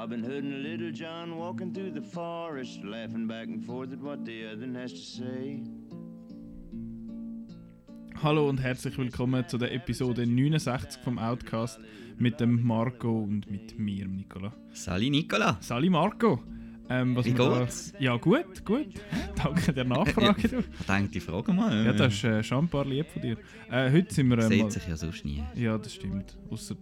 [0.00, 4.24] Robin Hood and Little John walking through the forest, laughing back and forth at what
[4.24, 5.60] the other has to say.
[8.22, 11.80] Hallo und herzlich willkommen zu der Episode 69 vom Outcast
[12.16, 14.54] mit dem Marco und mit mir, Nicola.
[14.72, 15.58] Sali Nicola.
[15.60, 16.42] Sali Marco.
[16.88, 17.92] Ähm, was Wie wir da- geht's?
[17.98, 18.86] Ja, gut, gut.
[19.44, 20.48] Danke der Nachfrage.
[20.48, 20.58] du.
[20.60, 21.84] Ich denke, die Frage mal.
[21.84, 23.36] Ja, das ist äh, schon ein paar lieb von dir.
[23.70, 24.38] Äh, heute sind wir.
[24.38, 25.42] Äh, Sieht mal- sich ja sonst nie.
[25.54, 26.38] Ja, das stimmt.
[26.48, 26.74] Außer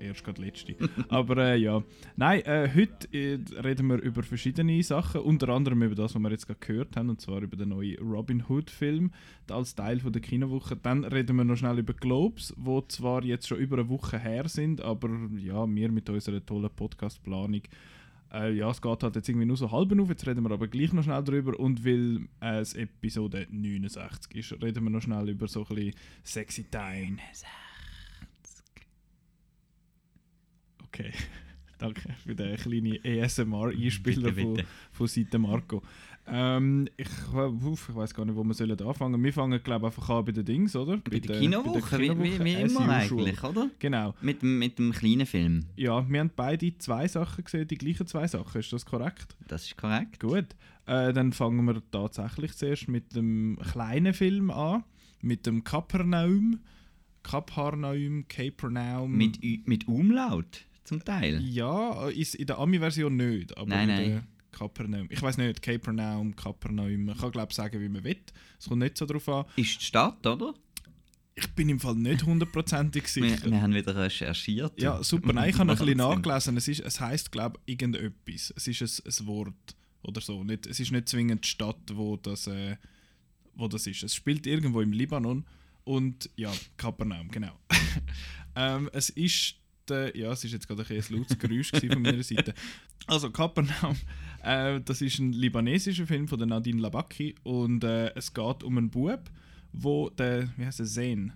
[0.00, 0.76] erst gerade letzte.
[1.08, 1.82] Aber äh, ja.
[2.16, 5.20] Nein, äh, heute äh, reden wir über verschiedene Sachen.
[5.20, 7.10] Unter anderem über das, was wir jetzt gerade gehört haben.
[7.10, 9.12] Und zwar über den neuen Robin Hood-Film
[9.50, 10.76] als Teil von der Kinowoche.
[10.76, 14.48] Dann reden wir noch schnell über Globes, wo zwar jetzt schon über eine Woche her
[14.48, 17.62] sind, aber ja, wir mit unserer tollen Podcast-Planung.
[18.32, 20.68] Äh, ja, es geht halt jetzt irgendwie nur so halb auf, jetzt reden wir aber
[20.68, 25.48] gleich noch schnell drüber und weil es Episode 69 ist, reden wir noch schnell über
[25.48, 27.16] so ein bisschen Sexy Time.
[30.92, 31.12] Okay,
[31.78, 35.82] danke für den kleinen ASMR-Einspieler Bitte, von, von Seite Marco.
[36.32, 39.22] Ähm, ich uff, ich weiß gar nicht, wo wir sollen anfangen.
[39.24, 40.98] Wir fangen, glaube ich, einfach an bei den Dings, oder?
[40.98, 43.70] Bei der Kinowoche, wie, wie, wie as immer eigentlich, oder?
[43.78, 44.14] Genau.
[44.20, 45.64] Mit, dem- mit dem kleinen Film.
[45.76, 48.60] Ja, wir haben beide zwei Sachen gesehen, die gleichen zwei Sachen.
[48.60, 49.34] Ist das korrekt?
[49.48, 50.20] Das ist korrekt.
[50.20, 50.46] Gut.
[50.86, 54.84] Äh, dann fangen wir tatsächlich zuerst mit dem kleinen Film an.
[55.22, 56.60] Mit dem Kapernaum.
[57.22, 59.12] Kapernaum, Capernaum.
[59.16, 61.40] Mit, mit Umlaut zum Teil.
[61.44, 63.56] Ja, ist in der Ami-Version nicht.
[63.56, 65.06] Aber Nein, in der Kapernaum.
[65.08, 67.04] Ich weiß nicht, Capernaum, Kapernaum.
[67.04, 68.18] Man kann glaube sagen, wie man will.
[68.58, 69.44] Es kommt nicht so drauf an.
[69.54, 70.52] Ist die Stadt, oder?
[71.36, 73.50] Ich bin im Fall nicht hundertprozentig Wir, sicher.
[73.50, 74.82] wir haben wieder recherchiert.
[74.82, 75.32] Ja, super.
[75.32, 76.56] Nein, ich habe noch ein bisschen nachgelesen.
[76.56, 78.52] Es, ist, es heisst, glaube ich, irgendetwas.
[78.56, 80.42] Es ist ein, ein Wort oder so.
[80.42, 82.76] Nicht, es ist nicht zwingend die Stadt, wo das, äh,
[83.54, 84.02] wo das ist.
[84.02, 85.46] Es spielt irgendwo im Libanon.
[85.84, 87.56] Und ja, Kapernaum, genau.
[88.56, 89.59] ähm, es ist.
[89.90, 92.54] Der, ja, es ist jetzt gerade ein, ein lautes Geräusch von meiner Seite.
[93.06, 93.96] Also, Kapernaum,
[94.42, 97.34] äh, das ist ein libanesischer Film von der Nadine Labaki.
[97.42, 99.30] Und äh, es geht um einen Bub,
[99.72, 101.32] wo der, wie heißt er, Zayn.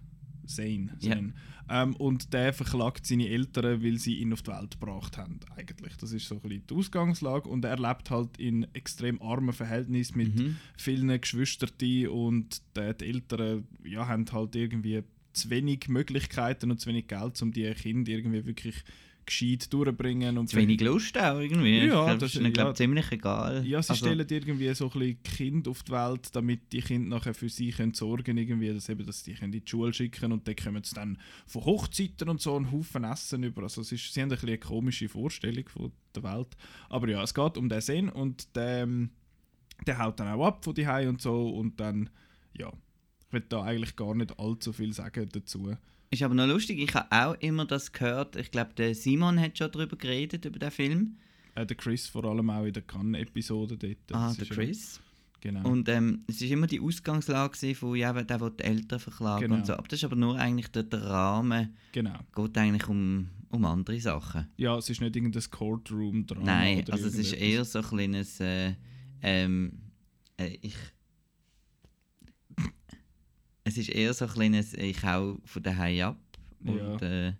[0.46, 0.92] Zayn.
[1.00, 1.12] Ja.
[1.12, 1.34] Zayn.
[1.70, 5.40] Ähm, und der verklagt seine Eltern, weil sie ihn auf die Welt gebracht haben.
[5.56, 5.96] Eigentlich.
[5.96, 7.48] Das ist so ein bisschen die Ausgangslage.
[7.48, 10.56] Und er lebt halt in extrem armen Verhältnissen mit Mhm.
[10.76, 11.70] vielen Geschwistern
[12.08, 15.02] und die, die Eltern ja, haben halt irgendwie
[15.34, 18.76] zu wenig Möglichkeiten und zu wenig Geld, um die Kinder irgendwie wirklich
[19.26, 20.36] gescheit durchzubringen.
[20.38, 21.78] Und Zu wenig Lust auch irgendwie.
[21.78, 22.74] Ja, ich glaub, das- ist ihnen ja.
[22.74, 23.66] ziemlich egal.
[23.66, 27.16] Ja, sie Also, stellen irgendwie so ein bisschen Kinder auf die Welt, damit die Kinder
[27.16, 30.32] nachher für sie können sorgen irgendwie, dass, eben, dass die können in die Schule schicken
[30.32, 33.62] und dann kommen sie dann von Hochzeiten und so einen Haufen Essen über.
[33.62, 36.48] Also es ist, sie haben ein eine komische Vorstellung von der Welt.
[36.90, 39.10] Aber ja, es geht um den Sinn und der, ähm,
[39.86, 42.10] der haut dann auch ab von die und so und dann,
[42.56, 42.70] ja,
[43.34, 45.76] will da eigentlich gar nicht allzu viel sagen dazu.
[46.10, 48.36] Ist aber noch lustig, ich habe auch immer das gehört.
[48.36, 51.16] Ich glaube, der Simon hat schon darüber geredet, über den Film.
[51.56, 53.96] Äh, der Chris vor allem auch in der Cannes-Episode dort.
[54.12, 55.00] ah, Das der ist ja- Chris.
[55.40, 55.68] Genau.
[55.68, 59.56] Und ähm, es ist immer die Ausgangslage von, ja, der will die Eltern verklagen Genau.
[59.56, 59.74] und so.
[59.74, 62.18] Aber das ist aber nur eigentlich der, der Rahmen, genau.
[62.34, 64.48] geht eigentlich um, um andere Sachen.
[64.56, 66.44] Ja, es ist nicht irgendein Courtroom-Drama.
[66.46, 68.74] Nein, also es ist eher so ein kleines, äh,
[69.20, 69.72] ähm,
[70.38, 70.76] äh, ich...
[73.64, 77.32] Es ist eher so ein kleines, ich hau von daheim ab und äh,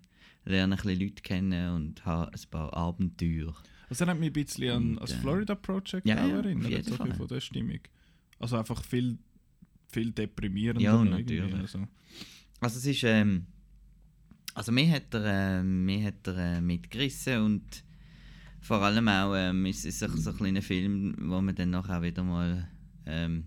[0.43, 3.55] lerne ein bisschen Leute kennen und habe ein paar Abenteuer.
[3.89, 6.85] Also erinnert mich ein bisschen an Und, das äh, Florida Project ja, auch ja, erinnert,
[6.85, 7.13] so Fall.
[7.13, 7.79] von der Stimmung.
[8.39, 9.17] Also einfach viel,
[9.91, 10.81] viel deprimierender.
[10.81, 11.53] Ja, natürlich.
[11.53, 11.87] Also.
[12.59, 13.45] Also es ist, ähm,
[14.55, 17.83] also mir hat er, äh, mir hat er äh, mitgerissen und
[18.61, 21.99] vor allem auch ähm, ist es so, so ein kleiner Film, wo man dann nachher
[21.99, 22.67] auch wieder mal,
[23.05, 23.45] ähm,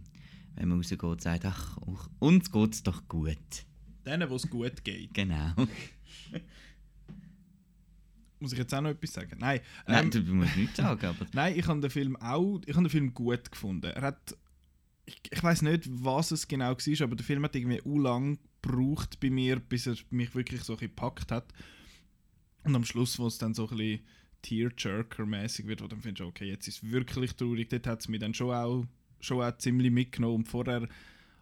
[0.59, 1.79] wenn man rausgeht, sagt, ach,
[2.19, 3.39] uns geht's doch gut.
[4.05, 5.15] Denen, wo es gut geht.
[5.15, 5.53] Genau.
[8.41, 9.37] Muss ich jetzt auch noch etwas sagen?
[9.39, 12.75] Nein, Nein, ähm, du musst nichts sagen, aber nein ich habe den Film auch ich
[12.75, 13.87] habe den Film gut gefunden.
[13.87, 14.37] Er hat,
[15.07, 18.39] ich, ich weiß nicht, was es genau war, aber der Film hat irgendwie u lang
[18.61, 21.53] gebraucht bei mir, bis er mich wirklich so ein gepackt hat.
[22.65, 24.01] Und am Schluss, wo es dann so ein bisschen
[24.43, 28.09] Tearjerker-mäßig wird, wo dann findest du, okay, jetzt ist es wirklich traurig, dort hat es
[28.09, 28.87] mich dann schon auch,
[29.21, 30.37] schon auch ziemlich mitgenommen.
[30.37, 30.89] Und vorher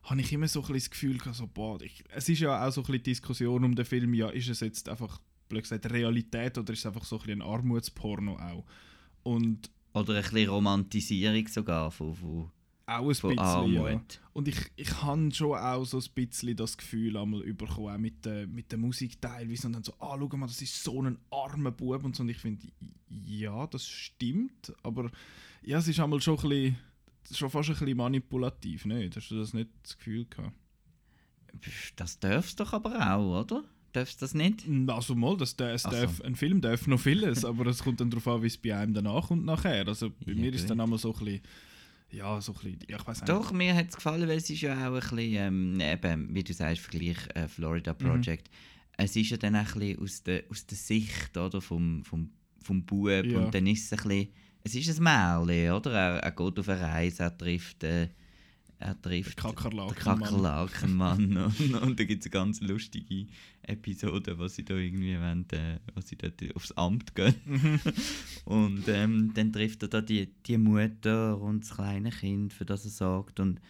[0.03, 2.67] habe ich immer so ein bisschen das Gefühl gehabt, so, boah, ich, es ist ja
[2.67, 5.91] auch so ein bisschen Diskussion um den Film, ja, ist es jetzt einfach, blöd gesagt,
[5.91, 8.65] Realität oder ist es einfach so ein bisschen ein Armutsporno auch?
[9.23, 12.51] Und oder ein bisschen Romantisierung sogar von, von,
[12.87, 13.85] auch ein von bisschen, ja.
[13.85, 14.21] Armut.
[14.33, 18.25] Und ich, ich habe schon auch so ein bisschen das Gefühl einmal bekommen, auch mit
[18.25, 19.67] der, mit der Musik teilweise.
[19.67, 22.23] Und dann so, ah, schau mal, das ist so ein armer Bub und so.
[22.23, 22.67] Und ich finde,
[23.09, 24.73] ja, das stimmt.
[24.83, 25.11] Aber
[25.63, 26.77] ja, es ist einmal schon ein bisschen,
[27.35, 29.17] schon fast ein bisschen manipulativ, nicht?
[29.17, 30.53] Hast du das nicht das Gefühl gehabt?
[31.97, 33.65] Das darfst doch aber auch, oder?
[33.93, 34.67] darf es das nicht?
[34.89, 35.91] Also mal, das, das so.
[35.91, 38.77] darf, ein Film darf noch vieles, aber es kommt dann darauf an, wie es bei
[38.77, 39.89] einem danach und nachher.
[39.89, 41.41] Also bei Ja, mir ist es dann einmal so ein bisschen,
[42.11, 43.29] ja, so ein bisschen, ja, ich weiß nicht.
[43.31, 46.45] Doch, mir hat es gefallen, weil es ist ja auch ein bisschen, ähm, eben, wie
[46.45, 47.99] du sagst, Vergleich äh, Florida Mhm.
[47.99, 48.51] Project.
[48.99, 52.29] Es ist ja dann auch ein bisschen aus der, aus der Sicht oder, vom, vom,
[52.63, 53.39] vom Bub Ja.
[53.39, 54.29] und dann ist es ein bisschen,
[54.67, 55.93] es ist ein Märchen, oder?
[55.93, 58.09] Er, er geht auf eine Reise, er trifft, äh,
[58.79, 59.89] er trifft Kakerlakenmann.
[59.89, 59.99] den
[60.29, 63.27] Kakerlakenmann und, und da gibt es eine ganz lustige
[63.63, 67.35] Episode, wo sie da irgendwie wollen, äh, wo sie dort aufs Amt gehen.
[67.47, 67.81] Mhm.
[68.45, 72.85] Und ähm, dann trifft er da die, die Mutter und das kleine Kind, für das
[72.85, 73.41] er sorgt.
[73.41, 73.61] Und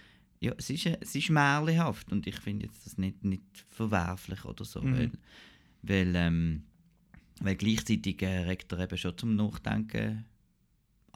[0.41, 4.65] ja, es ist, es ist märchenhaft und ich finde jetzt das nicht, nicht verwerflich oder
[4.67, 4.99] so, Mhm.
[4.99, 5.11] weil,
[5.83, 6.63] weil, ähm,
[7.41, 10.27] weil gleichzeitig äh, regt er eben schon zum Nachdenken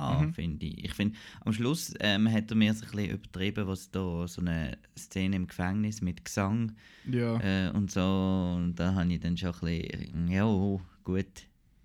[0.00, 0.32] an, Mhm.
[0.34, 0.84] finde ich.
[0.86, 4.40] Ich finde, am Schluss ähm, hat er mir so ein bisschen übertrieben, was da so
[4.40, 6.72] eine Szene im Gefängnis mit Gesang
[7.10, 8.00] Ja, äh, und so.
[8.56, 10.44] Und da habe ich dann schon ein bisschen, ja,
[11.04, 11.26] gut,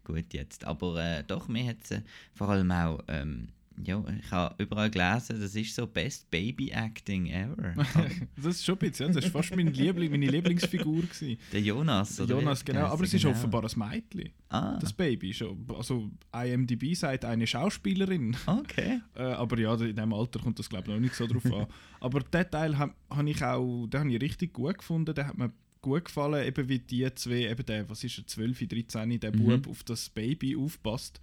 [0.03, 0.65] gut jetzt.
[0.65, 2.01] Aber äh, doch, mir hat es äh,
[2.33, 3.49] vor allem auch, ähm,
[3.83, 7.73] ja, ich habe überall gelesen, das ist so Best Baby Acting ever.
[8.35, 11.01] das ist schon ein bisschen, ja, das war fast mein Liebling, meine Lieblingsfigur.
[11.01, 11.37] Gewesen.
[11.51, 12.35] Der Jonas, oder?
[12.35, 13.33] Jonas, genau, aber es ist genau?
[13.35, 15.33] offenbar ein Mädchen, Ah, das Baby.
[15.33, 15.65] Schon.
[15.77, 18.35] Also IMDb sagt eine Schauspielerin.
[18.47, 19.01] okay.
[19.15, 21.67] Äh, aber ja, in diesem Alter kommt das glaube ich noch nicht so drauf an.
[21.99, 25.13] Aber den Teil habe hab ich auch, den habe ich richtig gut gefunden.
[25.15, 25.51] Der hat mir
[25.81, 29.61] gut gefallen, eben wie die zwei, eben der, was ist er, 12, 13, der Mhm.
[29.61, 31.19] Bub auf das Baby aufpasst.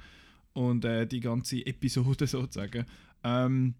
[0.54, 2.84] Und äh, die ganze Episode sozusagen.
[3.24, 3.74] Ähm,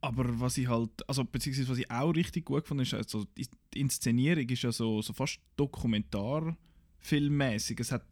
[0.00, 3.46] aber was ich halt, also beziehungsweise was ich auch richtig gut fand, ist also die
[3.78, 7.78] Inszenierung ist ja so, so fast dokumentarfilmmäßig.
[7.80, 8.04] Es hat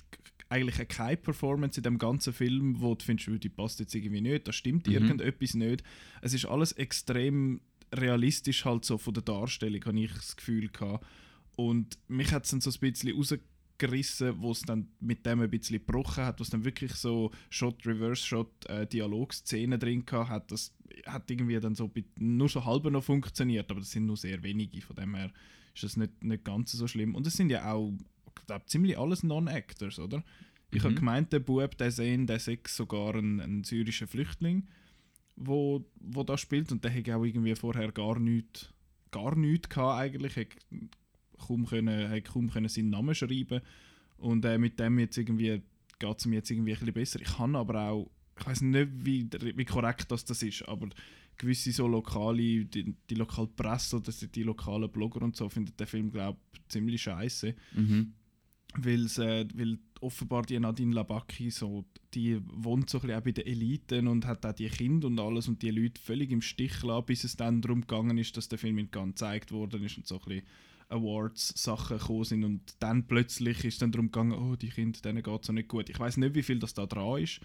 [0.49, 4.47] eigentlich keine Performance in dem ganzen Film, wo du findest, die passt jetzt irgendwie nicht,
[4.49, 4.93] da stimmt Mhm.
[4.95, 5.83] irgendetwas nicht.
[6.23, 7.61] Es ist alles extrem
[7.93, 11.05] realistisch halt so von der Darstellung, habe ich das Gefühl gehabt.
[11.57, 13.15] Und mich hat es dann so ein bisschen
[13.83, 17.31] rausgerissen, wo es dann mit dem ein bisschen gebrochen hat, wo es dann wirklich so
[17.49, 20.51] Shot, Reverse Shot, äh, Dialogszenen drin hat.
[20.51, 20.75] Das
[21.07, 24.81] hat irgendwie dann so nur so halb noch funktioniert, aber das sind nur sehr wenige,
[24.83, 25.31] von dem her
[25.75, 27.15] ist das nicht, nicht ganz so schlimm.
[27.15, 27.93] Und es sind ja auch,
[28.39, 30.23] ich glaube, ziemlich alles Non-Actors, oder?
[30.73, 30.99] Ich habe Mhm.
[30.99, 34.69] gemeint, der Bub, der sehen, der sei sogar ein, ein syrischer Flüchtling,
[35.37, 38.69] wo, wo da spielt und der hat auch irgendwie vorher gar nichts
[39.11, 40.47] gar nichts gehabt eigentlich, hat
[41.47, 43.61] kaum können, hat kaum können seinen Namen schreiben
[44.19, 45.63] und äh, mit dem jetzt irgendwie
[45.99, 47.21] geht es mir jetzt irgendwie ein bisschen besser.
[47.21, 50.89] Ich kann aber auch, ich weiß nicht, wie, wie korrekt das, das ist, aber
[51.37, 55.77] gewisse so lokale, die, die lokale Presse oder die, die lokalen Blogger und so finden
[55.77, 58.13] den Film, glaube ich, ziemlich scheiße Mhm.
[58.77, 61.85] weil's, äh, weil offenbar die Nadine Labaki so,
[62.15, 65.21] die wohnt so ein bisschen auch bei den Eliten und hat auch die Kinder und
[65.21, 68.49] alles und die Leute völlig im Stich lassen, bis es dann darum gegangen ist, dass
[68.49, 70.47] der Film in Cannes gezeigt worden ist und so ein bisschen
[70.91, 75.41] Awards-Sachen gekommen sind und dann plötzlich ist dann darum gegangen, oh, die Kinder, denen geht
[75.41, 75.89] es so nicht gut.
[75.89, 77.41] Ich weiß nicht, wie viel das da dran ist,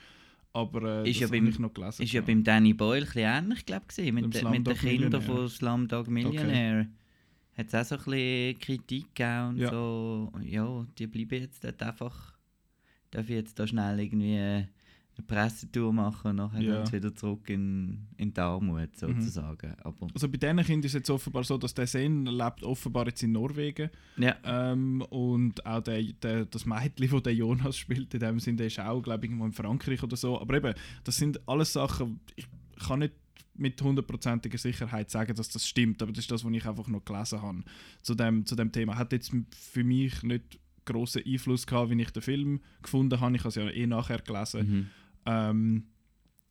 [0.53, 2.01] aber äh, Ist das ja habe beim- ich noch gelesen.
[2.03, 2.27] Ist ja gehabt.
[2.27, 6.07] beim Danny Boyle ein bisschen ähnlich, glaube ich, mit, de, mit den Kindern von Slumdog
[6.07, 6.87] Millionaire.
[7.57, 9.69] Hat es auch so ein bisschen Kritik gegeben und Ja.
[9.69, 12.33] so, ja, die bleiben jetzt dort einfach,
[13.11, 14.67] darf ich jetzt da schnell irgendwie
[15.17, 16.91] eine Pressetour machen und nachher Ja.
[16.91, 19.73] wieder zurück in, in die Armut, sozusagen.
[19.81, 23.07] Aber, Also bei diesen Kindern ist es jetzt offenbar so, dass der Sen lebt offenbar
[23.07, 28.13] jetzt in Norwegen ja, Ähm, und auch der, der, das Mädchen, das der Jonas spielt,
[28.13, 30.39] in dem Sinne, der ist auch, glaube ich, irgendwo in Frankreich oder so.
[30.39, 32.47] Aber eben, das sind alles Sachen, ich
[32.85, 33.13] kann nicht
[33.57, 37.05] mit hundertprozentiger Sicherheit sagen, dass das stimmt, aber das ist das, was ich einfach noch
[37.05, 37.63] gelesen habe
[38.01, 38.97] zu dem, zu dem Thema.
[38.97, 43.33] Hat jetzt für mich nicht großen Einfluss gehabt, wie ich den Film gefunden habe.
[43.35, 44.67] Ich habe es ja eh nachher gelesen.
[44.69, 44.87] mhm.
[45.25, 45.85] Ähm,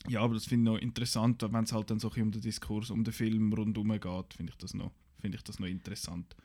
[0.09, 2.43] ja, aber das finde ich noch interessant, wenn es halt dann so ein um den
[2.43, 6.37] Diskurs, um den Film rundherum geht, finde ich das noch, finde ich das noch interessant.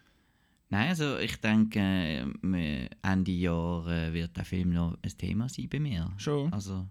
[0.69, 5.67] Nein, also ich denke, äh, Ende Jahr äh, wird der Film noch ein Thema sein
[5.67, 6.11] bei mir.
[6.17, 6.53] Schon.
[6.53, 6.87] Also,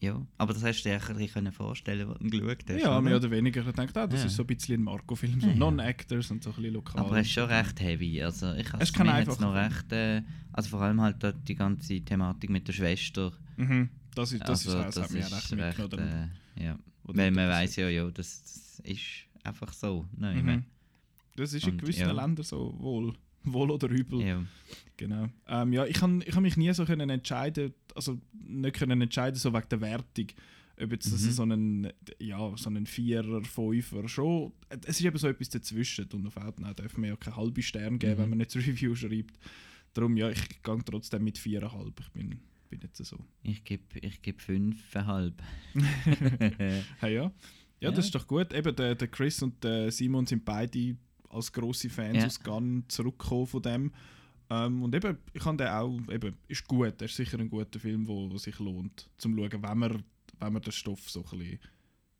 [0.00, 0.24] ja.
[0.36, 2.82] Aber das hast du dir ein bisschen vorstellen können, was du geschaut hast.
[2.82, 3.00] Ja, oder?
[3.00, 3.66] mehr oder weniger.
[3.66, 4.26] Ich denke, ah, das Ja.
[4.26, 5.54] ist so ein bisschen ein Marco-Film, so Ja.
[5.54, 7.00] Non-Actors und so ein bisschen lokal.
[7.00, 8.22] Aber es ist schon recht heavy.
[8.22, 11.54] Also ich Es kann mir einfach- noch recht, äh, also vor allem halt dort die
[11.54, 13.32] ganze Thematik mit der Schwester.
[13.56, 13.88] Mhm.
[14.16, 16.30] Das ist, das also, ist, das hat mich auch recht mitgenommen.
[16.56, 16.78] äh, ja.
[17.04, 19.02] Oder Weil man das- weiß ja, ja, das, das ist
[19.44, 20.06] einfach so.
[20.16, 20.64] Nein, Mhm.
[21.36, 22.12] Das ist in Und, gewissen ja.
[22.12, 23.12] Ländern so wohl,
[23.44, 24.22] wohl oder übel.
[24.22, 24.42] ja.
[24.96, 25.28] Genau.
[25.46, 29.36] Ähm, ja, ich kann ich kann mich nie so können entscheiden, also nicht können entscheiden
[29.38, 30.26] so wegen der Wertung,
[30.80, 31.30] ob jetzt das Mhm.
[31.30, 34.52] so einen ja so einen Vierer, Fünfer schon.
[34.86, 37.98] Es ist eben so etwas dazwischen und auf Outnow darf man ja keine halbe Stern
[37.98, 38.18] geben, Mhm.
[38.22, 39.38] wenn man nicht das Review schreibt.
[39.92, 42.00] Darum ja, ich gehe trotzdem mit viereinhalb.
[42.00, 43.18] Ich bin bin nicht so.
[43.42, 45.42] Ich gebe ich geb fünfeinhalb.
[47.00, 47.08] Ja.
[47.08, 47.32] ja,
[47.80, 47.90] Ja.
[47.90, 48.52] das ist doch gut.
[48.52, 50.96] Eben der, der Chris und der Simon sind beide
[51.28, 52.26] als grosse Fans Ja.
[52.26, 53.92] aus Gunn zurückgekommen von dem.
[54.48, 57.80] Ähm, und eben, ich kann den auch, eben, ist gut, der ist sicher ein guter
[57.80, 60.04] Film, wo, wo sich lohnt, zum schauen, wenn man,
[60.38, 61.58] wenn man den Stoff so ein bisschen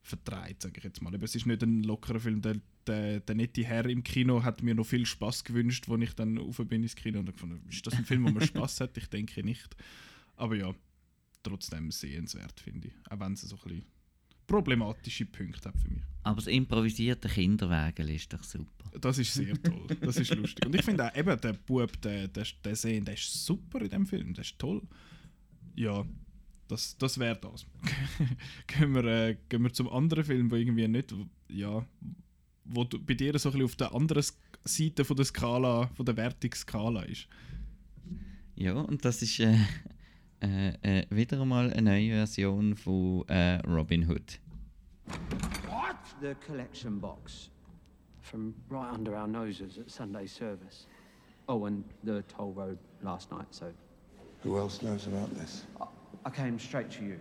[0.03, 1.15] vertreibt, sage ich jetzt mal.
[1.15, 4.63] Eben, es ist nicht ein lockerer Film, der, der, der nette Herr im Kino hat
[4.63, 7.87] mir noch viel Spaß gewünscht, als ich dann rauf bin ins Kino und gefunden, ist
[7.87, 8.97] das ein Film, wo man Spaß hat?
[8.99, 9.77] Ich denke nicht.
[10.37, 10.75] Aber ja,
[11.43, 12.95] trotzdem sehenswert, finde ich.
[13.11, 13.87] Auch wenn es so ein bisschen
[14.47, 16.03] problematische Punkte hat für mich.
[16.23, 18.91] Aber das improvisierte Kinderwägel ist doch super.
[19.01, 19.87] Das ist sehr toll.
[20.01, 20.65] Das ist lustig.
[20.67, 23.91] Und ich finde auch, eben, der Bub, der, der, der Sehen, der ist super in
[23.91, 24.33] dem Film.
[24.35, 24.83] Der ist toll.
[25.75, 26.05] Ja,
[26.69, 27.67] das, das wäre das.
[28.67, 31.15] gehen, wir, äh, gehen wir zum anderen Film, wo irgendwie nicht,
[31.49, 31.87] ja,
[32.65, 34.25] wo du, bei dir so ein bisschen auf der anderen
[34.65, 37.29] Seite von der Skala, von der Wertungsskala ist.
[38.57, 39.59] Ja, und das ist äh,
[40.41, 44.39] Eh, eh, äh, äh, wieder einmal eine neue Version von äh, eh, Robin Hood.
[45.69, 45.97] What?
[46.21, 47.51] The collection box.
[48.21, 50.87] From right under our noses at Sunday service.
[51.49, 53.73] Oh, and the toll road last night, so
[54.43, 55.65] Who else knows about this?
[55.81, 55.87] I,
[56.25, 57.19] I came straight to you.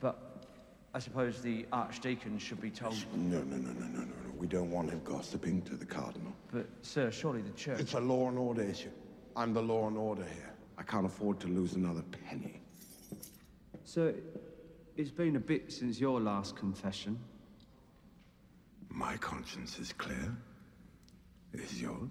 [0.00, 0.46] But
[0.94, 2.94] I suppose the Archdeacon should be told.
[3.14, 4.14] No, no, no, no, no, no, no.
[4.38, 6.32] We don't want him gossiping to the Cardinal.
[6.52, 7.80] But, sir, surely the church.
[7.80, 8.90] It's a law and order issue.
[9.36, 10.54] I'm the law and order here.
[10.78, 12.60] I can't afford to lose another penny.
[13.84, 14.14] Sir,
[14.96, 17.18] it's been a bit since your last confession.
[18.88, 20.36] My conscience is clear.
[21.52, 22.10] Is yours?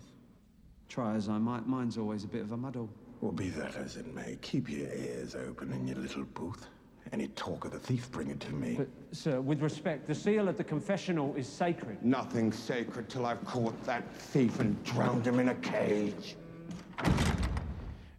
[0.90, 2.90] Try as I might, mine's always a bit of a muddle.
[3.22, 6.68] Well, be that as it may, keep your ears open in your little booth.
[7.14, 8.76] Any talk of the thief, bring it to me.
[8.76, 12.04] But, sir, with respect, the seal of the confessional is sacred.
[12.04, 16.36] Nothing sacred till I've caught that thief and drowned him in a cage.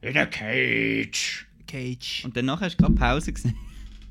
[0.01, 1.47] In a cage.
[1.67, 2.25] Cage.
[2.25, 3.57] Und danach hast du gerade Pause gesehen.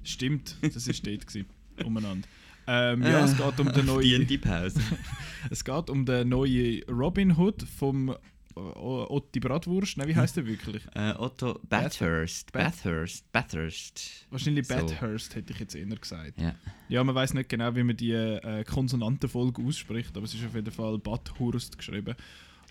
[0.03, 1.27] Stimmt, das war dort.
[1.27, 1.48] gewesen,
[1.84, 2.27] umeinander.
[2.67, 4.01] Ähm, ja, es geht um den neuen.
[4.10, 4.79] Verdiente Pause.
[5.50, 8.15] Es geht um den neuen Robin Hood vom äh,
[8.60, 9.98] Otti Bratwurst.
[9.98, 10.84] Nein, wie heißt der wirklich?
[10.94, 12.51] äh, Otto Bathurst.
[12.51, 13.32] Bathurst.
[13.32, 14.25] Bathurst.
[14.29, 14.75] Wahrscheinlich So.
[14.75, 16.41] Bathurst, hätte ich jetzt eher gesagt.
[16.41, 16.56] Ja.
[16.89, 20.56] Ja, man weiß nicht genau, wie man die äh, Konsonantenfolge ausspricht, aber es ist auf
[20.56, 22.15] jeden Fall Bathurst geschrieben.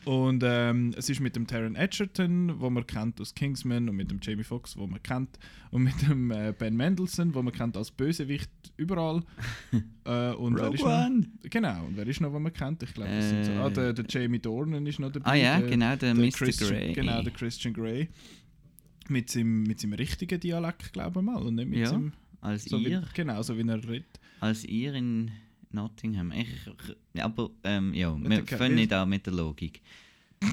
[0.06, 4.08] Und ähm, es ist mit dem Taron Edgerton, wo man kennt aus Kingsman, und mit
[4.08, 5.36] dem Jamie Foxx, wo man kennt,
[5.72, 9.24] und mit dem äh, Ben Mendelsohn, wo man kennt als Bösewicht überall.
[10.04, 11.06] äh, und wer ist Rogue noch?
[11.06, 11.26] One.
[11.42, 12.84] Genau, und wer ist noch, den man kennt?
[12.84, 13.56] Ich glaube, sind so, Äh.
[13.56, 15.28] ah, der, der Jamie Dornan ist noch dabei.
[15.28, 16.30] Ah ja, der, genau, der Mr.
[16.30, 16.92] Christian, Grey.
[16.92, 18.08] Genau, der Christian Grey.
[19.08, 22.12] Mit seinem, mit seinem richtigen Dialekt, glaube ich mal, und nicht mit Ja, seinem...
[22.40, 23.02] als So wie, ihr.
[23.12, 24.20] genau, so wie er redet.
[24.38, 25.32] Als ihr in
[25.76, 26.32] Nottingham.
[26.32, 26.48] Ich,
[27.22, 29.80] aber ähm, ja, wir fangen nicht an mit der Logik.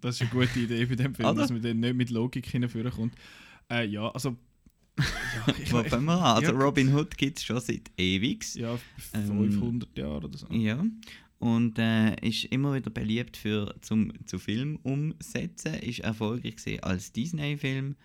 [0.00, 1.40] Das ist eine gute Idee bei dem Film, Oder?
[1.40, 3.14] dass man dann nicht mit Logik hinführen kommt.
[3.70, 4.36] Äh, ja, also.
[4.98, 6.42] Ja, ich, Wo fangen wir an?
[6.42, 8.54] Also ja, Robin Hood gibt es schon seit ewig.
[8.54, 8.78] ja,
[9.12, 10.46] Ähm, 500 Jahre oder so.
[10.50, 10.84] Ja.
[11.38, 15.74] Und äh, ist immer wieder beliebt für zum zu Film umsetzen.
[15.74, 17.96] Ist erfolgreich gewesen als Disney-Film.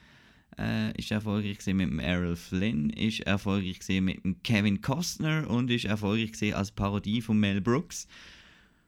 [0.58, 2.90] Äh, ist erfolgreich gewesen mit dem Errol Flynn.
[2.92, 7.62] Ist erfolgreich gewesen mit dem Kevin Costner und ist erfolgreich gewesen als Parodie von Mel
[7.62, 8.08] Brooks.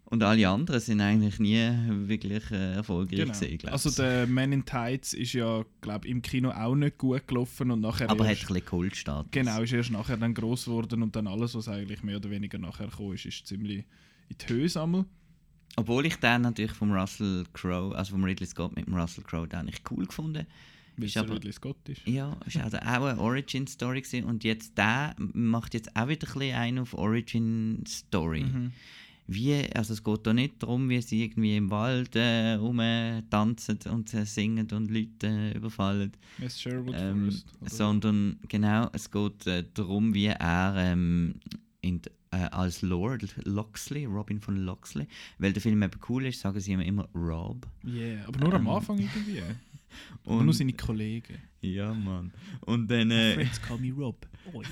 [0.06, 1.68] Und alle anderen sind eigentlich nie
[2.08, 3.34] wirklich äh, erfolgreich Genau.
[3.34, 7.28] gewesen, glaub Also der Man in Tights ist ja, glaube im Kino auch nicht gut
[7.28, 9.32] gelaufen und nachher Aber hat ein erst, bisschen Kultstatus.
[9.32, 12.60] genau, ist erst nachher dann gross geworden und dann alles, was eigentlich mehr oder weniger
[12.60, 13.86] nachher gekommen ist, ist ziemlich
[14.30, 15.06] in die Höhe einmal.
[15.78, 19.48] Obwohl ich den natürlich vom Russell Crowe, also vom Ridley Scott mit dem Russell Crowe,
[19.48, 20.46] den ich cool gefunden.
[20.98, 22.08] Weil es aber- Ridley Scott ist.
[22.08, 24.26] Ja, ist also auch eine Origin-Story gewesen.
[24.26, 28.44] und jetzt der macht jetzt auch wieder ein bisschen einen auf Origin-Story.
[28.44, 28.72] Mhm.
[29.26, 34.14] Wie, also es geht da nicht darum, wie sie irgendwie im Wald äh, rumtanzen und
[34.14, 37.48] äh, singen und Leute äh, überfallen, Miss Sherwood ähm, Forest.
[37.78, 41.36] sondern genau, es geht äh, darum, wie er ähm,
[41.80, 45.08] in, äh, als Lord Loxley, Robin von Loxley,
[45.38, 47.66] weil der Film eben cool ist, sagen sie immer Rob.
[47.86, 49.42] Yeah, aber nur am ähm, Anfang irgendwie.
[50.24, 51.38] Und, nur seine Kollegen.
[51.62, 52.32] ja, Mann.
[52.62, 53.12] Und dann...
[53.12, 54.28] Äh, Friends call me Rob.
[54.54, 54.64] Oi.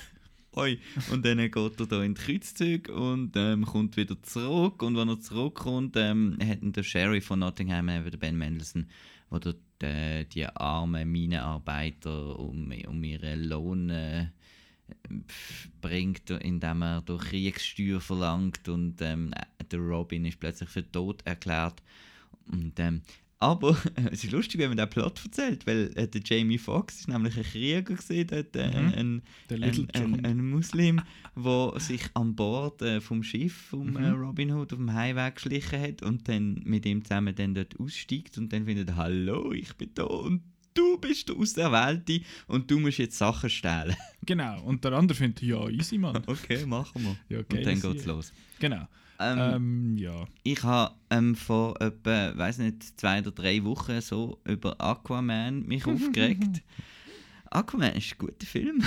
[0.54, 0.80] Oi.
[1.12, 4.84] Und dann geht er da in die Kreuzzüge und ähm, kommt wieder zurück.
[4.84, 8.88] Und wenn er zurückkommt, ähm, hat der Sheriff von Nottingham, eben der Ben Mendelssohn,
[9.30, 14.28] wo dort äh, die armen Minenarbeiter um, um ihren Lohn äh,
[15.80, 18.68] bringt, indem er durch Kriegssteuer verlangt.
[18.68, 19.34] Und ähm,
[19.72, 21.82] der Robin ist plötzlich für tot erklärt.
[22.51, 23.04] Und, ähm,
[23.41, 23.75] aber
[24.12, 27.36] es ist lustig, wenn man den Plot erzählt, weil äh, der Jamie Foxx ist nämlich
[27.38, 28.93] ein Krieger gesehen, dort, äh, Mhm.
[28.93, 29.21] ein,
[29.63, 31.01] ein, ein, ein Muslim,
[31.36, 34.21] der sich an Bord äh, vom Schiff vom äh, Mhm.
[34.24, 38.38] Robin Hood auf dem Highway geschlichen hat und dann mit ihm zusammen dann dort aussteigt
[38.38, 40.43] und dann findet, hallo, ich bin da und
[40.74, 43.95] du bist der Auserwählte und du musst jetzt Sachen stehlen.
[44.25, 46.21] Genau, und der andere findet, ja, easy, Mann.
[46.27, 47.17] Okay, machen wir.
[47.27, 48.31] Ja, und geil, dann geht's los.
[48.60, 48.88] Genau.
[49.22, 50.25] Ähm, Ähm, ja.
[50.44, 55.86] Ich habe ähm, vor etwa, weiß nicht, zwei oder drei Wochen so über Aquaman mich
[55.88, 56.63] aufgeregt.
[57.50, 58.82] Aquaman ist ein guter Film,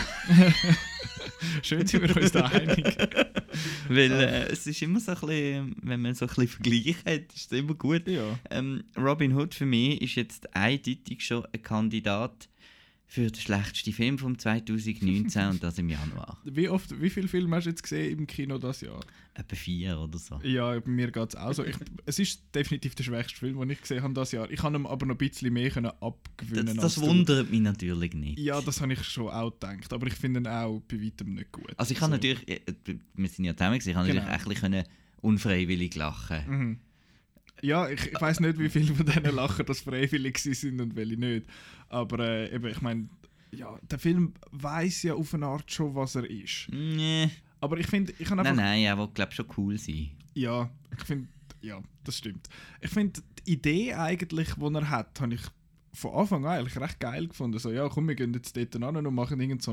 [1.63, 2.85] Schön sind wir uns da einig.
[3.89, 7.33] weil äh, es ist immer so ein bisschen, wenn man so ein bisschen Vergleich hat,
[7.35, 8.09] ist es immer gut.
[8.09, 8.39] Ja.
[8.51, 12.49] Ähm, Robin Hood für mich ist jetzt eindeutig schon ein Kandidat
[13.07, 16.41] für den schlechtesten Film vom 2019 und das im Januar.
[16.45, 19.01] Wie oft, wie viele Filme hast du jetzt gesehen im Kino das Jahr?
[19.35, 20.41] Etwa vier oder so.
[20.43, 21.65] Ja, bei mir geht es auch so.
[21.65, 24.51] Ich, es ist definitiv der schwächste Film, den ich gesehen habe das Jahr.
[24.51, 26.67] Ich kann ihm aber noch ein bisschen mehr können abgewinnen.
[26.77, 27.03] Das, das du.
[27.03, 28.39] wundert mich natürlich nicht.
[28.39, 31.53] Ja, das habe ich schon auch gedacht, aber ich finde ihn auch bei weitem nicht
[31.53, 31.73] gut.
[31.77, 32.07] Also ich So.
[32.09, 32.61] natürlich, äh,
[33.15, 34.23] wir sind ja zusammen, ich kann Genau.
[34.23, 34.85] natürlich ein bisschen
[35.21, 36.39] unfreiwillig lachen.
[36.47, 36.79] Mhm.
[37.65, 41.17] Ja, ich, ich weiß nicht, wie viele von denen lachen, das freiwillig sind und welche
[41.17, 41.47] nicht.
[41.89, 43.09] Aber äh, eben, ich meine,
[43.53, 46.69] ja, der Film weiß ja auf eine Art schon, was er ist.
[46.71, 47.31] Nee.
[47.61, 50.11] Aber ich finde, ich kann einfach Nein, nein, er will glaube schon cool sein.
[50.35, 51.29] Ja, ich finde,
[51.63, 52.49] ja, das stimmt.
[52.83, 55.43] Ich finde, die Idee eigentlich, die er hat, habe ich
[55.95, 57.59] von Anfang an eigentlich recht geil gefunden.
[57.59, 59.73] So, ja, komm, wir gehen jetzt dort an und machen irgend so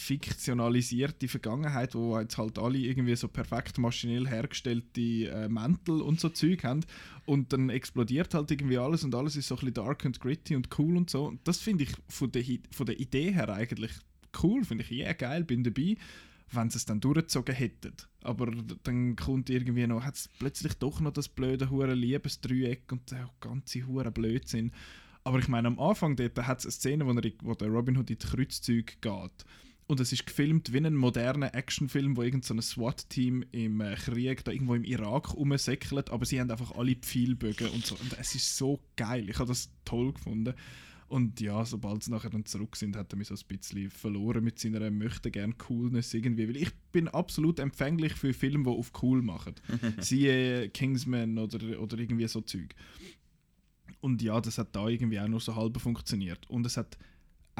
[0.00, 6.30] fiktionalisierte Vergangenheit, wo jetzt halt alle irgendwie so perfekt maschinell hergestellte äh, Mäntel und so
[6.30, 6.86] Zeug haben.
[7.26, 10.56] Und dann explodiert halt irgendwie alles und alles ist so ein bisschen dark and gritty
[10.56, 11.26] und cool und so.
[11.26, 13.92] Und das finde ich von der, von der Idee her eigentlich
[14.42, 15.96] cool, finde ich yeah, geil, bin dabei
[16.52, 17.94] wenn sie es dann durchgezogen hätten.
[18.22, 18.50] Aber
[18.82, 23.30] dann kommt irgendwie noch, hat es plötzlich doch noch das blöde hure Liebesdreieck und der
[23.38, 24.72] ganze hure Blödsinn.
[25.22, 27.96] Aber ich meine, am Anfang dort hat es eine Szene, wo, er, wo der Robin
[27.96, 29.44] Hood in die Kreuzzüge geht.
[29.90, 33.96] Und es ist gefilmt wie ein moderner Actionfilm, wo irgendein so ein SWAT-Team im äh,
[33.96, 37.96] Krieg da irgendwo im Irak rumsäckelt, aber sie haben einfach alle Pfeilbögen und so.
[37.96, 39.28] Und es ist so geil.
[39.28, 40.54] Ich habe das toll gefunden.
[41.08, 44.44] Und ja, sobald sie nachher dann zurück sind, hat er mich so ein bisschen verloren
[44.44, 46.46] mit seiner möchte gern Coolness irgendwie.
[46.46, 49.56] Weil ich bin absolut empfänglich für Filme, die auf cool machen.
[49.98, 52.76] Siehe Kingsman oder, oder irgendwie so Zeug.
[54.00, 56.48] Und ja, das hat da irgendwie auch nur so halb funktioniert.
[56.48, 56.96] Und es hat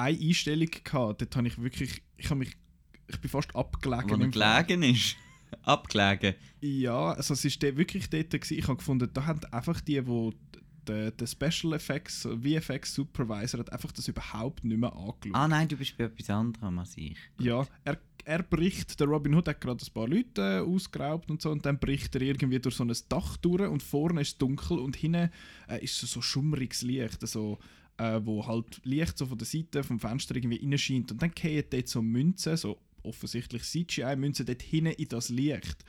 [0.03, 2.57] eine Einstellung gehabt, dort habe ich wirklich, ich habe mich,
[3.09, 4.11] ich bin fast abgelegen.
[4.11, 4.65] Wo Fall.
[4.65, 5.17] gelegen ist.
[5.63, 6.35] Abgelegen.
[6.61, 8.59] Ja, also es ist der wirklich dort gewesen.
[8.59, 10.33] Ich habe gefunden, da haben einfach die, wo
[10.87, 15.35] der, der Special Effects, VFX Supervisor hat einfach das überhaupt nicht mehr angeschaut.
[15.35, 17.17] Ah nein, du bist bei etwas anderem als ich.
[17.39, 21.43] Ja, er, er bricht, der Robin Hood hat gerade ein paar Leute äh, ausgeraubt und
[21.43, 24.39] so und dann bricht er irgendwie durch so ein Dach durch und vorne ist es
[24.39, 25.31] dunkel und hinten
[25.69, 27.59] äh, ist so, so schummriges Licht, so,
[28.01, 31.65] äh, wo halt Licht so von der Seite vom Fenster irgendwie reinscheint und dann gehen
[31.69, 35.85] dort so Münzen, so offensichtlich CGI-Münzen dort hinten in das Licht.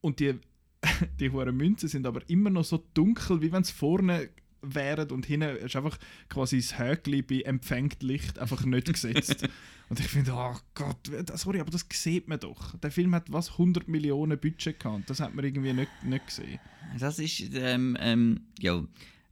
[0.00, 0.34] Und die,
[1.20, 4.30] die hohen Münzen sind aber immer noch so dunkel, wie wenn es vorne
[4.62, 9.46] wären und hinten ist einfach quasi das Häkchen bei empfängt Licht einfach nicht gesetzt.
[9.88, 12.76] und ich finde, oh Gott, das- sorry, aber das sieht man doch.
[12.78, 16.60] Der Film hat was 100 Millionen Budget gehabt, das hat man irgendwie nicht, nicht gesehen.
[16.98, 18.82] Das ist, ähm, ähm, ja,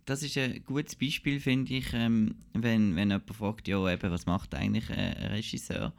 [0.08, 4.24] das ist ein gutes Beispiel, finde ich, ähm, wenn, wenn jemand fragt, ja, eben, was
[4.24, 5.92] macht eigentlich ein Regisseur,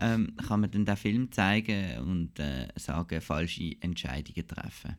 [0.00, 4.96] ähm, kann man dann den Film zeigen und äh, sagen, falsche Entscheidungen treffen.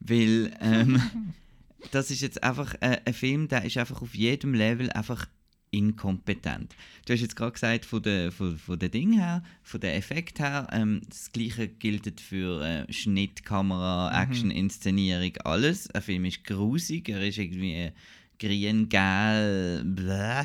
[0.00, 1.02] Weil ähm,
[1.90, 5.26] das ist jetzt einfach äh, ein Film, der ist einfach auf jedem Level einfach
[5.70, 6.74] inkompetent.
[7.06, 10.38] Du hast jetzt gerade gesagt, von der, von, von der Ding her, von der Effekt
[10.40, 15.88] her, ähm, das gleiche gilt für äh, Schnitt, Kamera, Action, Inszenierung, alles.
[15.90, 17.90] Ein Film ist grusig, er ist irgendwie
[18.38, 20.44] grün, gel, bläh.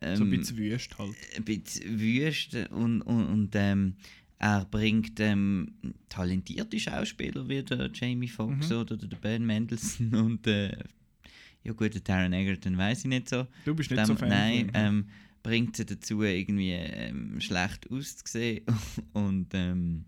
[0.00, 1.14] Ähm, So ein bisschen wüst halt.
[1.36, 3.94] ein bisschen wüst und, und, und ähm,
[4.38, 5.72] er bringt ähm,
[6.08, 8.76] talentierte Schauspieler wie der Jamie Foxx Mhm.
[8.76, 10.76] oder der Ben Mendelssohn und äh,
[11.64, 13.46] ja gut, der Taron Egerton weiß ich nicht so.
[13.64, 15.08] Du bist nicht Dem- so Fan Nein, ähm,
[15.42, 18.64] bringt sie dazu irgendwie ähm, schlecht auszusehen
[19.12, 20.04] und ähm,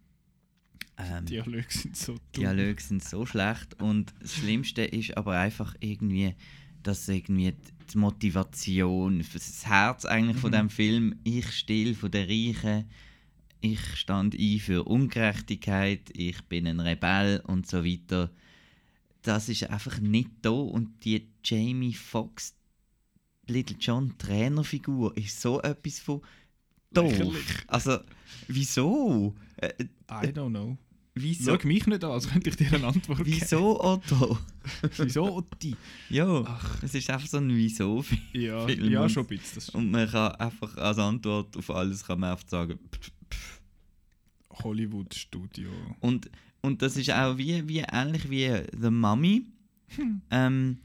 [0.98, 2.22] ähm, Dialoge sind so dumm.
[2.36, 6.34] Dialoge sind so schlecht und das Schlimmste ist aber einfach irgendwie,
[6.82, 7.52] dass irgendwie
[7.92, 12.86] die Motivation, das Herz eigentlich von dem Film, ich still von der Reichen,
[13.60, 18.30] ich stand ein für Ungerechtigkeit, ich bin ein Rebell und so weiter.
[19.22, 22.54] Das ist einfach nicht da und die Jamie Foxx
[23.46, 26.20] Little John Trainerfigur ist so etwas von
[26.90, 27.14] doof.
[27.68, 27.98] Also
[28.48, 29.34] wieso?
[29.56, 29.72] Äh,
[30.10, 30.76] I don't know.
[31.14, 31.56] wieso?
[31.56, 33.30] Schau mich nicht an, als könnte ich dir eine Antwort geben.
[33.30, 34.38] Wieso Otto?
[34.96, 35.76] Wieso die?
[36.10, 38.04] Ja, es ist einfach so ein Wieso.
[38.32, 39.54] Ja, ja schon ein bisschen.
[39.54, 42.80] Das Und man kann einfach als Antwort auf alles kann man einfach sagen.
[42.92, 43.60] pff, pff.
[44.64, 45.70] Hollywood-Studio.
[46.00, 46.28] Und,
[46.62, 49.46] und das ist auch wie, wie ähnlich wie The Mummy.
[50.30, 50.78] Ähm,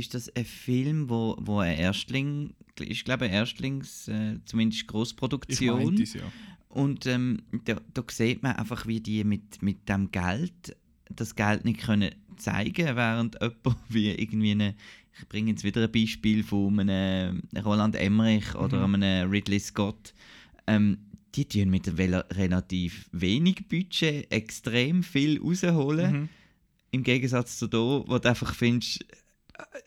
[0.00, 4.86] ist das ein Film, wo, wo ein Erstling, ich glaube ein Erstlings, äh, zumindest Ich
[4.88, 5.84] Großproduktion.
[5.84, 6.22] meinte es ja.
[6.68, 10.76] Und ähm, da, da sieht man einfach, wie die mit, mit dem Geld
[11.14, 14.74] das Geld nicht können zeigen während jemand wie irgendwie eine,
[15.18, 20.14] ich bringe jetzt wieder ein Beispiel von einem Roland Emmerich oder einem Ridley Scott,
[20.68, 20.98] ähm,
[21.34, 26.12] die tun mit rela- relativ wenig Budget extrem viel rausholen.
[26.22, 26.28] Mhm.
[26.92, 29.04] Im Gegensatz zu da, wo du einfach findest,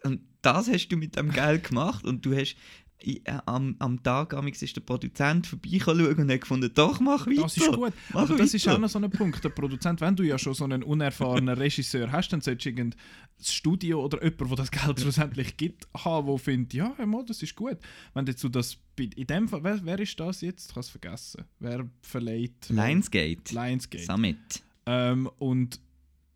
[0.04, 2.56] und das hast du mit dem Geld gemacht und du hast
[3.04, 7.42] äh, am, am Tag amigs ist der Produzent vorbeischauen und hat gefunden, doch, mach weiter.
[7.44, 7.94] Das ist gut.
[8.14, 9.44] Mach Aber das ist auch noch so ein Punkt.
[9.44, 13.00] Der Produzent, wenn du ja schon so einen unerfahrenen Regisseur hast, dann solltest du irgendein
[13.42, 17.56] Studio oder jemand, der das Geld schlussendlich gibt, haben, der findet, ja, mal, das ist
[17.56, 17.78] gut.
[18.14, 20.70] Wenn jetzt du das, in dem Fall, wer, wer ist das jetzt?
[20.70, 21.44] Ich habe es vergessen.
[21.60, 22.70] Wer verleiht?
[22.70, 23.54] Lionsgate.
[23.54, 24.06] Lionsgate.
[24.06, 24.64] Summit.
[24.86, 25.80] Ähm, und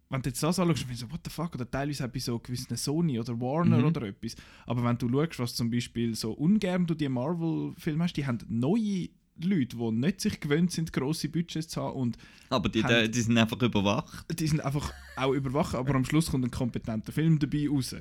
[0.09, 2.09] wenn du jetzt das anschaust, dann findest du so, what the fuck, oder teilweise auch
[2.09, 3.85] bei so gewissen Sony oder Warner Mhm.
[3.85, 4.35] oder etwas.
[4.65, 8.37] Aber wenn du schaust, was zum Beispiel so ungern du die Marvel-Filme hast, die haben
[8.47, 12.17] neue Leute, die nicht sich gewöhnt sind, grosse Budgets zu haben und
[12.49, 14.25] Aber die, Haben- die sind einfach überwacht.
[14.39, 17.95] die sind einfach auch überwacht, aber am Schluss kommt ein kompetenter Film dabei raus.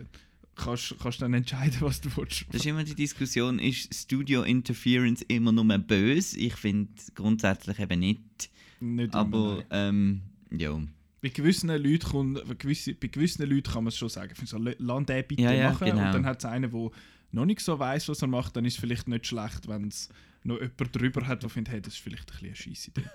[0.54, 2.46] Kannst, kannst dann entscheiden, was du willst.
[2.48, 6.38] Das ist immer die Diskussion, ist Studio Interference immer nur böse?
[6.38, 8.48] Ich finde grundsätzlich eben nicht.
[8.80, 10.22] Nicht immer, Aber nein.
[10.50, 10.80] ähm, ja.
[11.26, 14.32] Bei gewissen Leuten kommt, gewisse, bei gewissen Leuten kann man es schon sagen.
[14.40, 15.86] Ich so, lass den bitte Ja, ja, machen.
[15.90, 16.06] genau.
[16.06, 16.90] Und dann hat es einen, der
[17.32, 20.08] noch nicht so weiß, was er macht, dann ist es vielleicht nicht schlecht, wenn es
[20.44, 23.10] noch jemand drüber hat, der findet, hey, das ist vielleicht ein bisschen eine scheisse Idee.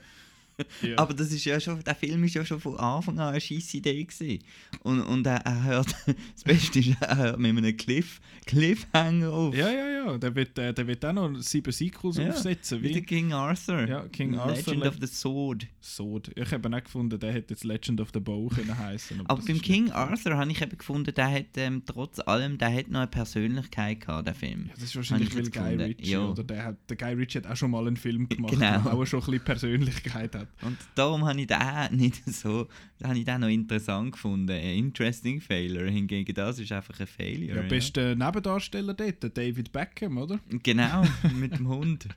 [0.81, 0.97] Ja.
[0.97, 3.77] Aber das ist ja schon, der Film ist ja schon von Anfang an eine scheisse
[3.77, 4.39] Idee gewesen.
[4.83, 5.87] Und, und er, er hört,
[6.33, 9.55] das Beste ist, er hört mit einem Cliff, Cliffhanger auf.
[9.55, 10.17] ja, ja, ja.
[10.17, 12.81] Der wird, äh, der wird auch noch sieben Sequels Ja, aufsetzen.
[12.81, 13.87] Wie der Wie King Arthur.
[13.87, 15.67] Ja, King Arthur Legend le- of the Sword.
[15.81, 16.31] Sword.
[16.35, 19.21] Ich habe auch gefunden, der hätte jetzt Legend of the Bow können heißen.
[19.27, 22.89] Aber beim King Arthur habe ich eben gefunden, der hat ähm, trotz allem, der hat
[22.89, 24.65] noch eine Persönlichkeit gehabt, der Film.
[24.67, 25.83] Ja, das ist wahrscheinlich weil Guy.
[25.85, 26.25] Ritchie, Ja.
[26.25, 28.79] oder der, hat, der Guy Ritchie hat auch schon mal einen Film gemacht, Genau.
[28.81, 30.40] der auch schon ein bisschen Persönlichkeit hat.
[30.61, 31.57] Und darum habe ich den
[31.97, 32.67] nicht so,
[33.03, 34.51] habe ich den noch interessant gefunden.
[34.51, 35.89] Ein interesting Failure.
[35.89, 37.57] Hingegen das ist einfach ein Failure.
[37.61, 40.39] Ja, bester Nebendarsteller dort, David Beckham, oder?
[40.49, 41.03] Genau,
[41.39, 42.07] mit dem Hund.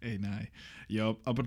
[0.00, 0.48] Ey, nein.
[0.88, 1.44] Ja, aber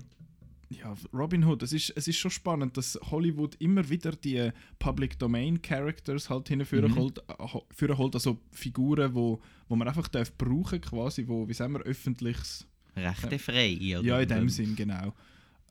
[0.70, 5.18] ja, Robin Hood, es ist, es ist schon spannend, dass Hollywood immer wieder die Public
[5.18, 6.96] Domain Characters halt hinführen Mhm.
[6.96, 11.72] holt, äh, holt, also Figuren, wo, wo man einfach darf brauchen quasi, wo, wie sagen
[11.72, 13.78] wir, öffentliches Rechtefrei.
[13.98, 14.02] Oder?
[14.02, 15.14] Ja, in dem Sinn, genau.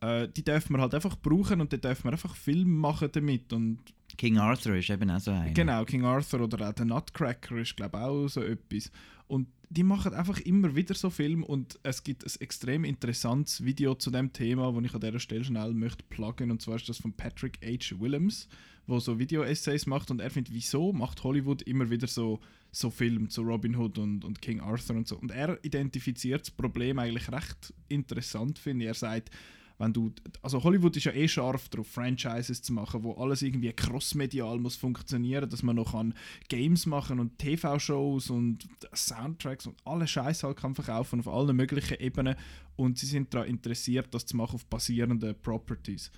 [0.00, 3.52] Äh, die darf man halt einfach brauchen und dann darf man einfach Film machen damit.
[3.52, 3.78] Und
[4.16, 5.52] King Arthur ist eben auch so einer.
[5.52, 8.90] genau, King Arthur oder auch der Nutcracker ist, glaube ich, auch so etwas.
[9.26, 13.94] Und die machen einfach immer wieder so Filme und es gibt ein extrem interessantes Video
[13.94, 16.50] zu dem Thema, das ich an dieser Stelle schnell möchte pluggen.
[16.50, 18.00] Und zwar ist das von Patrick H.
[18.00, 18.48] Willems,
[18.86, 22.40] wo so Video-Essays macht und er findet, wieso macht Hollywood immer wieder so,
[22.72, 25.18] so Filme zu Robin Hood und, und King Arthur und so.
[25.18, 28.88] Und er identifiziert das Problem eigentlich recht interessant, finde ich.
[28.88, 29.30] Er sagt,
[29.78, 30.12] wenn du,
[30.42, 34.76] also Hollywood ist ja eh scharf darauf, Franchises zu machen, wo alles irgendwie crossmedial muss
[34.76, 36.14] funktionieren, dass man noch kann
[36.48, 42.00] Games machen und TV-Shows und Soundtracks und alle Scheiß halt kann verkaufen auf allen möglichen
[42.00, 42.34] Ebenen
[42.76, 46.10] und sie sind daran interessiert, das zu machen auf basierenden Properties.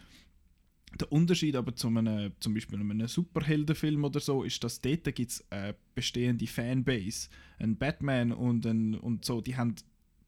[0.98, 5.30] Der Unterschied aber zu einem, zum Beispiel einem Superheldenfilm oder so, ist, dass dort gibt
[5.30, 7.28] es eine bestehende Fanbase.
[7.58, 9.76] Ein Batman und, ein, und so, die haben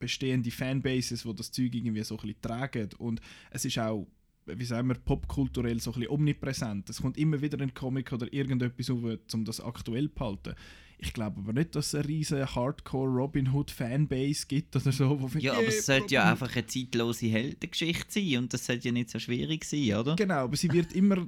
[0.02, 2.88] bestehende Fanbases, wo das Zeug irgendwie so ein bisschen tragen.
[2.98, 4.06] Und es ist auch,
[4.46, 6.90] wie sagen wir, popkulturell so ein bisschen omnipräsent.
[6.90, 8.98] Es kommt immer wieder ein Comic oder irgendetwas auf,
[9.32, 10.54] um das aktuell zu behalten.
[10.98, 15.20] Ich glaube aber nicht, dass es eine riesige Hardcore Robin Hood Fanbase gibt oder so.
[15.20, 16.42] Wo Ja, aber «Yeah, es sollte ja Robin Hood».
[16.42, 20.16] einfach eine zeitlose Heldengeschichte sein und das sollte ja nicht so schwierig sein, oder?
[20.16, 21.26] Genau, aber sie wird immer.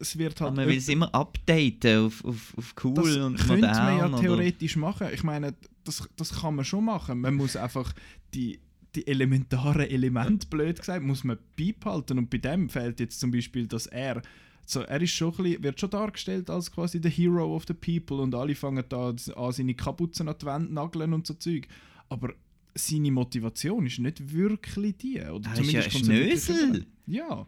[0.00, 3.36] Es wird halt Aber man will es immer updaten auf, auf, auf cool das und
[3.36, 3.84] könnte modern.
[3.84, 5.08] man ja oder- theoretisch machen.
[5.12, 5.54] Ich meine,
[5.84, 7.20] das, das kann man schon machen.
[7.20, 7.92] Man muss einfach
[8.34, 8.58] die,
[8.94, 12.18] die elementaren Elemente, blöd gesagt, muss man beibehalten.
[12.18, 14.22] Und bei dem fehlt jetzt zum Beispiel, dass er
[14.68, 17.74] so, er ist schon ein bisschen, wird schon dargestellt als quasi der Hero of the
[17.74, 21.68] People und alle fangen da an, seine Kapuzen an die Wand nageln und so Zeug.
[22.08, 22.32] Aber
[22.74, 25.20] seine Motivation ist nicht wirklich die.
[25.20, 26.86] Oder Er ist ja ein Schnösel.
[27.06, 27.46] Ja.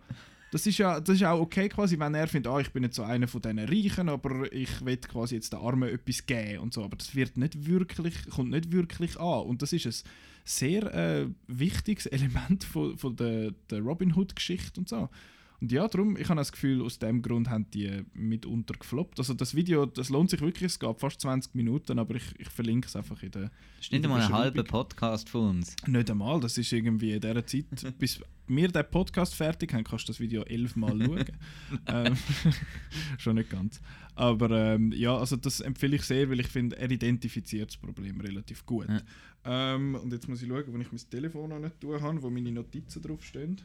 [0.51, 2.97] Das ist ja das ist auch okay, quasi, wenn er findet, ah, ich bin jetzt
[2.97, 6.73] so einer von diesen Reichen, aber ich will quasi jetzt den Armen etwas geben und
[6.73, 6.85] so.
[6.85, 9.43] Aber das wird nicht wirklich, kommt nicht wirklich an.
[9.43, 10.11] Und das ist ein
[10.45, 15.09] sehr äh, wichtiges Element von, von der, der Robin Hood-Geschichte und so.
[15.61, 19.18] Und ja, darum, ich habe das Gefühl, aus dem Grund haben die mitunter gefloppt.
[19.18, 22.49] Also das Video, das lohnt sich wirklich, es geht fast 20 Minuten, aber ich, ich
[22.49, 25.75] verlinke es einfach in der Das ist nicht einmal ein halber Podcast von uns.
[25.87, 27.64] nicht einmal, das ist irgendwie in dieser Zeit,
[27.99, 31.25] bis wir den Podcast fertig haben, kannst du das Video elfmal schauen.
[31.87, 32.16] ähm,
[33.18, 33.81] schon nicht ganz.
[34.14, 38.21] Aber ähm, ja, also das empfehle ich sehr, weil ich finde, er identifiziert das Problem
[38.21, 38.88] relativ gut.
[38.88, 39.03] Ja.
[39.75, 42.31] Ähm, und jetzt muss ich schauen, wo ich mein Telefon noch nicht tun habe, wo
[42.31, 43.61] meine Notizen drauf stehen.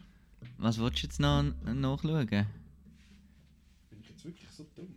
[0.58, 2.28] Was willst du jetzt noch nachschauen?
[2.28, 4.96] Bin ich jetzt wirklich so dumm?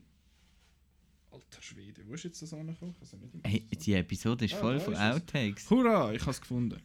[1.30, 2.94] Alter Schwede, wo ist jetzt das angekommen?
[3.02, 4.94] Ich im Hey, die Episode ist Ah, voll von.
[4.94, 5.68] Outtakes.
[5.70, 6.80] Hurra, ich habe es gefunden.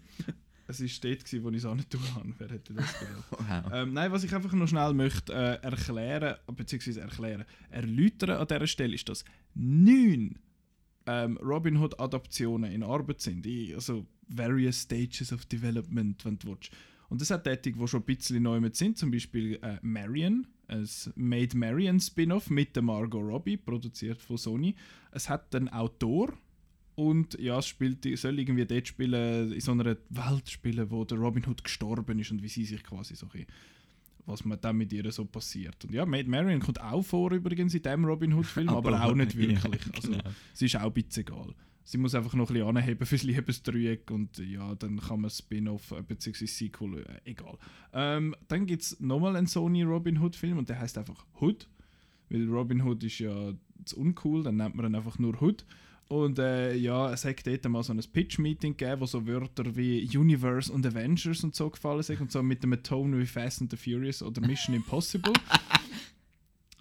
[0.68, 2.34] es war dort, gewesen, wo ich es auch nicht tun habe.
[2.38, 3.24] Wer hätte das gedacht?
[3.32, 3.72] Wow.
[3.74, 8.68] ähm, nein, was ich einfach noch schnell möchte äh, erklären, beziehungsweise erklären, erläutern an dieser
[8.68, 10.38] Stelle ist, dass neun
[11.06, 13.46] ähm, Robin Hood Adaptionen in Arbeit sind.
[13.46, 16.72] In, also various stages of development, wenn du willst.
[17.12, 20.48] Und das hat Tätig, die schon ein bisschen neu mit sind, zum Beispiel äh, Marion,
[20.70, 24.76] ein Made Marion Spin-off mit der Margot Robbie, produziert von Sony.
[25.12, 26.32] Es hat einen Autor
[26.96, 31.18] und ja, es spielt, soll irgendwie dort spielen, in so einer Welt spielen, wo der
[31.18, 33.46] Robin Hood gestorben ist und wie sie sich quasi so ein
[34.26, 35.84] was man dann mit ihr so passiert.
[35.84, 39.16] Und ja, Maid Marian kommt auch vor übrigens in dem Robin Hood-Film, aber, Aber- auch
[39.16, 39.82] nicht ja, wirklich.
[39.96, 40.24] also, genau.
[40.54, 41.54] sie ist auch ein bisschen egal.
[41.84, 45.92] Sie muss einfach noch ein bisschen anheben fürs Liebesdreieck und ja, dann kann man Spin-off
[45.92, 46.46] äh, bzw.
[46.46, 47.58] Sequel, äh, egal.
[47.94, 51.68] Ähm, dann gibt es nochmal einen Sony Robin Hood-Film und der heißt einfach Hood,
[52.30, 53.54] weil Robin Hood ist ja
[53.86, 55.66] zu uncool, dann nennt man ihn einfach nur Hood.
[56.08, 60.06] Und äh, ja, es hat dort mal so ein Pitch-Meeting gegeben, wo so Wörter wie
[60.16, 63.72] Universe und Avengers und so gefallen sind und so mit dem Tone wie Fast and
[63.72, 65.34] the Furious oder Mission Impossible.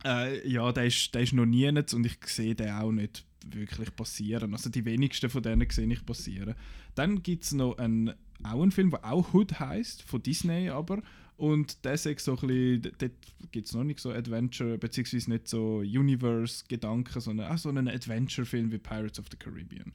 [0.05, 3.25] äh, ja, der ist, der ist noch nie nicht und ich sehe den auch nicht
[3.47, 4.53] wirklich passieren.
[4.53, 6.55] Also die wenigsten von denen sehe ich passieren.
[6.95, 8.11] Dann gibt es noch einen,
[8.43, 11.03] auch einen Film, der auch Hood heißt von Disney aber.
[11.37, 13.13] Und der sagt so ein bisschen, dort
[13.51, 18.71] gibt es noch nicht so Adventure, beziehungsweise nicht so Universe-Gedanken, sondern auch so einen Adventure-Film
[18.71, 19.95] wie Pirates of the Caribbean.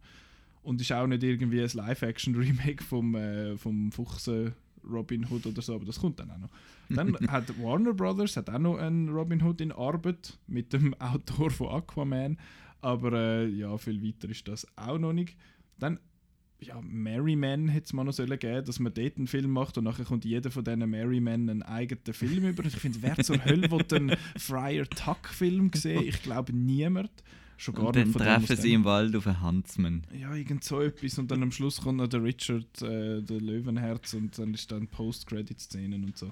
[0.63, 4.53] Und ist auch nicht irgendwie ein Live-Action-Remake vom, äh, vom Fuchsen
[4.89, 6.49] Robin Hood oder so, aber das kommt dann auch noch.
[6.89, 11.51] Dann hat Warner Brothers hat auch noch einen Robin Hood in Arbeit mit dem Autor
[11.51, 12.37] von Aquaman,
[12.81, 15.37] aber äh, ja, viel weiter ist das auch noch nicht.
[15.79, 15.99] Dann
[16.59, 19.83] ja, Merryman hätte es mal noch sollen geben, dass man dort einen Film macht und
[19.83, 22.65] nachher kommt jeder von diesen Merrymen einen eigenen Film über.
[22.65, 26.03] Ich finde, wer zur Hölle will einen Friar Tuck-Film sehen?
[26.03, 27.11] Ich glaube niemand.
[27.57, 30.03] Schon gar Und dann treffen sie im Wald auf einen Huntsman.
[30.19, 31.17] ja, irgend so etwas.
[31.19, 34.87] Und dann am Schluss kommt noch der Richard, äh, der Löwenherz, und dann ist dann
[34.87, 36.31] Post-Credit-Szenen und so.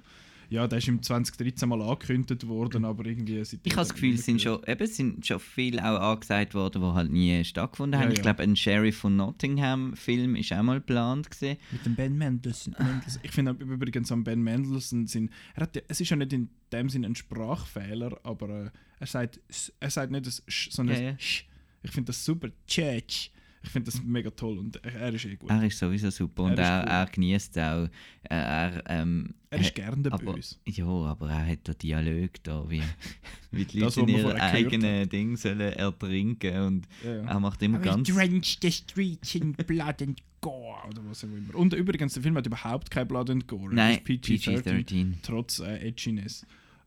[0.50, 4.26] Ja, der ist im 2013 mal angekündigt worden, aber irgendwie Ich habe das Gefühl, es
[4.26, 8.08] sind schon, eben, sind schon viel auch angesagt worden, die halt nie stattgefunden haben.
[8.08, 8.24] Ja, Ich ja.
[8.24, 11.32] glaube, ein Sheriff von Nottingham-Film ist auch mal geplant.
[11.32, 11.58] Gewesen.
[11.72, 12.76] Mit dem Ben Mendelsohn.
[13.24, 16.50] Ich finde übrigens am Ben Mendelsohn sind, er hat, ja- es ist ja nicht in
[16.72, 18.70] dem Sinne ein Sprachfehler, aber äh,
[19.04, 19.40] er sagt,
[19.80, 21.12] er sagt nicht das Sch, sondern Ja, ja.
[21.14, 21.46] das Sch.
[21.84, 22.48] Ich finde das super.
[22.68, 23.30] Church.
[23.66, 25.50] Ich finde das mega toll und er, er ist eh gut.
[25.50, 26.90] Er ist sowieso super und Er cool.
[26.92, 27.88] er genießt auch.
[28.24, 30.56] Er, er, ähm, Er ist hat- gern der aber, Böse.
[30.68, 32.82] Ja, aber er hat da Dialog da, wie,
[33.52, 37.22] wie die Das, Leute in was wir ihre eigenen Dinge sollen ertrinken und Ja, ja.
[37.24, 38.10] er macht immer ganz...
[38.10, 40.86] drench the streets in blood and gore.
[40.90, 41.56] Oder was auch immer.
[41.56, 43.74] Und übrigens, der Film hat überhaupt kein Blood and Gore.
[43.74, 45.14] Nein, ist PG-13, PG-13.
[45.22, 46.46] trotz äh, Edginess.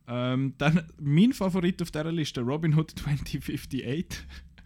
[0.09, 4.25] Ähm, dann mein Favorit auf dieser Liste, Robin Hood 2058.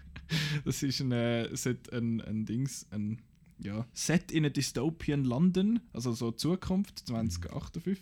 [0.65, 1.49] das ist ein, äh,
[1.93, 3.21] ein, ein Dings, ein
[3.59, 7.99] ja, Set in a Dystopian London, also so Zukunft 2058.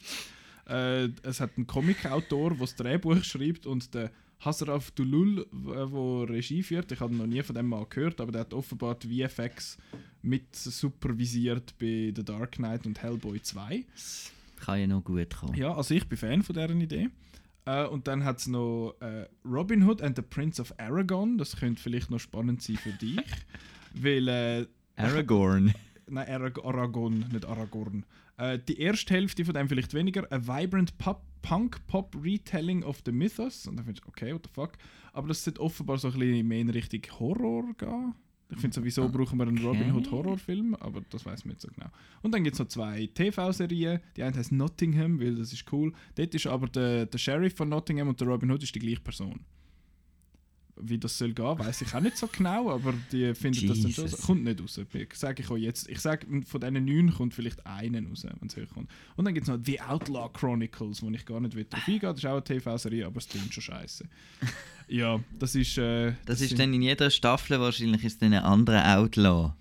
[0.66, 6.62] Äh, es hat einen Comic-Autor, der das Drehbuch schreibt und der Hasraf Dulul, der Regie
[6.62, 6.92] führt.
[6.92, 9.78] Ich habe noch nie von dem mal gehört, aber der hat offenbar die VFX
[10.22, 13.84] mit supervisiert bei The Dark Knight und Hellboy 2.
[14.60, 15.54] Kann ja noch gut kommen.
[15.54, 17.08] Ja, also ich bin Fan von deren Idee.
[17.64, 21.38] Äh, und dann hat es noch äh, Robin Hood and the Prince of Aragon.
[21.38, 23.20] Das könnte vielleicht noch spannend sein für dich.
[23.94, 24.66] weil, äh,
[24.96, 25.74] Aragorn.
[26.08, 28.04] nein, Arag Aragon, nicht Aragorn.
[28.36, 30.30] Äh, die erste Hälfte von dem vielleicht weniger.
[30.32, 33.66] A vibrant pop, Punk-Pop-Retelling of the Mythos.
[33.66, 34.72] Und dann findest du, okay, what the fuck.
[35.12, 38.14] Aber das sollte offenbar so ein bisschen mehr in Richtung Horror gehen.
[38.50, 41.68] Ich finde sowieso brauchen wir einen Robin Hood Horrorfilm, aber das weiß man nicht so
[41.68, 41.88] genau.
[42.22, 44.00] Und dann gibt es noch zwei TV-Serien.
[44.16, 45.92] Die eine heißt Nottingham, weil das ist cool.
[46.14, 49.00] Dort ist aber der, der Sheriff von Nottingham und der Robin Hood ist die gleiche
[49.00, 49.40] Person.
[50.80, 53.92] Wie das soll gehen, weiß ich auch nicht so genau, aber die finden das dann
[53.92, 54.04] schon.
[54.04, 54.20] Jesus.
[54.20, 54.80] so- Kommt nicht raus.
[54.92, 55.88] Ich sage ich euch jetzt.
[55.88, 58.90] Ich sage, von diesen neun kommt vielleicht einen raus, wenn es hochkommt.
[59.16, 62.00] Und dann gibt es noch The Outlaw Chronicles, wo ich gar nicht will drauf eingehen
[62.10, 64.04] Das ist auch eine TV-Serie, aber es klingt schon scheiße.
[64.88, 65.78] ja, das ist.
[65.78, 69.52] Äh, Das ist sind dann in jeder Staffel wahrscheinlich ist dann ein anderer Outlaw.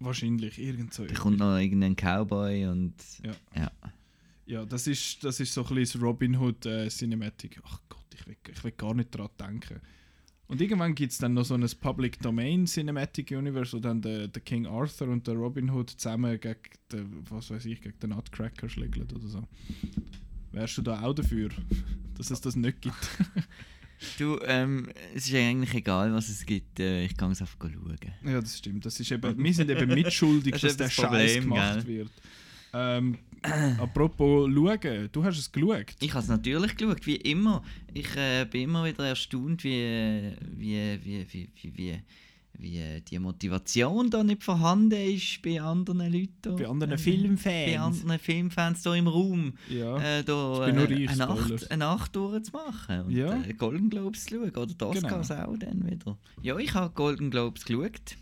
[0.00, 1.04] Wahrscheinlich irgend so.
[1.06, 2.94] Da kommt noch irgendein Cowboy und...
[3.24, 3.32] Ja.
[3.56, 3.70] ja.
[4.46, 7.58] Ja, das ist, das ist so ein bisschen das Robin Hood äh, Cinematic.
[7.64, 9.80] Ach Gott, ich will, ich will gar nicht daran denken.
[10.54, 14.28] Und irgendwann gibt es dann noch so ein Public Domain Cinematic Universe, wo dann der,
[14.28, 16.60] der King Arthur und der Robin Hood zusammen gegen
[16.92, 19.42] den, was weiß ich, gegen den Nutcracker schlägeln oder so.
[20.52, 21.48] Wärst du da auch dafür,
[22.16, 22.94] dass es das nicht gibt?
[24.18, 26.78] Du, ähm, es ist eigentlich egal, was es gibt.
[26.78, 27.96] Äh, ich kann es einfach schauen.
[28.24, 28.84] ja, das stimmt.
[28.84, 31.86] Das ist eben, wir sind eben mitschuldig, Das dass der das Scheiß gemacht gell?
[31.86, 32.10] wird.
[32.74, 33.18] Ähm,
[33.78, 35.86] apropos schauen, du hast es geschaut.
[36.00, 37.62] Ich habe es natürlich geschaut, wie immer.
[37.92, 42.00] Ich äh, bin immer wieder erstaunt, wie, wie, wie, wie, wie, wie,
[42.56, 46.56] wie die Motivation da nicht vorhanden ist bei anderen Leuten.
[46.56, 47.66] Bei anderen Äh, Filmfans.
[47.72, 49.52] Bei anderen Filmfans hier im Raum.
[49.68, 49.98] Ja.
[49.98, 51.16] Äh, da, Ich bin nur äh, eine.
[51.16, 53.42] Nacht, eine Nacht durchzumachen und Ja.
[53.42, 54.50] äh, Golden Globes zu schauen.
[54.50, 56.16] Oder die Oscars auch dann wieder.
[56.42, 58.16] Ja, ich habe Golden Globes geschaut.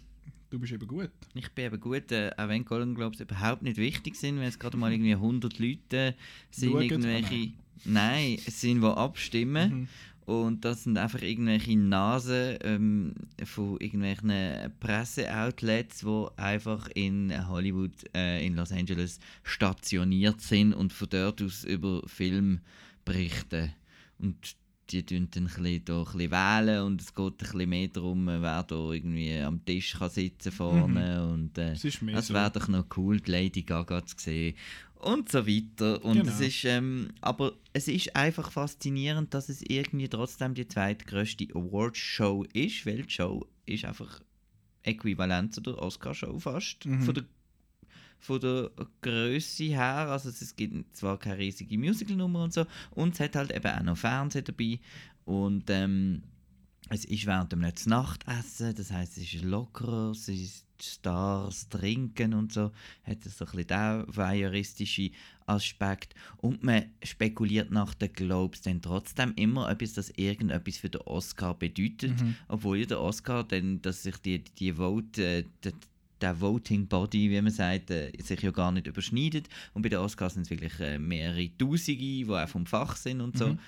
[0.52, 1.08] Du bist eben gut.
[1.32, 4.58] Ich bin eben gut, äh, auch wenn Golden Globes überhaupt nicht wichtig sind, wenn es
[4.58, 6.14] gerade mal irgendwie 100 Leute
[6.50, 6.82] sind, Schauen?
[6.82, 7.52] irgendwelche...
[7.86, 9.88] Nein, es sind, die abstimmen.
[10.26, 10.34] Mhm.
[10.34, 18.44] Und das sind einfach irgendwelche Nasen ähm, von irgendwelchen Presseoutlets, die einfach in Hollywood, äh,
[18.46, 22.60] in Los Angeles stationiert sind und von dort aus über Film
[23.06, 23.72] berichten.
[24.18, 24.54] Und
[24.92, 27.88] die tun dann ein bisschen, da ein bisschen wählen und es geht ein bisschen mehr
[27.88, 32.28] darum, wer da irgendwie am Tisch kann sitzen vorne und äh, Es ist mehr es
[32.28, 32.34] so.
[32.34, 34.54] wäre doch noch cool, die Lady Gaga zu sehen
[34.96, 36.04] und so weiter.
[36.04, 36.30] Und Genau.
[36.30, 42.44] es ist, ähm, aber es ist einfach faszinierend, dass es irgendwie trotzdem die zweitgrößte Awards-Show
[42.52, 44.20] ist, weil die Show ist einfach
[44.84, 46.84] äquivalent zu der Oscar-Show fast.
[46.86, 47.02] Mhm.
[47.02, 47.24] Von der
[48.22, 53.20] von der Größe her, also es gibt zwar keine riesige Musical-Nummer und so, und es
[53.20, 54.78] hat halt eben auch noch Fernsehen dabei.
[55.24, 56.22] Und ähm,
[56.88, 62.52] es ist während dem Nachtessen, das heißt es ist lockerer, es ist Stars trinken und
[62.52, 62.72] so,
[63.04, 65.10] hat es so ein bisschen den voyeuristischen
[65.46, 66.14] Aspekt.
[66.38, 71.54] Und man spekuliert nach den Globes dann trotzdem immer etwas, dass irgendetwas für den Oscar
[71.54, 72.34] bedeutet, Mhm.
[72.48, 75.22] obwohl ja der Oscar dann, dass sich die, die Vote,
[75.64, 75.72] äh,
[76.22, 79.48] der Voting Body, wie man sagt, äh, sich ja gar nicht überschneidet.
[79.74, 83.20] Und bei den Oscars sind es wirklich äh, mehrere Tausende, die auch vom Fach sind
[83.20, 83.48] und so.
[83.48, 83.58] Mhm.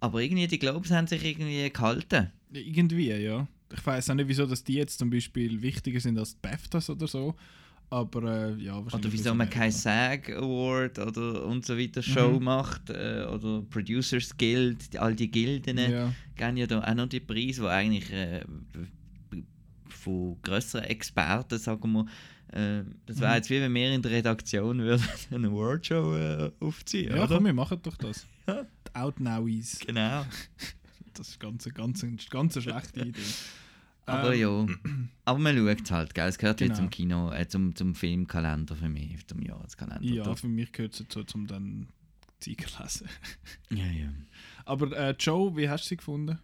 [0.00, 2.30] Aber irgendwie, die Globes haben sich irgendwie gehalten.
[2.52, 3.46] Irgendwie, ja.
[3.74, 6.90] Ich weiß auch nicht, wieso dass die jetzt zum Beispiel wichtiger sind als die BAFTAs
[6.90, 7.34] oder so.
[7.88, 8.94] Aber äh, ja, wahrscheinlich.
[8.94, 10.26] Oder wieso man keinen Amerika.
[10.26, 12.44] SAG Award oder und so weiter Show Mhm.
[12.44, 12.90] macht.
[12.90, 16.12] Äh, oder Producers Guild, all die Gilden Ja.
[16.36, 18.40] geben ja da auch noch die Preise, die eigentlich äh,
[20.06, 22.06] von grösseren Experten, sagen wir,
[22.52, 23.36] äh, das wäre Mhm.
[23.36, 27.34] jetzt wie wenn wir in der Redaktion würden eine Awardshow äh, aufziehen, Ja, oder?
[27.36, 28.26] komm, wir machen doch das.
[28.46, 28.62] Ja.
[28.88, 29.80] Die Outnowies.
[29.80, 30.24] Genau.
[31.14, 33.20] Das ist ganz, ganz, ganz eine schlechte Idee.
[34.04, 34.66] Aber Ähm, ja,
[35.24, 36.28] aber man schaut es halt, gell?
[36.28, 36.74] es gehört Genau.
[36.74, 40.04] zum Kino, äh, zum, zum Filmkalender für mich, zum Jahreskalender.
[40.04, 41.88] Ja, Da- für mich gehört es dazu, um dann
[42.38, 43.08] Zeiger lesen.
[43.70, 44.12] ja, ja.
[44.66, 46.38] Aber äh, Joe, wie hast du sie gefunden?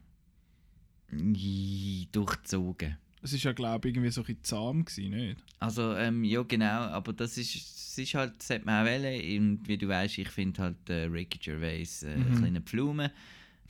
[2.12, 2.96] Durchzogen.
[3.22, 5.36] Es ist ja, glaube ich, irgendwie so ein bisschen zahm gewesen, nicht?
[5.60, 9.38] Also, ähm, ja, genau, aber das ist, das ist halt, das hat man auch wollen.
[9.38, 12.26] Und wie du weißt, ich finde halt äh, Ricky Gervais äh, Mhm.
[12.26, 13.12] eine kleine Blume.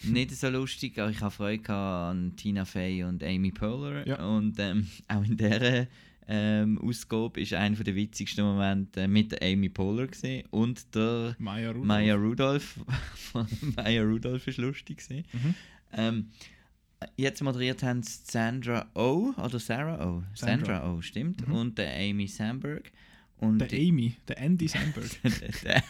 [0.04, 4.06] Nicht so lustig, aber ich habe Freude an Tina Fey und Amy Poehler.
[4.08, 4.24] Ja.
[4.24, 5.86] Und ähm, auch in dieser
[6.26, 11.70] ähm, Ausgabe ist einer der witzigsten Momente äh, mit Amy Poehler gesehen und der Maya
[11.70, 11.86] Rudolph.
[11.86, 12.80] Maya Rudolph.
[13.76, 15.02] Maya Rudolph ist lustig.
[15.10, 15.54] Mhm.
[15.92, 16.28] Ähm,
[17.16, 20.22] jetzt moderiert haben Sandra Oh oder Sarah Oh.
[20.34, 20.66] Sandra.
[20.66, 21.46] Sandra, Oh, stimmt.
[21.46, 21.54] Mhm.
[21.54, 22.90] Und der Amy Samberg.
[23.38, 25.10] Und Der Amy, der Andy Samberg.
[25.64, 25.82] der-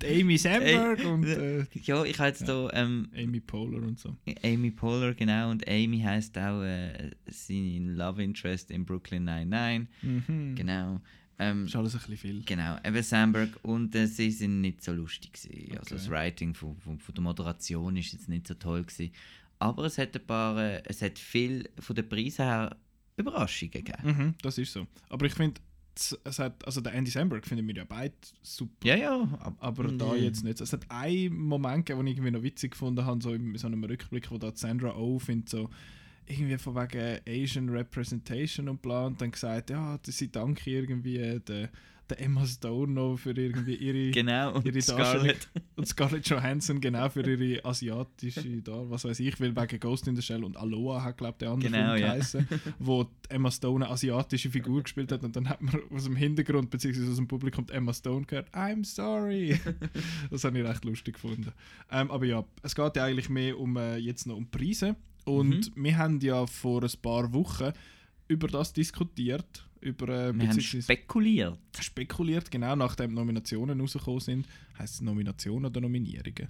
[0.00, 2.46] der Amy Samberg Ey, und äh, ja, ich habe jetzt Ja.
[2.46, 4.16] hier ähm, Amy Poehler und so.
[4.42, 5.50] Amy Poehler, genau.
[5.52, 9.88] Und Amy heißt auch äh, seine Love Interest in Brooklyn 99.
[10.02, 10.54] Mhm.
[10.56, 11.00] Genau.
[11.38, 12.42] Ähm, Ist alles ein bisschen viel.
[12.44, 15.70] Genau, eben Sandberg und äh, sie sind nicht so lustig gewesen.
[15.78, 15.94] Also Okay.
[15.94, 19.12] das Writing von, von, von der Moderation ist jetzt nicht so toll gewesen.
[19.62, 22.76] Aber es hat ein paar, äh, es hat viel von den Preisen her
[23.16, 24.02] Überraschungen gegeben.
[24.04, 24.86] Mhm, das ist so.
[25.08, 25.60] Aber ich finde,
[26.24, 28.86] es hat, also der Andy Samberg finden wir ja beide super.
[28.86, 29.20] Ja, ja.
[29.40, 30.60] ab- Aber da jetzt nicht.
[30.60, 33.66] Es hat einen Moment gegeben, den ich irgendwie noch witzig gefunden habe, so in so
[33.66, 35.68] einem Rückblick, wo da Sandra Oh findet, so
[36.26, 41.40] irgendwie von wegen Asian Representation und bla und dann gesagt, ja, sie danke irgendwie äh,
[41.40, 41.68] der,
[42.12, 45.48] der Emma Stone noch für irgendwie ihre Genau, und ihre Scarlett.
[45.76, 50.16] und Scarlett Johansson genau für ihre asiatische da, was weiß ich, weil wegen Ghost in
[50.16, 52.12] the Shell und Aloha hat glaube der andere Genau, Film ja.
[52.14, 52.48] geheißen,
[52.78, 56.70] wo Emma Stone eine asiatische Figur gespielt hat und dann hat man aus dem Hintergrund
[56.70, 57.08] bzw.
[57.10, 59.58] aus dem Publikum Emma Stone gehört, I'm sorry.
[60.30, 61.52] das habe ich recht lustig gefunden.
[61.90, 65.74] Ähm, aber ja, es geht ja eigentlich mehr um äh, jetzt noch um Preise und
[65.76, 65.84] Mhm.
[65.84, 67.72] wir haben ja vor ein paar Wochen
[68.28, 71.58] über das diskutiert, über äh, Wir haben spekuliert.
[71.80, 74.46] spekuliert, genau nachdem Nominationen rausgekommen sind.
[74.78, 76.48] Heißt es Nominationen oder Nominierungen?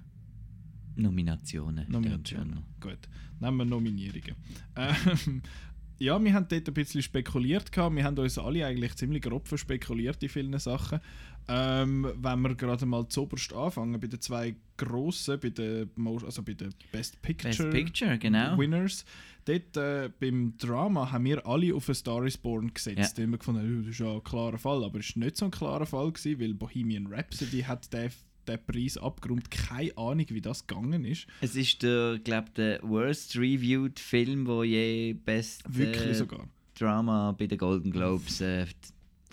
[0.95, 1.85] Nominationen.
[1.89, 2.63] Nominationen.
[2.79, 2.99] Gut,
[3.39, 4.35] nehmen wir Nominierungen.
[4.75, 5.41] Ähm,
[5.99, 7.95] ja, wir haben dort ein bisschen spekuliert gehabt.
[7.95, 10.99] Wir haben uns alle eigentlich ziemlich grob verspekuliert in vielen Sachen.
[11.47, 16.53] Ähm, wenn wir gerade mal zuoberst anfangen, bei den zwei grossen, bei den, also bei
[16.53, 18.57] den Best Picture, Best Picture, genau.
[18.57, 19.05] Winners,
[19.45, 23.17] dort äh, beim Drama haben wir alle auf A Star is Born gesetzt.
[23.17, 23.23] Ja.
[23.23, 25.51] Immer gefunden, «Oh, das ist ja ein klarer Fall, aber es war nicht so ein
[25.51, 28.11] klarer Fall, gewesen, weil Bohemian Rhapsody hat den,
[28.47, 29.51] den Preis abgerundet.
[29.51, 31.27] Keine Ahnung, wie das gegangen ist.
[31.41, 36.47] Es ist der, glaube der worst reviewed Film, wo je best Wirklich äh, sogar.
[36.75, 38.65] Drama bei den Golden Globes äh,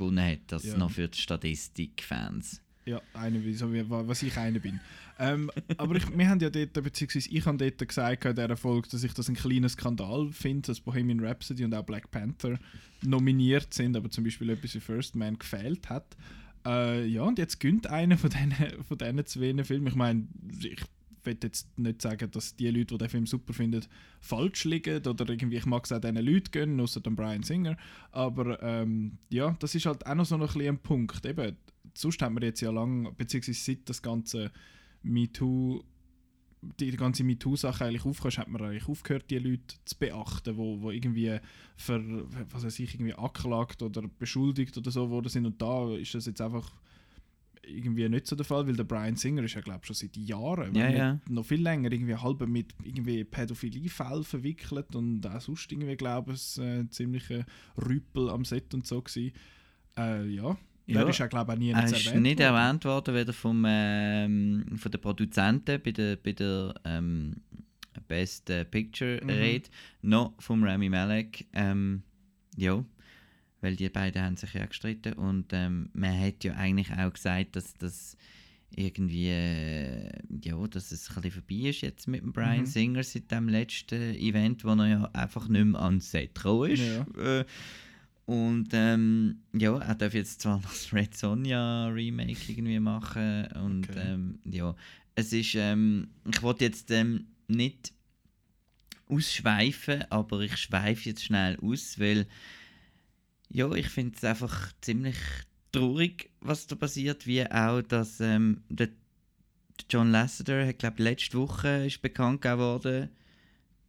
[0.01, 0.41] gewonnen hat.
[0.49, 0.77] Das Ja.
[0.77, 2.61] noch für die Statistikfans.
[2.87, 4.81] Ja, eine, wie, so wie was ich einer bin.
[5.19, 8.89] Ähm, aber ich, wir haben ja dort, beziehungsweise ich habe dort gesagt in dieser Folge,
[8.89, 12.59] dass ich das einen kleinen Skandal finde, dass Bohemian Rhapsody und auch Black Panther
[13.03, 16.17] nominiert sind, aber zum Beispiel etwas wie First Man gefehlt hat.
[16.67, 19.87] Äh, ja, und jetzt gönnt einer von diesen von zwei Filmen.
[19.87, 20.27] Ich meine,
[20.63, 20.83] ich
[21.25, 23.85] will jetzt nicht sagen, dass die Leute, die den Film super finden,
[24.21, 27.77] falsch liegen oder irgendwie, ich mag es auch diesen Leuten gönnen, außer dem Brian Singer.
[28.13, 31.25] Aber ähm, ja, das ist halt auch noch so ein, bisschen ein Punkt.
[31.27, 31.57] Eben,
[31.95, 34.51] sonst haben wir jetzt ja lang, beziehungsweise seit das ganze
[35.03, 35.83] MeToo,
[36.79, 40.91] die, ganze MeToo-Sache eigentlich aufkam, hat man eigentlich aufgehört, die Leute zu beachten, wo, wo
[40.91, 41.39] irgendwie
[41.77, 42.03] für,
[42.51, 45.47] was weiß ich, irgendwie angeklagt oder beschuldigt oder so worden sind.
[45.47, 46.73] Und da ist das jetzt einfach
[47.71, 50.17] irgendwie nicht so der Fall, weil der Brian Singer ist ja glaube ich schon seit
[50.17, 51.21] Jahren, Ja, ja.
[51.29, 56.59] noch viel länger irgendwie halb mit irgendwie Pädophiliefällen verwickelt und auch sonst irgendwie glaube ich
[56.59, 57.47] äh, ziemliche
[57.77, 59.33] Rüpel am Set und so gewesen.
[59.97, 60.57] Äh, ja,
[60.87, 61.01] Ja.
[61.01, 62.55] der ist ja glaube ich auch nie Er ist erwähnt nicht worden.
[62.57, 67.37] erwähnt worden, weder vom, ähm, von den Produzenten bei der, bei der ähm,
[68.09, 69.31] Best äh, Picture Mhm.
[69.31, 69.69] Rede,
[70.03, 71.47] noch vom Rami Malek.
[71.53, 72.03] Ähm,
[72.57, 72.85] ja,
[73.61, 77.57] weil die beiden haben sich ja gestritten und ähm, man hat ja eigentlich auch gesagt,
[77.57, 78.17] dass das
[78.75, 80.11] irgendwie, äh,
[80.45, 82.67] ja, dass es ein bisschen vorbei ist jetzt mit dem Brian Mhm.
[82.67, 86.81] Singer seit dem letzten Event, wo er ja einfach nicht mehr ans Set gekommen ist.
[86.81, 87.41] Ja.
[87.41, 87.45] Äh,
[88.27, 93.89] und ähm, ja, er darf jetzt zwar noch das Red Sonja Remake irgendwie machen und
[93.91, 94.13] Okay.
[94.13, 94.77] ähm, ja,
[95.17, 97.93] es ist, ähm, ich wollte jetzt ähm, nicht
[99.09, 102.27] ausschweifen, aber ich schweife jetzt schnell aus, weil
[103.53, 105.17] ja, ich finde es einfach ziemlich
[105.73, 108.89] traurig, was da passiert, wie auch, dass ähm, der
[109.89, 113.09] John Lasseter hat, glaube letzte Woche ist bekannt gegeben worden,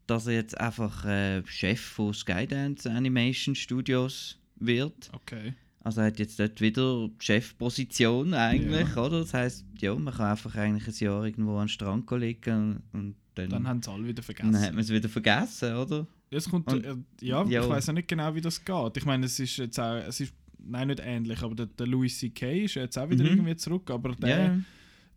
[0.07, 5.09] dass er jetzt einfach äh, Chef von Skydance Animation Studios wird.
[5.13, 5.53] Okay.
[5.83, 9.21] Also er hat jetzt dort wieder die Chefposition eigentlich, oder?
[9.21, 12.99] Das heißt, ja, man kann einfach eigentlich ein Jahr irgendwo an den Strand liegen und,
[12.99, 14.51] und dann, Dann haben sie alle wieder vergessen.
[14.51, 16.05] dann hat man es wieder vergessen, oder?
[16.33, 17.61] Es kommt, Und- äh, ja, ja.
[17.63, 18.97] ich weiß auch nicht genau, wie das geht.
[18.97, 22.17] Ich meine, es ist jetzt auch, es ist, nein, nicht ähnlich, aber der, der Louis
[22.17, 22.63] C.K.
[22.65, 23.31] ist jetzt auch wieder Mhm.
[23.31, 24.59] irgendwie zurück, aber der, Ja,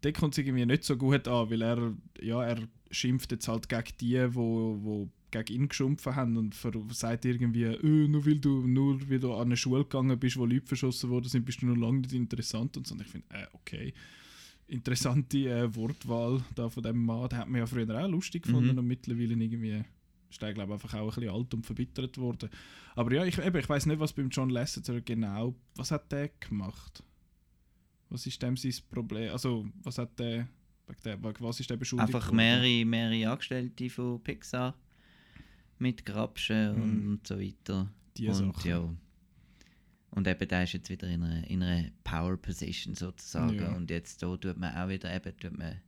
[0.02, 2.58] der kommt es irgendwie nicht so gut an, weil er, ja, er
[2.90, 6.54] schimpft jetzt halt gegen die, wo, wo gegen ihn geschumpfen haben und
[6.90, 10.46] sagt irgendwie, äh, nur weil du nur weil du an eine Schule gegangen bist, wo
[10.46, 12.94] Leute verschossen worden sind, bist du noch lange nicht interessant und so.
[12.94, 13.92] Und ich finde, äh, okay,
[14.68, 18.72] interessante äh, Wortwahl da von dem Mann, den hat man ja früher auch lustig gefunden
[18.72, 18.78] Mhm.
[18.78, 19.82] und mittlerweile irgendwie
[20.34, 22.50] ist der, glaube ich, einfach auch ein bisschen alt und verbittert worden.
[22.94, 26.28] Aber ja, ich, eben, ich weiß nicht, was beim John Lasseter genau, was hat der
[26.40, 27.02] gemacht?
[28.10, 29.32] Was ist dem sein Problem?
[29.32, 30.48] Also, was hat der,
[31.38, 34.74] was ist der beschuldigt einfach mehrere, mehrere Angestellte von Pixar
[35.78, 37.08] mit Grabschen Mhm.
[37.12, 37.90] und so weiter.
[38.16, 38.70] Die und, Sachen.
[38.70, 38.94] ja.
[40.10, 43.56] Und eben, der ist jetzt wieder in einer, in einer Power Position sozusagen.
[43.56, 43.74] Ja.
[43.74, 45.80] Und jetzt da tut man auch wieder eben tut man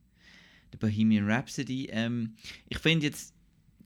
[0.73, 1.87] der Bohemian Rhapsody.
[1.91, 2.35] Ähm,
[2.67, 3.33] ich finde jetzt,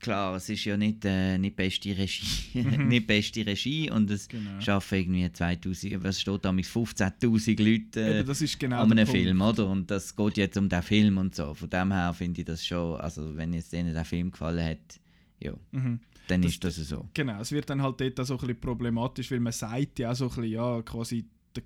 [0.02, 4.60] klar, es ist ja nicht, äh, nicht beste Regie, nicht beste Regie und es Genau.
[4.60, 9.08] schaffen irgendwie 2000, was steht da, mit 15'000 Leute äh, Eben, genau an einem.
[9.08, 9.68] Film, oder?
[9.68, 11.54] Und das geht jetzt um den Film und so.
[11.54, 14.99] Von dem her finde ich das schon, also wenn jetzt denen der Film gefallen hat,
[15.39, 15.99] ja, Mhm.
[16.28, 17.08] dann Das- ist das so.
[17.14, 20.12] Genau, es wird dann halt dort auch so ein bisschen problematisch, weil man sagt ja
[20.12, 21.26] auch so ein bisschen, ja, quasi
[21.56, 21.62] die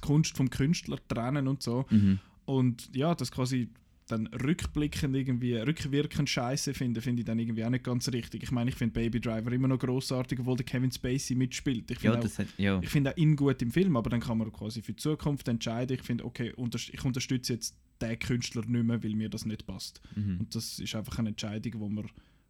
[0.00, 1.84] Kunst vom Künstler trennen und so.
[1.90, 2.18] Mhm.
[2.46, 3.68] Und ja, das quasi
[4.06, 8.44] dann rückblickend irgendwie, rückwirkend scheiße finde, finde ich dann irgendwie auch nicht ganz richtig.
[8.44, 11.90] Ich meine, ich finde Baby Driver immer noch großartig, obwohl der Kevin Spacey mitspielt.
[11.90, 12.26] Ich Ja, finde
[12.78, 15.02] auch, ich finde auch ihn gut im Film, aber dann kann man quasi für die
[15.02, 15.96] Zukunft entscheiden.
[15.96, 20.00] Ich finde, okay, ich unterstütze jetzt den Künstler nicht mehr, weil mir das nicht passt.
[20.14, 20.40] Mhm.
[20.40, 22.08] Und das ist einfach eine Entscheidung, wo man,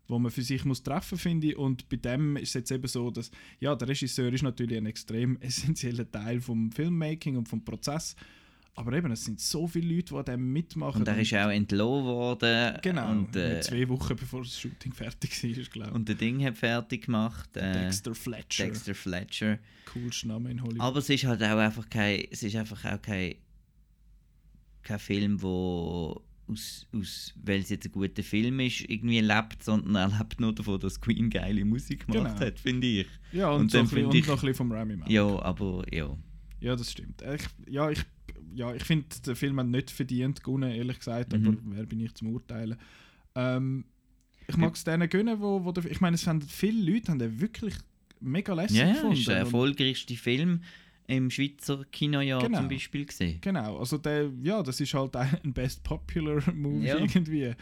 [0.09, 1.57] wo man für sich muss treffen finde ich.
[1.57, 3.30] Und bei dem ist es jetzt eben so, dass
[3.61, 8.14] ja, der Regisseur ist natürlich ein extrem essentieller Teil vom Filmmaking und vom Prozess.
[8.79, 11.01] Aber eben, es sind so viele Leute, die an dem mitmachen.
[11.01, 12.77] Und er ist auch entlohnt worden.
[12.83, 15.95] Genau, Und, äh, zwei Wochen bevor das Shooting fertig war, glaube ich.
[15.95, 17.57] und der Ding hat fertig gemacht.
[17.57, 18.64] Äh, Dexter Fletcher.
[18.66, 19.59] Dexter Fletcher.
[19.91, 20.81] Coolster Name in Hollywood.
[20.83, 23.37] Aber es ist halt auch einfach kein, es ist einfach auch kein,
[24.83, 29.95] kein Film, wo aus, aus weil es jetzt ein guter Film ist, irgendwie lebt, sondern
[30.12, 32.41] er lebt nur davon, dass Queen geile Musik gemacht Genau.
[32.47, 33.07] hat, finde ich.
[33.33, 35.12] Ja, und, Und so dann ein bisschen, ich- noch ein bisschen vom Rami Malek.
[35.12, 36.16] Ja, aber ja.
[36.61, 37.22] Ja, das stimmt.
[37.22, 38.01] Ich, ja, ich,
[38.57, 41.46] ja, ich finde, der Film hat nicht verdient gewonnen, ehrlich gesagt, Mhm.
[41.46, 42.76] aber wer bin ich zum Urteilen?
[43.34, 43.84] Ähm,
[44.48, 47.18] ich mag es denen gönnen, wo, wo der, ich meine, es haben viele Leute haben
[47.18, 47.74] den wirklich
[48.20, 49.16] mega lässig Ja, ja, gefunden.
[49.18, 50.62] ist der erfolgreichste Film
[51.09, 52.59] im Schweizer Kinojahr Genau.
[52.59, 53.38] zum Beispiel gesehen.
[53.40, 56.98] Genau, also der, ja, das ist halt ein Best Popular Movie Ja.
[56.98, 57.52] irgendwie.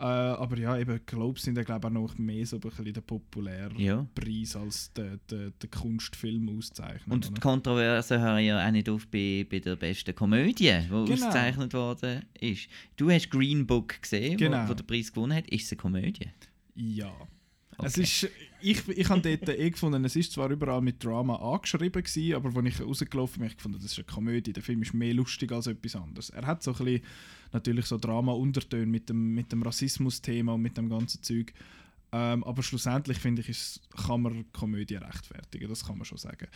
[0.00, 2.92] Äh, aber ja, eben Globes sind ja glaube ich auch noch mehr so ein bisschen
[2.94, 4.06] der populäre Ja.
[4.14, 7.06] Preis als der, der, der Kunstfilm auszeichnet.
[7.12, 7.40] Und die oder?
[7.42, 11.02] Kontroverse hören ja auch nicht auf bei, bei der besten Komödie, die Genau.
[11.02, 12.68] ausgezeichnet worden ist.
[12.96, 14.64] Du hast Green Book gesehen, Genau.
[14.64, 15.46] wo, wo der Preis gewonnen hat.
[15.50, 16.28] Ist es eine Komödie?
[16.76, 17.12] Ja.
[17.82, 18.02] Es Okay.
[18.02, 18.28] ist,
[18.60, 22.54] ich, ich habe dort eh gefunden, es ist zwar überall mit Drama angeschrieben gewesen, aber
[22.56, 24.52] als ich rausgelaufen bin, habe ich gefunden, das ist eine Komödie.
[24.52, 26.30] Der Film ist mehr lustig als etwas anderes.
[26.30, 27.02] Er hat so ein bisschen,
[27.52, 31.52] natürlich so Drama-Untertöne mit dem, mit dem Rassismus-Thema und mit dem ganzen Zeug.
[32.12, 36.48] Ähm, aber schlussendlich finde ich, ist, kann man Komödie rechtfertigen, das kann man schon sagen.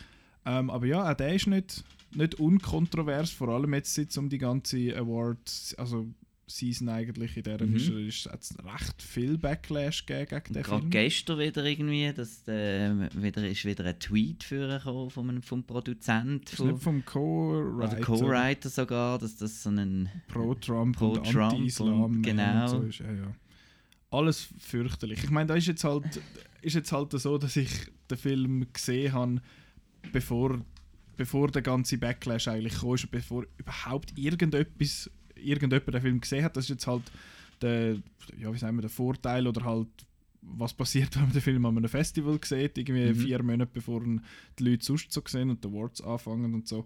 [0.45, 4.37] Ähm, aber ja, auch der ist nicht, nicht unkontrovers, vor allem jetzt es um die
[4.37, 6.07] ganze Awards, also
[6.47, 7.75] Season eigentlich, in der Mhm.
[7.75, 10.89] ist, jetzt recht viel Backlash gegeben gegen den Gerade Film.
[10.91, 16.53] gestern wieder irgendwie, dass, äh, wieder, ist wieder ein Tweet vorgekommen vom, einem- vom Produzent,
[16.53, 20.09] Ist nicht von, vom Co-Writer, oder Co-Writer sogar, dass das so ein...
[20.27, 22.63] Pro-Trump Pro und Trump Anti-Islam genau.
[22.63, 22.99] und so ist.
[22.99, 23.35] Ja, ja.
[24.11, 25.23] Alles fürchterlich.
[25.23, 26.21] Ich meine, da ist jetzt halt,
[26.61, 27.69] ist jetzt halt so, dass ich
[28.09, 29.41] den Film gesehen habe,
[30.13, 30.63] bevor,
[31.17, 35.09] bevor der ganze Backlash eigentlich kam, bevor überhaupt irgendetwas,
[35.45, 36.55] irgendjemand den Film gesehen hat.
[36.57, 37.03] Das ist jetzt halt
[37.61, 37.95] der,
[38.37, 39.87] ja, wie sagen wir, der Vorteil oder halt
[40.41, 43.15] was passiert, wenn man den Film an einem Festival sieht, irgendwie Mhm.
[43.15, 46.85] vier Monate bevor die Leute sonst so sehen und die Awards anfangen und so.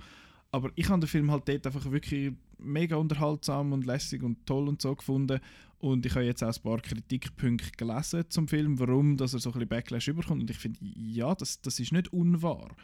[0.52, 4.68] Aber ich habe den Film halt dort einfach wirklich mega unterhaltsam und lässig und toll
[4.68, 5.40] und so gefunden.
[5.78, 9.50] Und ich habe jetzt auch ein paar Kritikpunkte gelesen zum Film, warum dass er so
[9.50, 10.42] ein bisschen Backlash überkommt.
[10.42, 12.76] Und ich finde, ja, das, das ist nicht unwahr,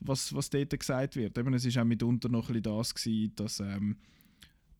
[0.00, 1.36] was, was dort gesagt wird.
[1.38, 3.96] Eben, es war auch mitunter noch ein bisschen das, gewesen, dass, ähm,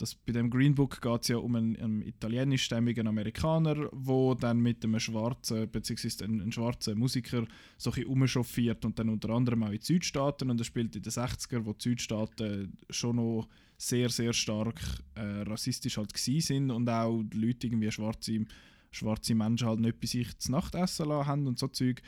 [0.02, 4.58] dass bei dem Green Book geht es ja um einen, einen italienischstämmigen Amerikaner, wo dann
[4.58, 7.46] mit einem schwarzen, beziehungsweise einen, einen schwarzen Musiker
[7.78, 11.02] so ein rumchauffiert und dann unter anderem auch in den Südstaaten und er spielt in
[11.02, 13.46] den 60er, wo die Südstaaten schon noch
[13.78, 14.80] sehr, sehr stark
[15.14, 18.44] äh, rassistisch halt sind und auch die Leute irgendwie schwarze,
[18.90, 22.02] schwarze Menschen halt nicht bei sich zu Nacht essen lassen haben und so Zeug.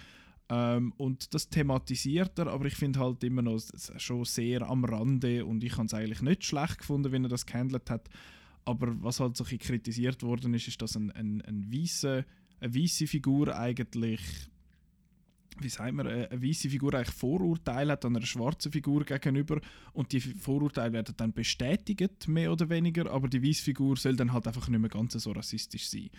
[0.51, 3.61] Ähm, und das thematisiert er, aber ich finde halt immer noch
[3.97, 7.47] schon sehr am Rande und ich habe es eigentlich nicht schlecht gefunden, wenn er das
[7.47, 8.09] gehandelt hat.
[8.67, 12.25] Aber was halt so ein kritisiert worden ist, ist, dass ein, ein, ein weisse,
[12.61, 14.21] eine weisse Figur eigentlich
[15.61, 19.61] wie sagt man, eine, eine weiße Figur eigentlich Vorurteile hat an einer schwarzen Figur gegenüber
[19.93, 24.33] und die Vorurteile werden dann bestätigt, mehr oder weniger, aber die weiße Figur soll dann
[24.33, 26.11] halt einfach nicht mehr ganz so rassistisch sein.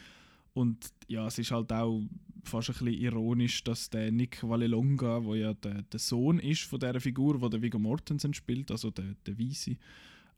[0.55, 2.01] Und ja, es ist halt auch
[2.43, 6.79] fast ein bisschen ironisch, dass der Nick Vallelonga, wo ja der, der Sohn ist von
[6.79, 9.75] dieser Figur, wo der Viggo Mortensen spielt, also der, der Weiße,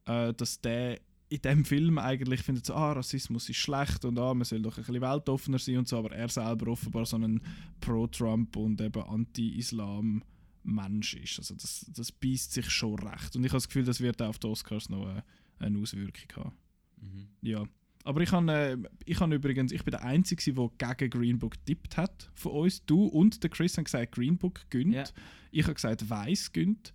[0.05, 0.99] äh, dass der
[1.29, 4.77] in dem Film eigentlich findet so, ah, Rassismus ist schlecht und ah, man soll doch
[4.77, 7.41] ein bisschen weltoffener sein und so, aber er selber offenbar so ein
[7.81, 10.23] Pro-Trump und eben Anti-Islam
[10.63, 11.39] Mensch ist.
[11.39, 13.35] Also das, das beißt sich schon recht.
[13.35, 15.23] Und ich habe das Gefühl, das wird auch auf die Oscars noch eine,
[15.59, 16.57] eine Auswirkung haben.
[17.01, 17.27] Mhm.
[17.41, 17.65] Ja.
[18.07, 21.53] Aber ich habe äh, ich habe übrigens, ich bin der Einzige, der gegen Green Book
[21.65, 22.85] tippt hat von uns.
[22.85, 24.93] Du und der Chris haben gesagt, Green Book gönnt.
[24.93, 25.03] Ja.
[25.51, 26.93] Ich habe gesagt, Weiß gönnt.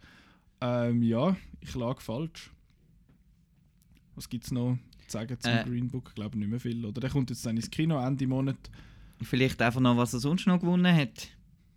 [0.63, 2.51] Ähm, ja, ich lag falsch.
[4.15, 5.65] Was gibt es noch zu sagen zum Äh.
[5.65, 6.07] Green Book?
[6.09, 6.83] Ich glaube nicht mehr viel.
[6.83, 8.71] Oder der kommt jetzt dann ins Kino Ende Monat.
[9.21, 11.29] Vielleicht einfach noch, was er sonst noch gewonnen hat.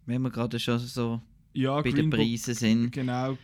[0.06, 1.22] Wenn wir gerade schon so
[1.52, 2.92] Ja, bei Green den Preisen sind.
[2.94, 3.38] Genau.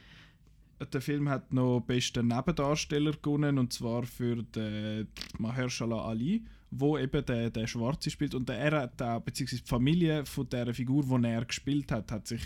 [0.93, 5.07] Der Film hat noch besten Nebendarsteller gewonnen und zwar für den
[5.37, 9.69] Mahershala Ali, wo eben der, der Schwarze spielt und der, er hat auch, beziehungsweise die
[9.69, 12.41] Familie von der Figur, die er gespielt hat, hat sich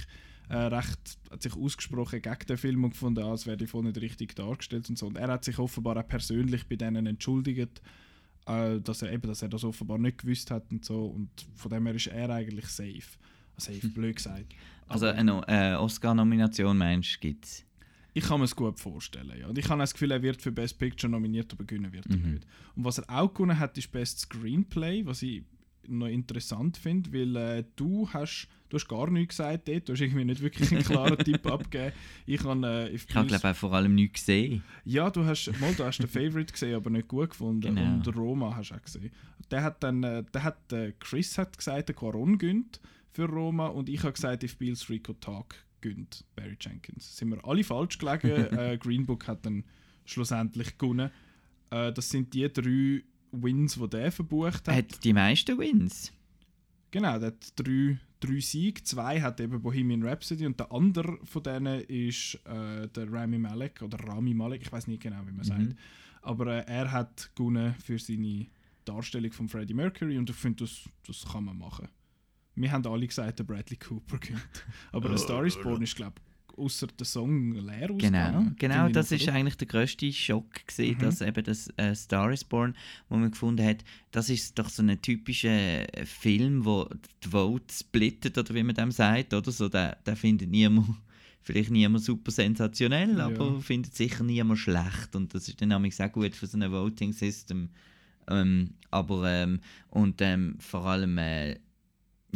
[0.50, 4.00] äh, recht hat sich ausgesprochen gegen den Film und gefunden, ah, es werde voll nicht
[4.00, 5.08] richtig dargestellt und so.
[5.08, 7.82] Und er hat sich offenbar auch persönlich bei denen entschuldigt,
[8.46, 11.06] äh, dass er eben, dass er das offenbar nicht gewusst hat und so.
[11.06, 13.18] Und von dem her ist er eigentlich safe.
[13.58, 14.54] Safe, blöd gesagt.
[14.88, 17.65] Also eine äh, Oscar-Nomination meinst du, gibt es?
[18.18, 19.48] Ich kann mir es gut vorstellen, ja.
[19.48, 22.16] Und ich habe das Gefühl, er wird für Best Picture nominiert, aber gewinnen wird er
[22.18, 22.32] Mhm.
[22.36, 22.48] nicht.
[22.76, 25.44] Und was er auch gewonnen hat, ist Best Screenplay, was ich
[25.88, 30.02] noch interessant finde, weil äh, du hast, du hast gar nichts gesagt dort, du hast
[30.02, 31.92] irgendwie nicht wirklich einen klaren Tipp abgegeben.
[32.26, 34.64] Ich habe äh, Ich habe glaube auch vor allem nichts gesehen.
[34.86, 37.76] ja, du hast, mal, du hast den Favorite gesehen, aber nicht gut gefunden.
[37.76, 37.84] Genau.
[37.96, 39.12] Und Roma hast du auch gesehen.
[39.52, 42.80] Der hat dann, äh, der hat, äh, Chris hat gesagt, der Quaron gönnt
[43.12, 45.56] für Roma und ich habe gesagt, if Beals Rico Talk
[45.86, 47.16] gönnt Barry Jenkins.
[47.16, 48.28] Sind wir alle falsch gelegen.
[48.58, 49.64] äh, Green Book hat dann
[50.06, 51.12] schlussendlich gewonnen.
[51.70, 54.76] Äh, das sind die drei Wins, die der verbucht hat.
[54.76, 56.12] Hat die meisten Wins.
[56.90, 58.84] Genau, der hat drei, drei Siege.
[58.84, 63.82] Zwei hat eben Bohemian Rhapsody und der andere von denen ist äh, der Rami Malek
[63.82, 65.76] oder Rami Malek, ich weiß nicht genau, wie man sagt.
[66.22, 68.48] Aber äh, er hat gewonnen für seine
[68.86, 71.90] Darstellung von Freddie Mercury und ich finde, das, das kann man machen.
[72.56, 74.66] Wir haben alle gesagt, der Bradley Cooper gewinnt.
[74.92, 78.56] Aber der Star is Born ist, glaube ich, außer der Song leer Genau, ausgegangen.
[78.58, 79.38] genau ich das ist verrückt.
[79.38, 81.02] eigentlich der grösste Schock gewesen, Mhm.
[81.02, 82.76] dass eben das äh, Star is Born,
[83.10, 86.88] wo man gefunden hat, das ist doch so ein typischer äh, Film, wo
[87.24, 90.88] die Vote splittet oder wie man dem sagt, oder so, der, der findet niemand,
[91.42, 93.26] vielleicht niemand super sensationell, Ja.
[93.26, 96.72] aber findet sicher niemand schlecht und das ist dann nämlich auch gut für so ein
[96.72, 97.68] Voting System.
[98.30, 101.60] Ähm, aber ähm, und ähm, vor allem äh,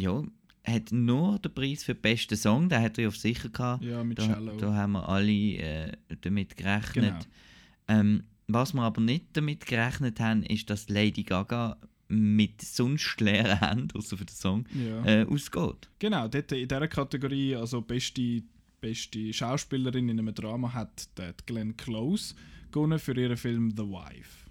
[0.02, 0.24] ja,
[0.66, 3.84] hat nur den Preis für den besten Song, den hat er ja auf sicher gehabt.
[3.84, 4.58] Ja, mit Da, Shallow.
[4.58, 5.92] da haben wir alle äh,
[6.22, 6.94] damit gerechnet.
[7.04, 8.00] Genau.
[8.00, 11.78] Ähm, was wir aber nicht damit gerechnet haben, ist, dass Lady Gaga
[12.08, 15.06] mit sonst leeren Händen, außer für den Song, Ja.
[15.06, 15.90] äh, ausgeht.
[16.00, 18.42] Genau, dort in dieser Kategorie, also beste,
[18.82, 21.08] beste Schauspielerin in einem Drama, hat
[21.46, 22.34] Glenn Close
[22.72, 24.50] gewonnen für ihren Film The Wife.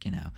[0.00, 0.30] Genau.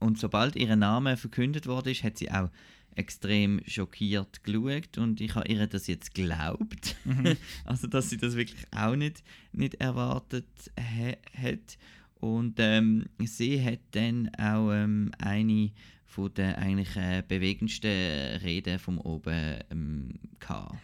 [0.00, 2.50] Und sobald ihr Name verkündet wurde, ist, hat sie auch
[2.94, 6.96] extrem schockiert geschaut und ich habe ihr das jetzt geglaubt.
[7.64, 9.22] also, dass sie das wirklich auch nicht,
[9.52, 10.46] nicht erwartet
[10.78, 11.78] ha hat.
[12.20, 15.70] Und ähm, sie hat dann auch ähm, eine
[16.06, 20.74] von den eigentlich äh, bewegendsten Reden vom Oben ähm, gehabt.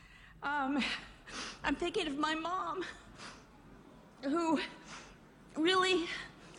[0.43, 0.79] Um,
[1.65, 2.85] I'm thinking of my mom,
[4.23, 4.59] who
[5.57, 6.07] really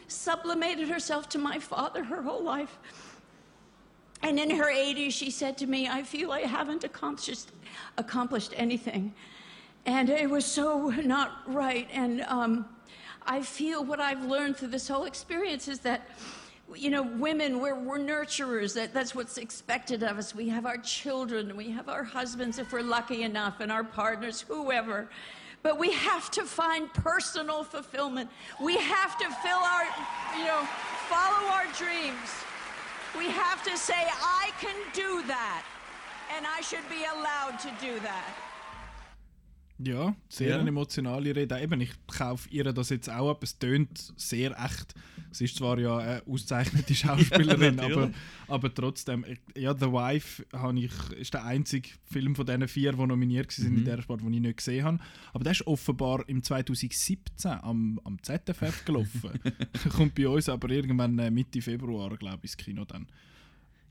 [0.08, 2.78] sublimated herself to my father her whole life.
[4.22, 7.52] And in her 80s, she said to me, I feel I haven't accomplished,
[7.98, 9.14] accomplished anything.
[9.86, 11.88] And it was so not right.
[11.92, 12.66] And um,
[13.28, 16.10] I feel what I've learned through this whole experience is that,
[16.74, 18.74] you know, women, we're, we're nurturers.
[18.74, 20.34] That, that's what's expected of us.
[20.34, 24.42] We have our children, we have our husbands if we're lucky enough, and our partners,
[24.42, 25.08] whoever.
[25.66, 28.30] But we have to find personal fulfillment.
[28.62, 29.84] We have to fill our,
[30.38, 30.62] you know,
[31.10, 32.30] follow our dreams.
[33.18, 35.64] We have to say, I can do that.
[36.36, 38.36] And I should be allowed to do that.
[39.78, 40.60] Ja, sehr Ja.
[40.60, 41.60] eine emotionale Rede.
[41.60, 43.44] Eben, ich kaufe ihr das jetzt auch ab.
[43.44, 44.94] Es tönt sehr echt.
[45.32, 48.16] Sie ist zwar ja eine ausgezeichnete Schauspielerin, aber, natürlich.
[48.48, 49.26] aber trotzdem.
[49.58, 53.72] Ja, The Wife habe ich, ist der einzige Film von diesen vier, die nominiert waren
[53.72, 53.78] Mhm.
[53.80, 55.00] in der Sport, den ich nicht gesehen habe.
[55.34, 59.32] Aber der ist offenbar im 2017 am, am ZFF gelaufen.
[59.90, 63.08] Kommt bei uns aber irgendwann äh, Mitte Februar, glaube ich, ins Kino dann.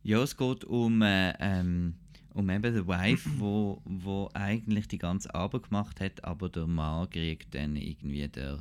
[0.02, 1.94] Ja, es geht um, äh, ähm,
[2.34, 7.08] um eben The Wife, wo, wo eigentlich die ganze Arbeit gemacht hat, aber der Mann
[7.08, 8.58] kriegt dann irgendwie der,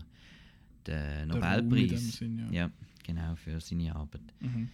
[0.85, 2.13] der Nobelpreis.
[2.17, 2.51] Sinn, ja.
[2.65, 2.71] ja,
[3.05, 4.21] genau, für seine Arbeit.
[4.39, 4.69] Mhm.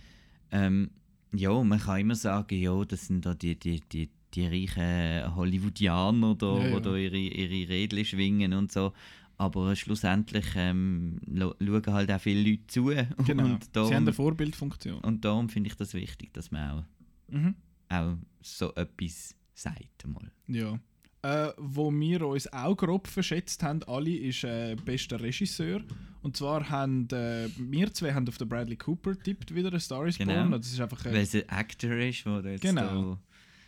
[0.51, 0.89] Ähm,
[1.31, 6.35] ja, man kann immer sagen, ja, das sind da die, die, die, die reichen Hollywoodianer
[6.35, 6.75] da, Ja, ja.
[6.77, 8.93] die da ihre, ihre Rädchen schwingen und so.
[9.37, 12.85] Aber schlussendlich ähm, schauen halt auch viele Leute zu.
[13.25, 13.45] Genau.
[13.45, 14.99] Und Sie haben darum, eine Vorbildfunktion.
[14.99, 16.83] und darum finde ich das wichtig, dass man auch
[17.31, 17.53] Mhm.
[17.89, 20.07] auch so etwas sagt.
[20.07, 20.31] Mal.
[20.47, 20.79] Ja.
[21.21, 25.81] Äh, wo wir uns auch grob verschätzt haben, alle, ist äh, bester Regisseur.
[26.21, 30.05] Und zwar haben äh, wir zwei haben auf den Bradley Cooper tippt wieder, ein Star
[30.07, 30.33] is Genau.
[30.33, 30.51] Born.
[30.53, 32.81] Das ist einfach, äh, Weil es ein Actor ist, der jetzt Genau.
[32.81, 33.19] da,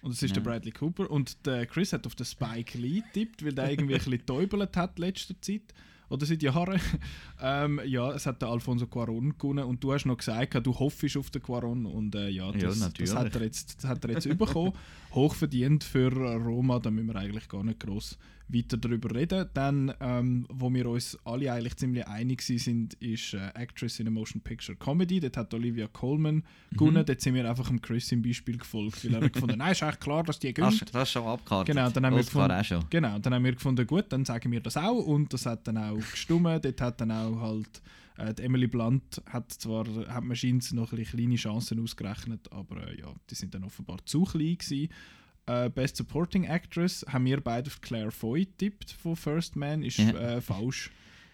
[0.02, 0.36] und es ist Ja.
[0.36, 1.12] der Bradley Cooper.
[1.12, 4.76] Und der Chris hat auf den Spike Lee tippt, weil der irgendwie ein bisschen täubelt
[4.78, 5.74] hat in letzter Zeit.
[6.12, 6.80] Oder seit Jahren.
[7.42, 9.64] ähm, ja, es hat der Alfonso Cuaron gewonnen.
[9.64, 11.86] Und du hast noch gesagt, du hoffst auf den Cuaron.
[11.86, 13.16] Und äh, ja, Ja, das, das, natürlich.
[13.16, 14.74] hat er jetzt, das hat er jetzt bekommen.
[15.14, 18.18] Hochverdient für Roma, da müssen wir eigentlich gar nicht groß
[18.54, 19.48] weiter darüber reden.
[19.54, 24.12] Dann, ähm, wo wir uns alle eigentlich ziemlich einig sind, ist äh, Actress in a
[24.12, 25.22] Motion Picture Comedy.
[25.22, 26.36] Dort hat Olivia Colman
[26.72, 26.78] Mhm.
[26.78, 27.06] gewonnen.
[27.06, 30.00] Dort sind wir einfach dem Chris im Beispiel gefolgt, weil er gefunden, nein, ist eigentlich
[30.02, 30.94] klar, dass die das, gönnt.
[30.96, 31.76] das ist schon abgekartet.
[31.76, 32.84] Genau, dann haben wir gefunden, auch schon.
[32.90, 35.78] Genau, dann haben wir gefunden, gut, dann sagen wir das auch und das hat dann
[35.78, 36.46] auch gestimmt.
[36.66, 37.82] Dort hat dann auch halt
[38.18, 40.38] äh, die Emily Blunt hat zwar hat man
[40.74, 44.90] noch ein kleine Chancen ausgerechnet, aber äh, ja, die sind dann offenbar zu klein gewesen.
[45.48, 49.98] Äh, Best Supporting Actress haben wir beide auf Claire Foy tippt von First Man, ist
[49.98, 50.12] Ja.
[50.12, 50.92] äh, falsch.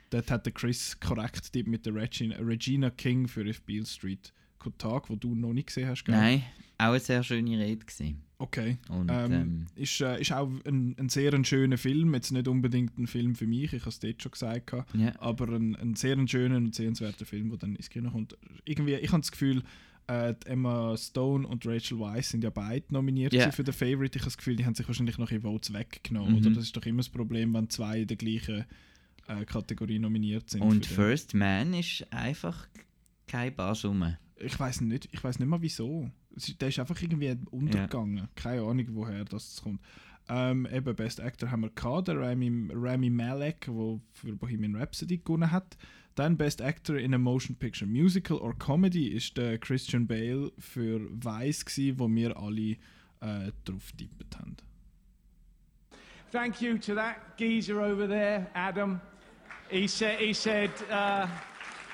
[0.09, 4.33] Dort hat der Chris korrekt tippt mit der Regina, Regina King für If Beale Street
[4.77, 6.03] Tag, wo du noch nicht gesehen hast.
[6.03, 6.15] gell?
[6.15, 6.43] Nein,
[6.77, 8.21] auch eine sehr schöne Rede gewesen.
[8.39, 8.77] Okay.
[8.89, 12.13] Und, ähm, ähm, ist, äh, ist auch ein, ein sehr ein schöner Film.
[12.13, 14.71] Jetzt nicht unbedingt ein Film für mich, ich habe es dort schon gesagt.
[14.93, 15.19] Ja.
[15.19, 18.37] Aber ein, ein sehr ein schöner und sehenswerter Film, der dann ins Kino kommt.
[18.65, 19.63] Irgendwie, ich habe das Gefühl,
[20.07, 24.17] äh, Emma Stone und Rachel Weisz sind ja beide nominiert gewesen für den Favorite.
[24.17, 26.33] Ich habe das Gefühl, die haben sich wahrscheinlich noch ihre Votes weggenommen.
[26.33, 26.37] Mhm.
[26.37, 26.49] Oder?
[26.51, 28.65] Das ist doch immer das Problem, wenn zwei in der gleichen
[29.27, 30.61] äh, Kategorie nominiert sind.
[30.61, 32.67] Und First Man ist einfach
[33.27, 34.19] Kein Barsumme.
[34.39, 36.09] Ich weiß nicht, ich weiß nicht mal wieso.
[36.59, 38.27] Der ist einfach irgendwie untergegangen.
[38.35, 39.81] Keine Ahnung, woher das kommt.
[40.29, 45.17] Ähm, eben Best Actor haben wir gehabt, der Rami, Rami Malek, der für Bohemian Rhapsody
[45.17, 45.77] gewonnen hat.
[46.15, 50.99] Dann Best Actor in a Motion Picture Musical or Comedy ist der Christian Bale für
[51.11, 52.71] Vice gsi, wo wir alle
[53.21, 54.57] äh, drauf tippet haben.
[56.31, 58.99] Thank you to that geezer over there, Adam.
[59.69, 61.27] He said, he said, uh,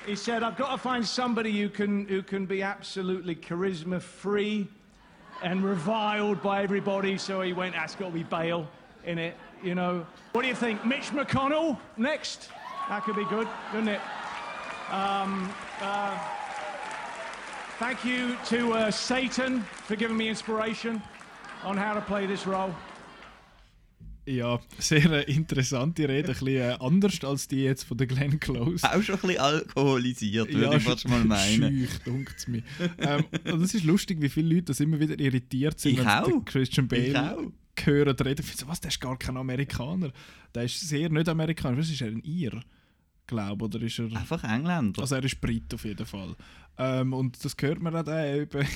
[0.06, 4.68] he said, I've got to find somebody who can, who can be absolutely charisma free
[5.42, 7.18] and reviled by everybody.
[7.18, 8.68] So he went, that's got to be Bale
[9.04, 10.06] in it, you know.
[10.32, 10.84] What do you think?
[10.84, 12.50] Mitch McConnell next?
[12.88, 14.00] That could be good, couldn't it?
[14.90, 16.18] Um, uh,
[17.78, 21.02] thank you to uh, Satan for giving me inspiration
[21.62, 22.74] on how to play this role.
[24.26, 28.40] Ja, sehr äh, interessante Rede, ein bisschen äh, anders als die jetzt von der Glenn
[28.40, 28.82] Close.
[28.90, 31.80] Auch schon ein bisschen alkoholisiert, würde ich fast mal meinen.
[31.86, 32.62] Schüch, dunkt's mir.
[32.98, 36.06] ähm, und es ist lustig, wie viele Leute das immer wieder irritiert sind, Ich wenn
[36.08, 36.44] auch.
[36.46, 37.42] Christian Ich Bale auch.
[37.84, 38.44] hören reden.
[38.48, 40.10] Ich so, was, der ist gar kein Amerikaner.
[40.54, 41.76] Der ist sehr nicht Amerikaner.
[41.76, 42.62] Was ist er, ein Ir?
[43.26, 44.04] Glaube oder ist er...
[44.06, 45.00] Einfach Engländer.
[45.02, 46.34] Also er ist Brit auf jeden Fall.
[46.76, 48.66] Ähm, und das hört man auch dann eben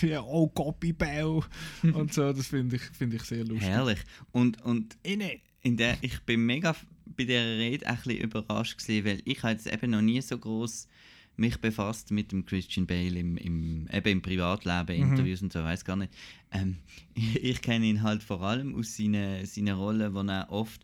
[0.00, 1.40] wie «Oh, Copy Bell»
[1.82, 2.32] und so.
[2.32, 3.68] Das finde ich, find ich sehr lustig.
[3.68, 3.98] Herrlich.
[4.32, 6.74] Und, und in der, ich bin mega
[7.16, 10.38] bei dieser Rede ein bisschen überrascht gewesen, weil ich habe jetzt eben noch nie so
[10.38, 10.88] groß
[11.36, 15.84] mich befasst mit dem Christian Bale im, im, eben im Privatleben, Interviews und so, weiß
[15.84, 16.12] gar nicht.
[16.50, 16.78] Ähm,
[17.14, 20.82] ich, ich kenne ihn halt vor allem aus seinen, seinen Rollen, wo er oft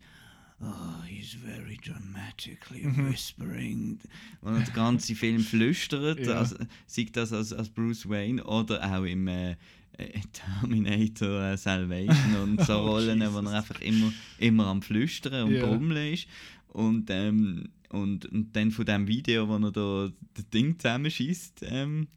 [0.61, 3.99] Oh, he's very dramatically whispering.
[4.41, 6.39] Und er den ganzen Film flüstert, Ja.
[6.39, 9.53] also, sei das als, als Bruce Wayne oder auch im äh,
[9.99, 13.45] äh, Terminator äh, Salvation und so Oh, Rollen, wo Jesus.
[13.53, 15.67] er einfach immer, immer am Flüstern und Ja.
[15.67, 16.27] Brummeln ist.
[16.69, 22.09] Und, ähm, und, und dann von dem Video, wo er da das Ding zusammenschießt, ähm,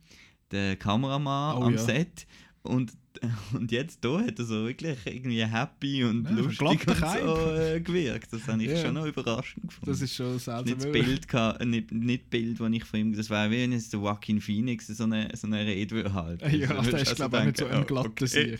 [0.51, 1.77] der Kameramann Oh, am ja.
[1.79, 2.25] Set.
[2.67, 2.93] Und,
[3.53, 7.79] und jetzt da hat er so wirklich irgendwie happy und Ja, lustig und so äh,
[7.83, 8.31] gewirkt.
[8.31, 8.81] Das habe ich Ja.
[8.81, 9.89] schon noch überraschend gefunden.
[9.91, 10.91] Das ist schon nicht das seltsam.
[10.91, 13.13] Bild, äh, nicht, nicht Bild, das ich von ihm.
[13.15, 16.55] Das wäre wie wenn jetzt der Joaquin Phoenix so eine, so eine Rede würde halten.
[16.55, 18.27] Ja, Also, der ist du glaube ich auch nicht so ein glatter okay.
[18.27, 18.59] Sieg.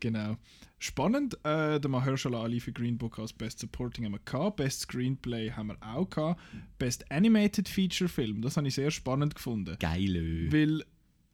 [0.00, 0.36] Genau.
[0.78, 4.80] Spannend, äh, der Mahershala Ali für Green Book als Best Supporting haben wir gehabt, Best
[4.80, 6.40] Screenplay haben wir auch gehabt,
[6.76, 9.76] Best Animated Feature Film, das habe ich sehr spannend gefunden.
[9.78, 10.48] Geil.
[10.50, 10.82] Weil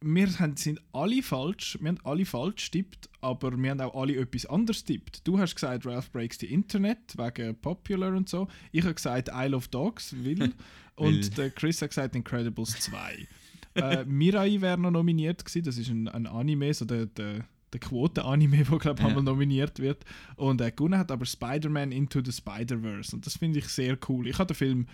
[0.01, 4.47] wir sind alle falsch, wir haben alle falsch tippt, aber wir haben auch alle etwas
[4.47, 5.27] anderes tippt.
[5.27, 8.49] Du hast gesagt, Ralph Breaks the Internet wegen Popular und so.
[8.71, 10.53] Ich habe gesagt, Isle of Dogs, will.
[10.97, 13.27] und der Chris hat gesagt, Incredibles 2.
[13.75, 17.81] äh, Mirai wäre noch nominiert gewesen, das ist ein, ein Anime, so der, der, der
[17.81, 19.09] Quote-Anime, der glaube ich Ja.
[19.09, 20.05] einmal nominiert wird.
[20.37, 24.29] Und er gewonnen hat aber Spider-Man Into the Spider-Verse und das finde ich sehr cool.
[24.29, 24.87] Ich habe den Film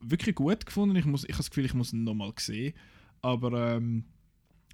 [0.00, 2.74] wirklich gut gefunden, ich, muss, ich habe das Gefühl, ich muss ihn nochmal sehen.
[3.22, 4.04] Aber ähm,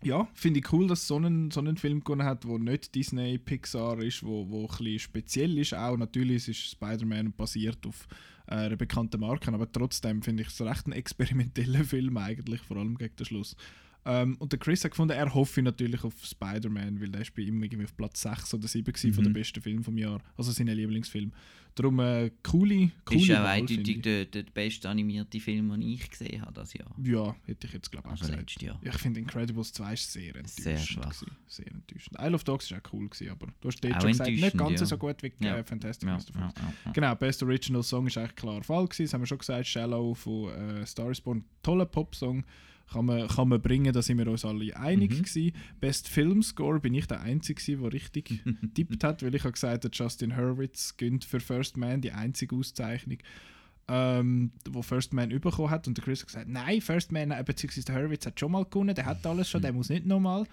[0.03, 3.38] ja, finde ich cool, dass so einen, so einen Film gewonnen hat, wo nicht Disney,
[3.38, 5.74] Pixar ist, wo, wo ein speziell ist.
[5.74, 8.09] Auch natürlich ist Spider-Man basiert auf
[8.46, 12.78] äh, einer bekannten Marke, aber trotzdem finde ich es recht ein experimenteller Film eigentlich, vor
[12.78, 13.57] allem gegen den Schluss.
[14.05, 17.42] Ähm, und der Chris hat gefunden, er hoffe natürlich auf Spider-Man, weil der ist bei
[17.42, 20.53] ihm irgendwie auf Platz 6 oder 7 gewesen von den besten Filmen vom Jahr, also
[20.53, 21.32] seine Lieblingsfilm.
[21.74, 26.42] Darum äh, coole, coole ist finde eindeutig der, der beste animierte Film, den ich gesehen
[26.42, 26.94] habe das Jahr.
[27.03, 28.62] Ja, hätte ich jetzt glaube ich auch Also gesagt.
[28.62, 30.51] Ja, ich finde Incredibles 2 ist sehr enttäuschend.
[30.51, 31.05] Sehr schwach.
[31.11, 31.36] gewesen.
[31.46, 32.18] Sehr enttäuschend.
[32.20, 34.80] Isle of Dogs ist auch cool, gewesen, aber du hast dort schon gesagt, nicht ganz
[34.80, 34.86] ja.
[34.86, 35.59] so gut wie Ja.
[35.59, 36.20] äh, Fantastic Ja, Mr.
[36.34, 36.61] ja, Fox.
[36.61, 36.92] ja, ja.
[36.92, 39.66] Genau, Best Original Song ist eigentlich klar Fall gewesen, das haben wir schon gesagt.
[39.66, 42.44] Shallow von äh, Star is Born, toller Popsong.
[42.93, 45.22] Kann man, kann man bringen, da sind wir uns alle einig Mhm.
[45.22, 45.53] gewesen.
[45.80, 48.43] Best Film Score bin ich der Einzige, der richtig
[48.74, 52.57] tippt hat, weil ich habe gesagt, der Justin Hurwitz gönnt für First Man die einzige
[52.57, 53.18] Auszeichnung
[53.88, 57.86] ähm, wo First Man bekommen hat und der Chris hat gesagt, nein, First Man beziehungsweise
[57.86, 60.47] der Hurwitz hat schon mal gewonnen, der hat alles schon, der muss nicht nochmal.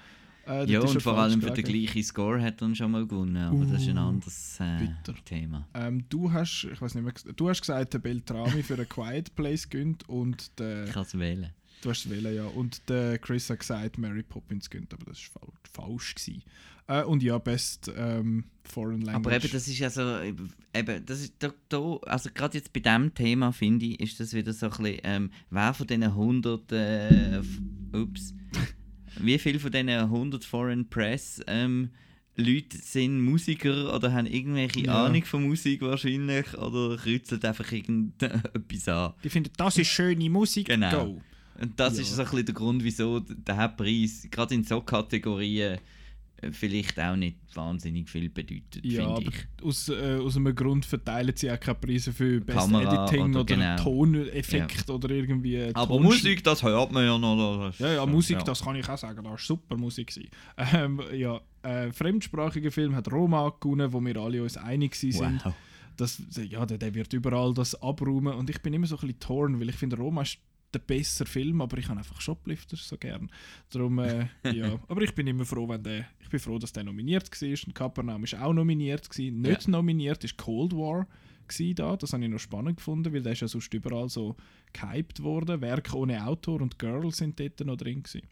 [0.48, 3.66] Äh, Ja, und vor allem für den gleichen Score hat er schon mal gewonnen, aber
[3.66, 4.88] das ist ein Uh, anderes äh.
[5.26, 5.68] Thema.
[5.76, 9.36] Ähm, du hast, ich weiß nicht mehr, du hast gesagt, der Beltrami für ein Quiet
[9.36, 11.52] Place gönnt und der, Ich kann es wählen.
[11.82, 15.20] Du hast es wählen, ja, und der Chris hat gesagt, Mary Poppins gönnt, aber das
[15.34, 16.44] war falsch, gewesen.
[16.88, 19.16] Äh, und ja, Best ähm, Foreign Language.
[19.28, 22.80] Aber eben, das ist ja so, eben, das ist da, da also gerade jetzt bei
[22.80, 26.72] diesem Thema, finde ich, ist das wieder so ein bisschen, ähm, wer von diesen 100,
[26.72, 27.42] äh,
[27.94, 28.34] ups,
[29.20, 31.90] wie viele von diesen 100 Foreign Press ähm,
[32.40, 35.06] Leute sind Musiker oder haben irgendwelche Ja.
[35.06, 39.14] Ahnung von Musik wahrscheinlich oder kreuzeln einfach irgendetwas an.
[39.24, 41.06] Die finden, das ist schöne Musik, Genau.
[41.06, 41.22] go.
[41.60, 42.02] Und das Ja.
[42.02, 45.80] ist so ein bisschen der Grund, wieso der Preis, gerade in so Kategorien,
[46.40, 49.66] äh, vielleicht auch nicht wahnsinnig viel bedeutet, Ja, finde aber ich.
[49.66, 53.40] aus, äh, aus einem Grund verteilen sie auch keine Preise für Best Kamera Editing oder
[53.42, 53.76] oder, genau.
[53.84, 55.64] Toneffekt oder irgendwie.
[55.74, 57.74] Aber Tonsch- Musik, das hört man ja noch.
[57.80, 60.14] Ja, ja, Musik, das kann ich auch sagen, das war super Musik.
[60.58, 65.44] Ähm, ja, äh, fremdsprachiger Film hat Roma gewonnen, wo wir alle uns einig sind.
[65.44, 65.54] Wow.
[65.96, 69.20] Das, ja, der, der wird überall das abräumen und ich bin immer so ein bisschen
[69.20, 70.38] torn, weil ich finde, Roma ist
[70.74, 73.32] der bessere Film, aber ich habe einfach Shoplifters so gern.
[73.70, 74.80] Darum, äh, ja.
[74.88, 77.50] Aber ich bin immer froh, wenn der, ich bin froh, dass der nominiert war.
[77.50, 79.42] Und Kapernaum ist auch nominiert gewesen.
[79.42, 81.08] Nicht nominiert ist Cold War
[81.48, 81.96] gewesen da.
[81.96, 84.36] Das habe ich noch spannend gefunden, weil der ist ja sonst überall so
[84.74, 85.62] gehypt worden.
[85.62, 88.28] Werk ohne Autor und Girl sind dort noch drin gewesen.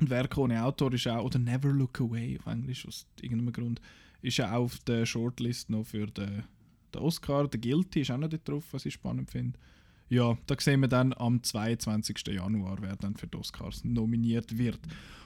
[0.00, 3.80] Und Werk ohne Autor ist auch, oder Never Look Away auf Englisch, aus irgendeinem Grund,
[4.22, 6.42] ist ja auch auf der Shortlist noch für den,
[6.92, 7.46] den Oscar.
[7.46, 9.58] Der Guilty ist auch noch dort drauf, was ich spannend finde.
[10.12, 12.34] Ja, da sehen wir dann am 22.
[12.34, 14.78] Januar, wer dann für die Oscars nominiert wird.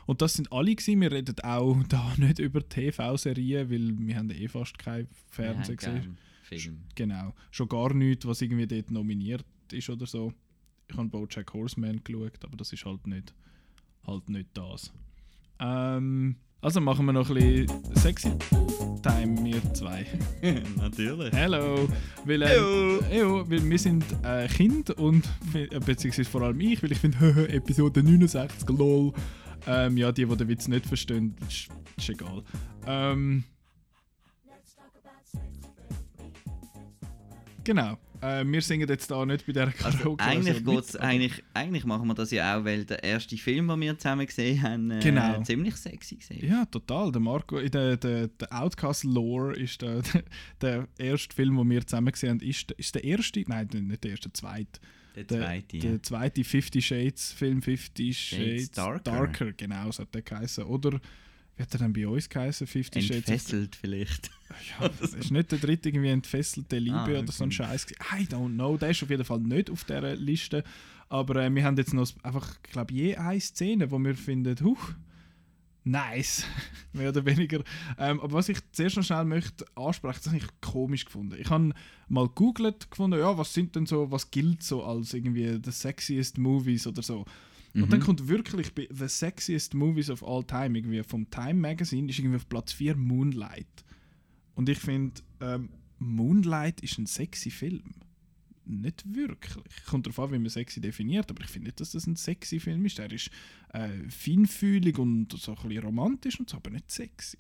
[0.07, 1.01] Und das sind alle gewesen.
[1.01, 6.19] Wir reden auch da nicht über TV-Serien, weil wir haben eh fast kein Fernsehen gesehen.
[6.45, 6.85] Film.
[6.95, 7.35] Genau.
[7.51, 10.33] Schon gar nichts, was irgendwie dort nominiert ist oder so.
[10.89, 13.35] Ich habe Bojack Horseman geschaut, aber das ist halt nicht,
[14.07, 14.93] halt nicht das.
[15.59, 18.33] Ähm, also machen wir noch ein bisschen Sexy
[19.03, 20.07] Time, wir zwei.
[20.77, 21.33] Natürlich.
[21.33, 21.89] Hello!
[22.25, 23.01] Weil, ähm,
[23.49, 28.03] weil wir sind äh, Kind und, äh, beziehungsweise vor allem ich, weil ich finde, Episode
[28.03, 29.13] 69, lol.
[29.67, 32.43] Ähm, ja, die, die den Witz nicht verstehen, ist, ist egal.
[32.87, 33.45] Ähm,
[37.65, 37.97] genau.
[38.21, 42.07] Äh, wir singen jetzt da nicht bei der Also Karaoke-Version eigentlich, aber- eigentlich, eigentlich machen
[42.09, 45.43] wir das ja auch, weil der erste Film, den wir zusammen gesehen haben, äh, Genau.
[45.43, 46.45] ziemlich sexy war.
[46.49, 47.13] Ja, total.
[47.13, 50.03] Der Marco, der, der, der Outcast-Lore ist der,
[50.61, 54.11] der erste Film, den wir zusammen gesehen haben, ist, ist der erste, nein, nicht der
[54.13, 54.81] erste, der zweite.
[55.15, 55.79] Der Der, zweite.
[55.79, 56.03] der ja.
[56.03, 59.53] zweite Fifty Shades Film, Fifty Shades, Darker.
[59.53, 60.65] genau, so hat der geheißen.
[60.65, 61.01] Oder
[61.57, 62.67] wie hat er dann bei uns geheißen?
[62.67, 63.11] Fifty Shades.
[63.11, 64.31] of- Entfesselt vielleicht.
[64.81, 67.57] Ja, das ist nicht der dritte irgendwie entfesselte Liebe Ah, oder so ein okay.
[67.57, 67.87] Scheiß.
[68.13, 68.77] I don't know.
[68.77, 70.63] Der ist auf jeden Fall nicht auf dieser Liste.
[71.09, 74.57] Aber äh, wir haben jetzt noch einfach, ich glaube, je eine Szene, wo wir finden,
[74.65, 74.93] huch,
[75.85, 76.45] nice,
[76.93, 77.63] mehr oder weniger.
[77.99, 81.37] Ähm, aber was ich zuerst noch schnell möchte ansprechen, das habe ich komisch gefunden.
[81.41, 81.73] Ich habe
[82.09, 86.39] mal googelt gefunden, ja, was sind denn so, was gilt so als irgendwie the sexiest
[86.39, 87.25] movies oder so.
[87.83, 92.09] Und dann kommt wirklich bei The Sexiest Movies of All Time, irgendwie vom Time Magazine,
[92.09, 93.85] ist irgendwie auf Platz 4 Moonlight.
[94.55, 97.95] Und ich finde, ähm, Moonlight ist ein sexy Film.
[98.65, 99.55] Nicht wirklich.
[99.87, 102.59] Kommt darauf an, wie man sexy definiert, aber ich finde nicht, dass das ein sexy
[102.59, 102.99] Film ist.
[102.99, 103.31] Der ist
[103.73, 107.39] äh, feinfühlig und so ein bisschen romantisch und so, aber nicht sexy.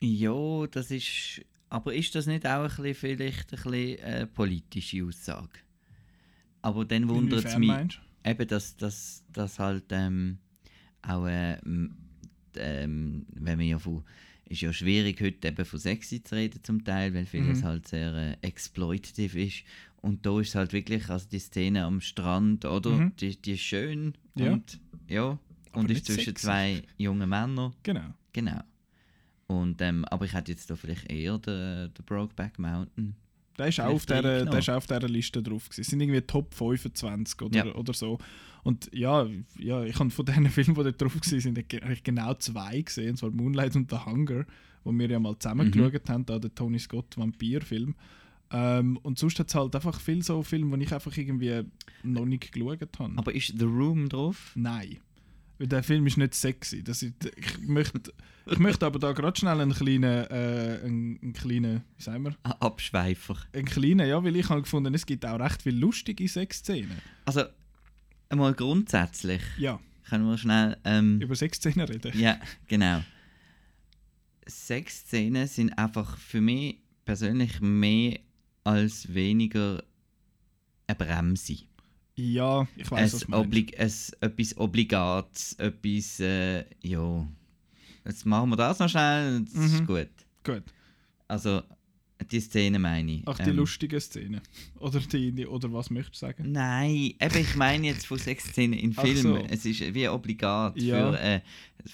[0.00, 1.42] Ja, das ist.
[1.68, 5.58] Aber ist das nicht auch ein bisschen, vielleicht ein bisschen äh, politische Aussage?
[6.62, 8.00] Aber dann wundert es mich, meinst?
[8.24, 10.38] Eben, dass das dass halt ähm,
[11.02, 11.58] auch, äh,
[12.56, 14.02] ähm, wenn man ja von.
[14.46, 17.64] Ist ja schwierig, heute eben von sexy zu reden zum Teil, weil vieles Mhm.
[17.64, 19.64] halt sehr äh, exploitative ist.
[20.02, 22.90] Und da ist halt wirklich, also die Szene am Strand, oder?
[22.90, 23.16] Mhm.
[23.16, 24.52] Die, die ist schön Ja.
[24.52, 25.38] und ja,
[25.72, 26.46] Aber und ist zwischen sexy.
[26.46, 27.72] zwei jungen Männern.
[27.82, 28.12] Genau.
[28.34, 28.60] Genau.
[29.46, 33.16] Und, ähm, aber ich hätte jetzt da vielleicht eher den, den Brokeback Mountain.
[33.58, 35.64] Der ist, auch auf der, der ist auch auf dieser Liste drauf.
[35.68, 35.80] Gewesen.
[35.82, 37.74] Es sind irgendwie Top 25 oder, Ja.
[37.74, 38.18] oder so.
[38.64, 39.26] Und ja,
[39.58, 43.10] ja ich habe von diesen Filmen, die dort drauf waren, eigentlich genau zwei gesehen.
[43.10, 44.44] Und zwar Moonlight und The Hunger,
[44.82, 45.72] wo wir ja mal zusammen Mhm.
[45.72, 47.94] geschaut haben, da der Tony Scott Vampir-Film.
[48.50, 51.62] Ähm, und sonst hat es halt einfach viel so Filme, die ich einfach irgendwie
[52.02, 53.12] noch nicht geschaut habe.
[53.16, 54.52] Aber ist The Room drauf?
[54.54, 54.98] Nein.
[55.58, 56.82] Weil der Film ist nicht sexy.
[56.82, 58.12] Das ist, ich, möchte,
[58.50, 62.36] ich möchte aber da gerade schnell einen kleinen, äh, einen, einen kleinen, wie sagen wir,
[62.60, 63.36] Abschweifer.
[63.52, 66.98] einen kleinen, ja, weil ich habe gefunden, es gibt auch recht viele lustige Sexszenen.
[67.24, 67.44] Also,
[68.28, 69.78] einmal grundsätzlich Ja,
[70.08, 70.76] können wir schnell.
[70.84, 72.18] Ähm, über Sexszenen reden.
[72.18, 73.02] ja, genau.
[74.46, 78.18] Sexszenen sind einfach für mich persönlich mehr
[78.64, 79.82] als weniger
[80.86, 81.58] eine Bremse.
[82.16, 83.28] Ja, ich weiß, es
[83.78, 87.26] es, etwas Obligates, etwas, äh, ja.
[88.04, 89.86] Jetzt machen wir das noch schnell, das ist Mhm.
[89.86, 90.08] gut.
[90.44, 90.62] Gut.
[91.26, 91.62] Also,
[92.30, 93.22] die Szene meine ich.
[93.26, 94.40] Ach, die Ähm, lustige Szene.
[94.80, 96.52] Oder, die, oder was möchtest du sagen?
[96.52, 99.16] Nein, eben, ich meine jetzt von Sexszenen in Filmen.
[99.22, 99.36] so.
[99.48, 101.12] Es ist wie obligat Ja.
[101.12, 101.40] für, äh,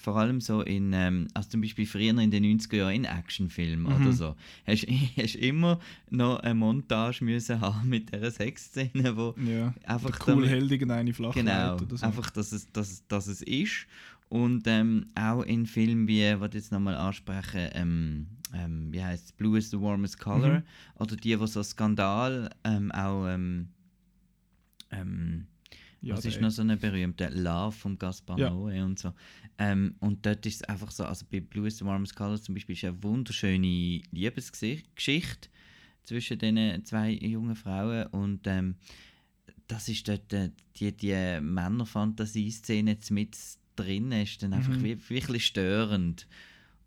[0.01, 3.93] vor allem so in, ähm, also zum Beispiel früher in den 90er Jahren in Actionfilmen
[3.93, 4.01] Mhm.
[4.01, 4.35] oder so.
[4.65, 4.85] Hast
[5.17, 5.79] hast immer
[6.09, 9.73] noch eine Montage müssen haben mit dieser Sexszene, wo Ja.
[9.85, 12.05] einfach der cool damit- Held irgendeine flach Genau, so.
[12.05, 13.85] einfach, dass es, dass, es- dass es ist.
[14.29, 19.31] Und ähm, auch in Filmen wie, was ich jetzt nochmal ansprechen, ähm, wie heißt es,
[19.31, 20.59] Blue is the warmest color.
[20.59, 20.63] Mhm.
[20.95, 23.69] Oder die, die so Skandal ähm, auch ähm,
[24.91, 25.47] ähm,
[26.01, 28.49] Ja, Was ist noch so eine berühmte Love von Gaspar Ja.
[28.49, 29.13] Noé und so.
[29.57, 32.73] Ähm, und dort ist es einfach so, also bei Blues the Warmest Colors zum Beispiel
[32.75, 35.49] ist eine wunderschöne Liebesgeschichte
[36.03, 38.75] zwischen diesen zwei jungen Frauen und ähm,
[39.67, 43.37] das ist dort äh, die, die Männerfantasie-Szene mit
[43.75, 44.99] drin ist dann einfach Mhm.
[45.09, 46.27] wirklich störend.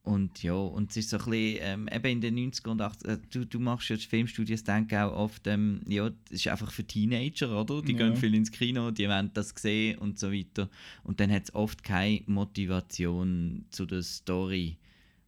[0.04, 3.08] Und ja, und es ist so ein bisschen, ähm, eben in den 90er und 80er,
[3.14, 6.84] äh, du, du machst ja Filmstudios, denken auch oft, ähm, ja, das ist einfach für
[6.84, 7.80] Teenager, oder?
[7.80, 7.98] Die Ja.
[7.98, 10.68] gehen viel ins Kino, die wollen das sehen und so weiter.
[11.04, 14.76] Und dann hat es oft keine Motivation zu der Story.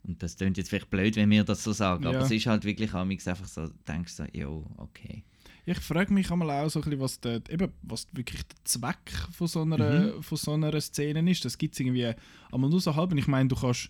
[0.03, 2.25] Und das klingt jetzt vielleicht blöd, wenn wir das so sagen, aber Ja.
[2.25, 5.25] es ist halt wirklich amigs einfach so, denkst du so, ja, okay.
[5.65, 9.11] Ich frage mich einmal auch so ein bisschen, was, der, eben, was wirklich der Zweck
[9.33, 11.45] von so einer, von so einer Szene ist.
[11.45, 12.13] Das gibt es irgendwie
[12.53, 13.11] einmal nur so halb.
[13.11, 13.89] Und ich meine, du kannst,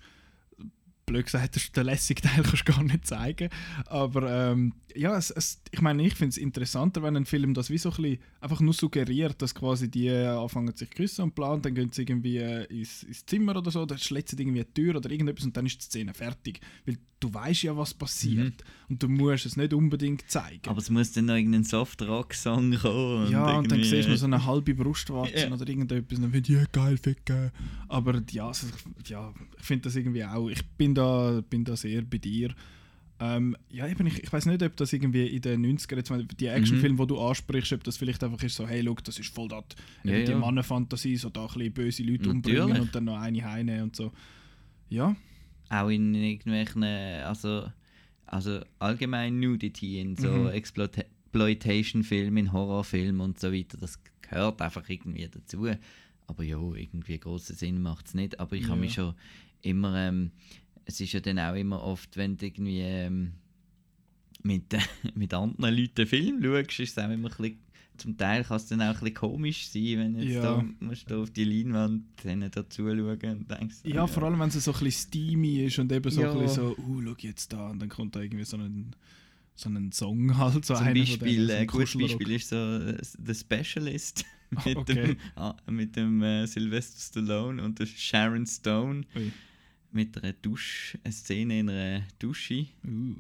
[1.07, 3.48] blöd gesagt, das- den lässigen Teil kannst du gar nicht zeigen.
[3.86, 7.70] Aber ähm, ja, es, es, ich meine, ich finde es interessanter, wenn ein Film das
[7.70, 11.22] wie so ein bisschen einfach nur suggeriert, dass quasi die äh, anfangen sich zu küssen
[11.22, 14.42] und planen, dann gehen sie irgendwie äh, ins, ins Zimmer oder so, dann schlitzen sie
[14.42, 16.61] irgendwie eine Tür oder irgendetwas und dann ist die Szene fertig.
[16.86, 18.62] Weil du weißt ja, was passiert.
[18.88, 20.68] Und du musst es nicht unbedingt zeigen.
[20.68, 23.30] Aber es muss dann noch irgendein Soft-Rock-Song kommen.
[23.30, 25.52] Ja, und dann irgendwie- siehst du noch so eine halbe Brustwarze Ja.
[25.52, 27.50] oder irgendetwas und dann wird ja geil ficken.
[27.88, 28.66] Aber ja, also,
[29.02, 30.48] ich- ja ich finde das irgendwie auch.
[30.48, 32.55] Ich bin da, bin da sehr bei dir.
[33.18, 36.47] Ähm, ja, eben, ich, ich weiß nicht, ob das irgendwie in den 90er, jetzt, die
[36.49, 39.49] Actionfilme, die du ansprichst, ob das vielleicht einfach ist so, hey, look, das ist voll
[39.49, 39.64] das,
[40.05, 40.38] Ja, eben die ja.
[40.38, 42.61] Mannenfantasie, so da ein bisschen böse Leute Natürlich.
[42.61, 44.12] umbringen und dann noch eine heine und so.
[44.90, 45.16] Ja,
[45.70, 47.72] auch in irgendwelchen, also,
[48.26, 50.49] also allgemein Nudity in so Mhm.
[50.49, 55.68] Exploitation-Filmen, in Horrorfilmen und so weiter, das gehört einfach irgendwie dazu.
[56.26, 58.38] Aber ja, irgendwie großen Sinn macht es nicht.
[58.40, 58.76] Aber ich habe Ja.
[58.76, 59.14] mich schon
[59.62, 60.32] immer, ähm,
[60.87, 63.32] es ist ja dann auch immer oft, wenn du irgendwie ähm,
[64.43, 64.78] mit, äh,
[65.14, 67.59] mit anderen Leuten einen Film schaust, ist es auch immer ein bisschen,
[67.99, 70.43] zum Teil kann es dann auch ein bisschen komisch sein, wenn jetzt Ja.
[70.43, 72.99] da, musst du auf die Leinwand denen da zuschauen
[73.39, 76.11] und denkst, so, ja, vor allem, wenn es so ein bisschen steamy ist und eben
[76.11, 76.32] so Ja.
[76.32, 78.95] ein bisschen so, uh, schau jetzt da und dann kommt da irgendwie so ein,
[79.55, 81.95] so ein Song halt, so Zum von Beispiel, so ein ein gutes.
[81.97, 84.24] Beispiel ist so äh, The Specialist
[84.66, 84.95] mit Okay.
[84.95, 89.32] dem, ah, mit dem äh, Sylvester Stallone und der Sharon Stone Ui.
[89.93, 93.14] Mit einer Dusch, eine Szene in einer Dusche, Uh,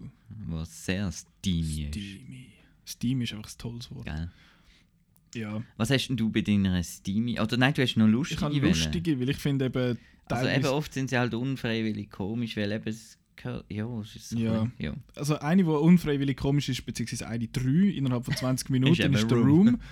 [0.48, 1.94] was sehr steamy ist.
[1.94, 2.46] steamy.
[2.84, 4.04] Steamy ist einfach ein tolles Wort.
[4.06, 4.30] Gell?
[5.34, 5.62] Ja.
[5.76, 8.58] Was hast denn du bei deiner steamy, oder nein, du hast noch lustige Ich habe
[8.68, 12.88] lustige, weil ich finde eben Also eben oft sind sie halt unfreiwillig komisch, weil eben
[12.88, 13.18] es
[13.68, 14.64] ja, es ist so Ja.
[14.64, 14.94] bisschen- ja.
[15.14, 19.30] Also eine, die unfreiwillig komisch ist, beziehungsweise eine drei innerhalb von 20 Minuten, Ist ist,
[19.30, 19.68] der Room.
[19.68, 19.80] Room.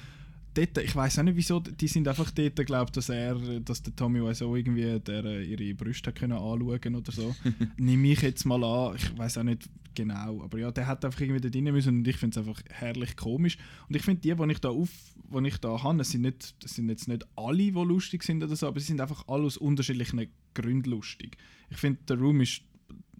[0.54, 3.94] Dort, ich weiß auch nicht wieso, die sind einfach dort, glaube dass er, dass der
[3.96, 7.34] Tommy Wiseau irgendwie der, äh, ihre Brüste können anschauen oder so.
[7.76, 11.20] Nehme ich jetzt mal an, ich weiß auch nicht genau, aber ja, der hat einfach
[11.20, 13.58] irgendwie da rein müssen und ich finde es einfach herrlich komisch.
[13.88, 14.90] Und ich finde die, die ich da auf,
[15.30, 18.42] die ich da habe, das sind, nicht, das sind jetzt nicht alle, die lustig sind
[18.42, 21.36] oder so, aber sie sind einfach alle aus unterschiedlichen Gründen lustig.
[21.70, 22.62] Ich finde, der Room ist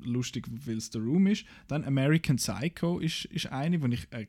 [0.05, 1.45] lustig, weil es der Room ist.
[1.69, 4.29] Dann American Psycho ist, ist eine, wo ich eine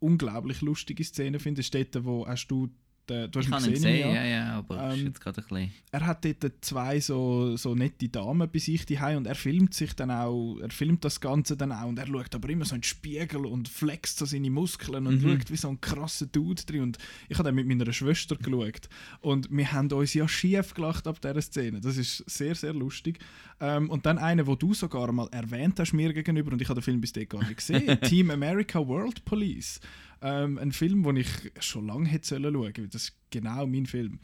[0.00, 1.60] unglaublich lustige Szene finde.
[1.60, 2.68] Das ist dort, wo hast du,
[3.08, 4.14] den, du hast Ich ihn gesehen, sehen, ja?
[4.14, 5.72] ja, ja, aber Ähm, jetzt gerade ein bisschen...
[5.90, 9.94] er hat dort zwei so, so nette Damen bei sich daheim und er filmt sich
[9.94, 12.80] dann auch, er filmt das Ganze dann auch und er schaut aber immer so in
[12.82, 15.38] den Spiegel und flext so seine Muskeln und Mhm.
[15.38, 16.98] schaut wie so ein krasser Dude drin und
[17.28, 18.88] ich habe dann mit meiner Schwester geschaut
[19.20, 23.18] und wir haben uns ja schief gelacht ab dieser Szene, das ist sehr, sehr lustig
[23.60, 26.80] ähm, und dann eine, wo du sogar mal erwähnt hast mir gegenüber und ich habe
[26.80, 29.80] den Film bis dahin gar nicht gesehen, Team America World Police
[30.22, 31.28] ähm, ein Film, den ich
[31.60, 34.18] schon lange hätte sollen schauen, weil das ist genau mein Film.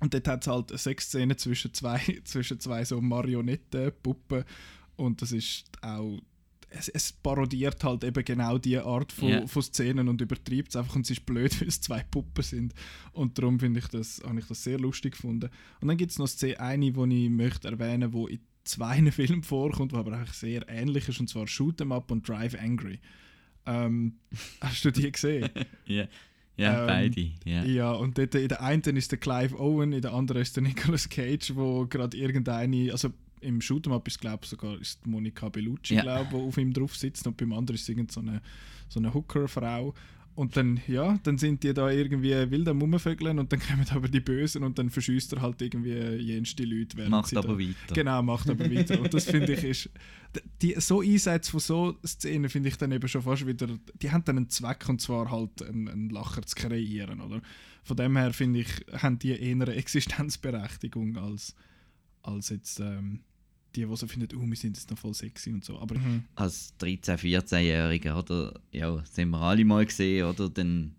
[0.00, 4.44] Und dort hat es halt eine Sexszene zwischen zwei, zwischen zwei so Marionettenpuppen.
[4.96, 6.18] Und das ist auch.
[6.72, 9.46] Es, es parodiert halt eben genau diese Art von, Ja.
[9.48, 10.94] von Szenen und übertreibt es einfach.
[10.94, 12.74] Und es ist blöd, weil es zwei Puppen sind.
[13.12, 15.50] Und darum finde ich das, habe ich das sehr lustig gefunden.
[15.80, 19.02] Und dann gibt es noch Szene, eine, die ich möchte erwähnen möchte, die in zwei
[19.10, 21.18] Filmen vorkommt, die aber eigentlich sehr ähnlich ist.
[21.18, 23.00] Und zwar Shoot 'em Up und Drive Angry.
[23.66, 24.14] Ähm,
[24.60, 25.48] hast du die gesehen?
[25.86, 26.04] Ja,
[26.56, 27.30] ja Ähm, beide.
[27.44, 27.64] Ja.
[27.64, 30.62] Ja, und dort, in der einen ist der Clive Owen, in der anderen ist der
[30.62, 35.94] Nicolas Cage, wo gerade irgendeine, also im Shoot'em Up ist glaube sogar ist Monica Bellucci,
[35.94, 36.02] Ja.
[36.02, 38.42] glaube wo auf ihm drauf sitzt und beim anderen ist irgend so eine,
[38.88, 39.94] so eine Hooker-Frau.
[40.34, 44.08] Und dann, ja, dann sind die da irgendwie wild am Rumvögeln und dann kommen aber
[44.08, 46.96] die Bösen und dann verschießt er halt irgendwie jenste Leute.
[46.96, 47.94] während Macht sie aber da, weiter.
[47.94, 49.00] Genau, macht aber weiter.
[49.00, 49.90] Und das finde ich ist,
[50.62, 53.66] die, so Einsätze von so Szenen finde ich dann eben schon fast wieder,
[54.00, 57.42] die haben dann einen Zweck und zwar halt einen, einen Lacher zu kreieren, oder?
[57.82, 61.56] Von dem her finde ich, haben die eher eine Existenzberechtigung als,
[62.22, 63.20] als jetzt ähm,
[63.76, 65.78] die, die so finden, oh, wir sind jetzt noch voll sexy und so.
[65.78, 65.96] Aber
[66.34, 68.60] Als 13-, 14-Jähriger, oder?
[68.72, 70.48] Ja, das haben wir alle mal gesehen, oder?
[70.50, 70.94] Dann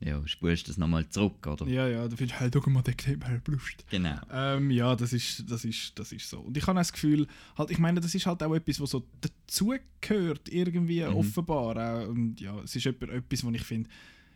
[0.00, 1.66] ja, spulst du das nochmal zurück, oder?
[1.66, 3.84] Ja, ja, da findest du, hey, schau mal, der sieht mir Brust.
[3.90, 4.16] Genau.
[4.32, 6.38] Ähm, ja, das ist, das, ist, das ist so.
[6.38, 8.90] Und ich habe auch das Gefühl, halt, ich meine, das ist halt auch etwas, was
[8.90, 11.14] so dazugehört, irgendwie Mhm.
[11.14, 11.76] offenbar.
[11.76, 12.08] Auch.
[12.08, 13.90] Und ja, es ist etwa- etwas, wo ich finde,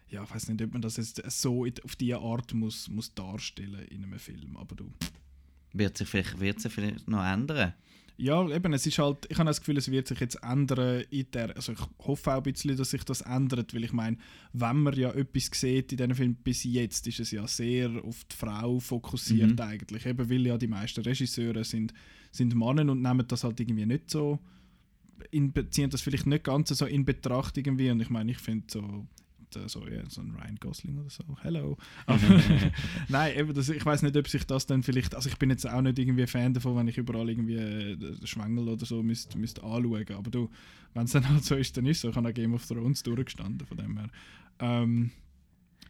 [0.09, 3.87] ja, ich weiß nicht, ob man das jetzt so auf diese Art muss, muss darstellen
[3.89, 4.57] in einem Film.
[4.57, 4.91] Aber du.
[5.73, 7.75] Wird sich vielleicht, wird sich vielleicht noch ändern?
[8.19, 11.27] Ja, eben, es ist halt, ich habe das Gefühl, es wird sich jetzt ändern in
[11.33, 14.19] der, also ich hoffe auch ein bisschen, dass sich das ändert, weil ich meine,
[14.53, 18.23] wenn man ja etwas sieht in diesem Film bis jetzt, ist es ja sehr auf
[18.25, 19.61] die Frau fokussiert Mhm.
[19.61, 21.95] eigentlich, eben weil ja die meisten Regisseure sind,
[22.31, 24.39] sind Männer und nehmen das halt irgendwie nicht so,
[25.31, 28.67] in, ziehen das vielleicht nicht ganz so in Betracht irgendwie und ich meine, ich finde
[28.71, 29.07] so,
[29.57, 31.77] äh, so, ja, so ein Ryan Gosling oder so, hello.
[33.09, 35.69] Nein, eben, das, ich weiß nicht, ob sich das dann vielleicht, also ich bin jetzt
[35.69, 39.63] auch nicht irgendwie Fan davon, wenn ich überall irgendwie äh, Schwengel oder so müsste müsst
[39.63, 40.51] anschauen, aber du,
[40.95, 42.11] wenn es dann halt so ist, dann ist es so.
[42.11, 44.09] Ich habe auch Game of Thrones durchgestanden, von dem her.
[44.59, 45.11] Ähm,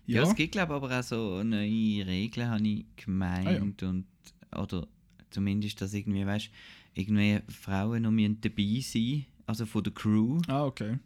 [0.07, 3.83] Ja, ja, es gibt glaube aber auch so neue Regeln, habe ich gemeint.
[3.83, 4.07] und,
[4.57, 4.87] oder
[5.31, 6.51] zumindest, dass irgendwie, weißt
[6.95, 10.99] irgendwie Frauen noch dabei sein also von der Crew, ah, okay.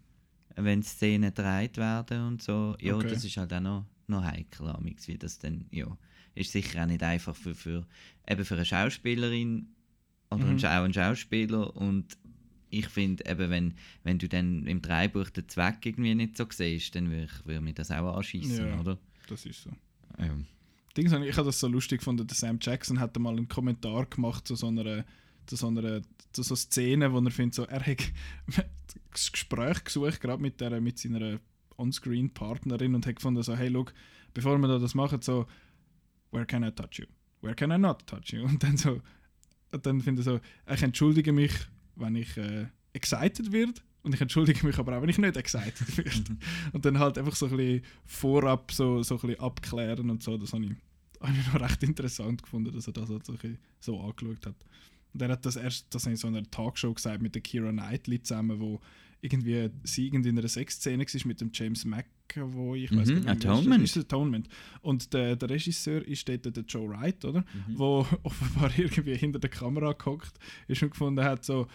[0.57, 2.75] Wenn Szenen gedreht werden und so.
[2.81, 3.09] Ja, Okay.
[3.09, 4.73] das ist halt auch noch, noch heikel,
[5.07, 5.87] wie das dann, ja,
[6.35, 7.87] ist sicher auch nicht einfach für, für,
[8.29, 9.69] eben für eine Schauspielerin
[10.31, 10.51] oder Mhm.
[10.51, 12.17] einen Schau- einen Schauspieler und
[12.71, 16.95] ich finde eben, wenn, wenn du dann im Dreibuch den Zweck irgendwie nicht so siehst,
[16.95, 18.81] dann würde ich, würde mich das auch anschießen, Ja.
[18.81, 18.99] oder?
[19.29, 19.71] Das ist so.
[20.19, 20.37] Ja.
[20.97, 24.49] Dings, ich habe das so lustig gefunden, der Sam Jackson hat mal einen Kommentar gemacht
[24.49, 25.05] zu so einer
[25.47, 26.01] zu so einer
[26.33, 28.05] zu so Szene, wo er findet, so, er hat
[29.11, 31.38] das Gespräch gesucht, gerade mit, der, mit seiner
[31.78, 33.92] On-Screen-Partnerin und hat gefunden, so, hey, look,
[34.34, 35.47] bevor wir da das machen, so,
[36.30, 37.07] where can I touch you?
[37.40, 38.44] Where can I not touch you?
[38.47, 39.01] Und dann so,
[39.72, 40.40] und dann finde ich so,
[40.72, 41.53] ich entschuldige mich,
[41.97, 45.99] wenn ich äh, excited werde und ich entschuldige mich aber auch, wenn ich nicht excited
[45.99, 46.36] werde.
[46.72, 50.38] und dann halt einfach so ein bisschen vorab so, so ein bisschen abklären und so,
[50.38, 50.70] das habe ich,
[51.20, 53.34] habe ich noch recht interessant gefunden, dass er das halt so,
[53.80, 54.57] so angeschaut hat.
[55.17, 58.23] Und er hat das erst das in so einer Talkshow gesagt mit der Kira Knightley
[58.23, 58.81] zusammen, wo
[59.23, 63.47] irgendwie sie in einer Sexszene war mit dem James McAvoy, ich weiß Mhm, gar nicht,
[63.47, 63.83] Atonement.
[63.83, 63.97] Ist?
[63.97, 64.49] Ist Atonement.
[64.83, 67.41] Und der, der Regisseur ist dort der Joe Wright, oder?
[67.41, 67.79] Mhm.
[67.79, 70.35] Wo offenbar irgendwie hinter der Kamera gehockt
[70.69, 71.67] ist und gefunden hat, so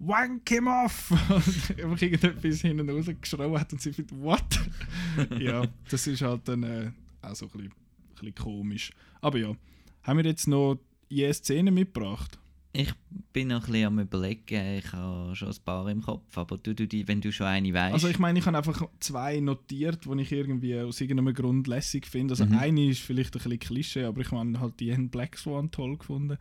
[0.00, 1.12] Wank him off!
[1.28, 4.60] und einfach irgendetwas hinten rausgeschrien hat und sie findet, what?
[5.38, 7.74] ja, das ist halt dann äh, auch so ein bisschen, ein
[8.16, 8.90] bisschen komisch.
[9.20, 9.54] Aber ja,
[10.02, 12.40] haben wir jetzt noch je Szene mitgebracht?
[12.74, 12.90] Ich
[13.34, 16.74] bin noch ein bisschen am überlegen, ich habe schon ein paar im Kopf, aber du,
[16.74, 17.92] du, wenn du schon eine weißt.
[17.92, 22.06] Also ich meine, ich habe einfach zwei notiert, die ich irgendwie aus irgendeinem Grund lässig
[22.06, 22.32] finde.
[22.32, 22.56] Also Mhm.
[22.58, 26.38] eine ist vielleicht ein bisschen Klischee, aber ich meine halt die Black Swan toll gefunden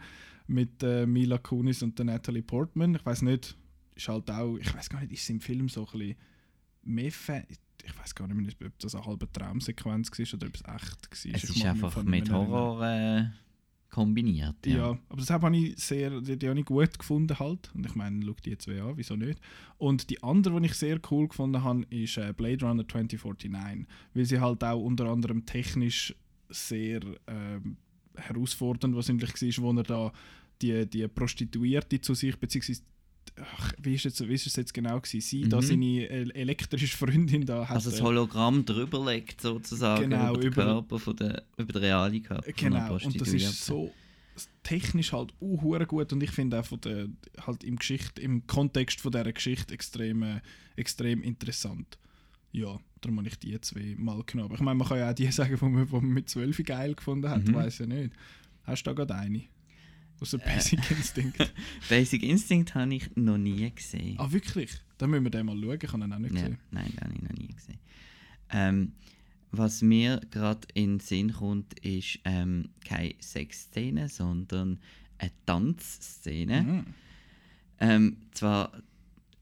[0.48, 2.96] mit äh, Mila Kunis und der Natalie Portman.
[2.96, 3.58] Ich weiß nicht,
[3.96, 6.16] ist halt auch, ich weiß gar nicht, ist sie im Film so ein bisschen
[6.84, 7.44] mehr Fan.
[7.84, 10.68] Ich weiß gar nicht mehr, ob das eine halbe Traumsequenz war oder ob es echt
[10.68, 11.12] war.
[11.12, 12.32] es Ich ist einfach mit.
[12.32, 13.26] Horror äh,
[13.92, 14.56] kombiniert.
[14.66, 14.78] Ja.
[14.78, 14.90] Ja.
[15.10, 17.70] aber das habe ich sehr, die, die habe ich gut gefunden halt.
[17.76, 19.40] Und ich meine, schau die zwei an, wieso nicht.
[19.78, 23.86] Und die andere, die ich sehr cool gefunden habe, ist äh, Blade Runner 2049.
[24.14, 26.16] Weil sie halt auch unter anderem technisch
[26.50, 27.78] sehr ähm,
[28.16, 30.12] herausfordernd wahrscheinlich war, wo er da
[30.62, 32.84] die, die Prostituierte zu sich, beziehungsweise
[33.40, 35.22] Ach, wie ist, jetzt, wie ist es jetzt genau gewesen?
[35.22, 35.62] Sie, da Mhm.
[35.62, 37.76] seine el- elektrische Freundin da hat.
[37.78, 41.74] Also das äh, Hologramm drüber legt sozusagen Genau, über den über- Körper von der, über
[41.74, 43.92] den realen Körper Genau, und das ist so
[44.64, 47.08] technisch halt uh, gut und ich finde auch von der,
[47.46, 50.42] halt im, Geschichte, im Kontext von dieser Geschichte extrem, äh,
[50.76, 51.98] extrem interessant.
[52.52, 54.54] Ja, darum habe ich die zwei mal genommen.
[54.56, 56.94] Ich meine, man kann ja auch die sagen, die man, die man mit 12 geil
[56.96, 57.54] gefunden hat, Mhm.
[57.56, 58.14] weiß ja nicht.
[58.64, 59.44] Hast du da gerade eine?
[60.22, 61.54] Außer Basic Instinct.
[61.90, 64.16] Basic Instinct habe ich noch nie gesehen.
[64.20, 64.72] ah, wirklich?
[64.98, 66.58] Dann müssen wir den mal schauen, ich habe ihn auch nicht Ja, gesehen.
[66.70, 67.80] nein, den habe ich noch nie gesehen.
[68.52, 68.94] Ähm,
[69.52, 74.80] was mir gerade in den Sinn kommt, ist ähm, keine Sexszene, sondern
[75.18, 76.62] eine Tanzszene.
[76.64, 76.86] Mhm.
[77.80, 78.72] Ähm, zwar,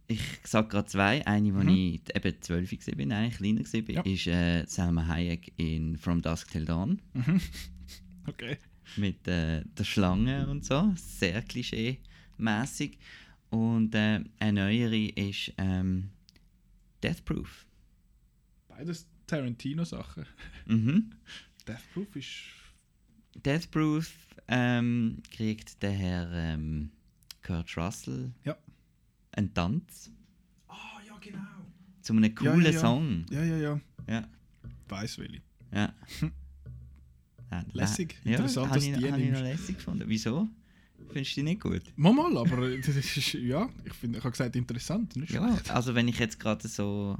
[0.07, 1.27] ich sage gerade zwei.
[1.27, 1.69] Eine, wo Mhm.
[1.69, 4.01] ich eben 12 war, nein, kleiner war, Ja.
[4.01, 7.01] ist äh, Salma Hayek in From Dusk Till Dawn
[8.27, 8.57] Okay.
[8.97, 10.93] Mit äh, der Schlange und so.
[10.95, 12.97] Sehr klischee-mäßig.
[13.49, 16.09] Und äh, eine neuere ist ähm,
[17.01, 17.65] Death Proof.
[18.67, 20.25] Beides Tarantino-Sachen.
[20.67, 21.11] Mhm.
[21.67, 22.35] Death Proof ist.
[23.45, 24.11] Death Proof
[24.47, 26.91] ähm, kriegt der Herr ähm,
[27.43, 28.57] Kurt Russell Ja.
[29.31, 30.11] einen Tanz
[30.67, 31.39] Ah, ja, genau.
[32.01, 32.79] zu einem coolen ja, ja.
[32.79, 33.25] Song.
[33.29, 33.81] Ja, ja, ja.
[34.07, 34.27] Ja,
[34.87, 35.41] Weiß Willi.
[35.71, 35.93] ja.
[37.51, 38.15] ja Lässig.
[38.23, 40.03] Ja, Interessant, dass ich, die habe ich noch lässig gefunden.
[40.07, 40.47] Wieso?
[41.11, 41.81] Findest du die nicht gut?
[41.95, 45.15] Mal, mal, aber das ist, ja, ich, finde, ich habe gesagt, interessant.
[45.15, 45.71] Nicht Ja, schlecht.
[45.71, 47.17] also wenn ich jetzt gerade so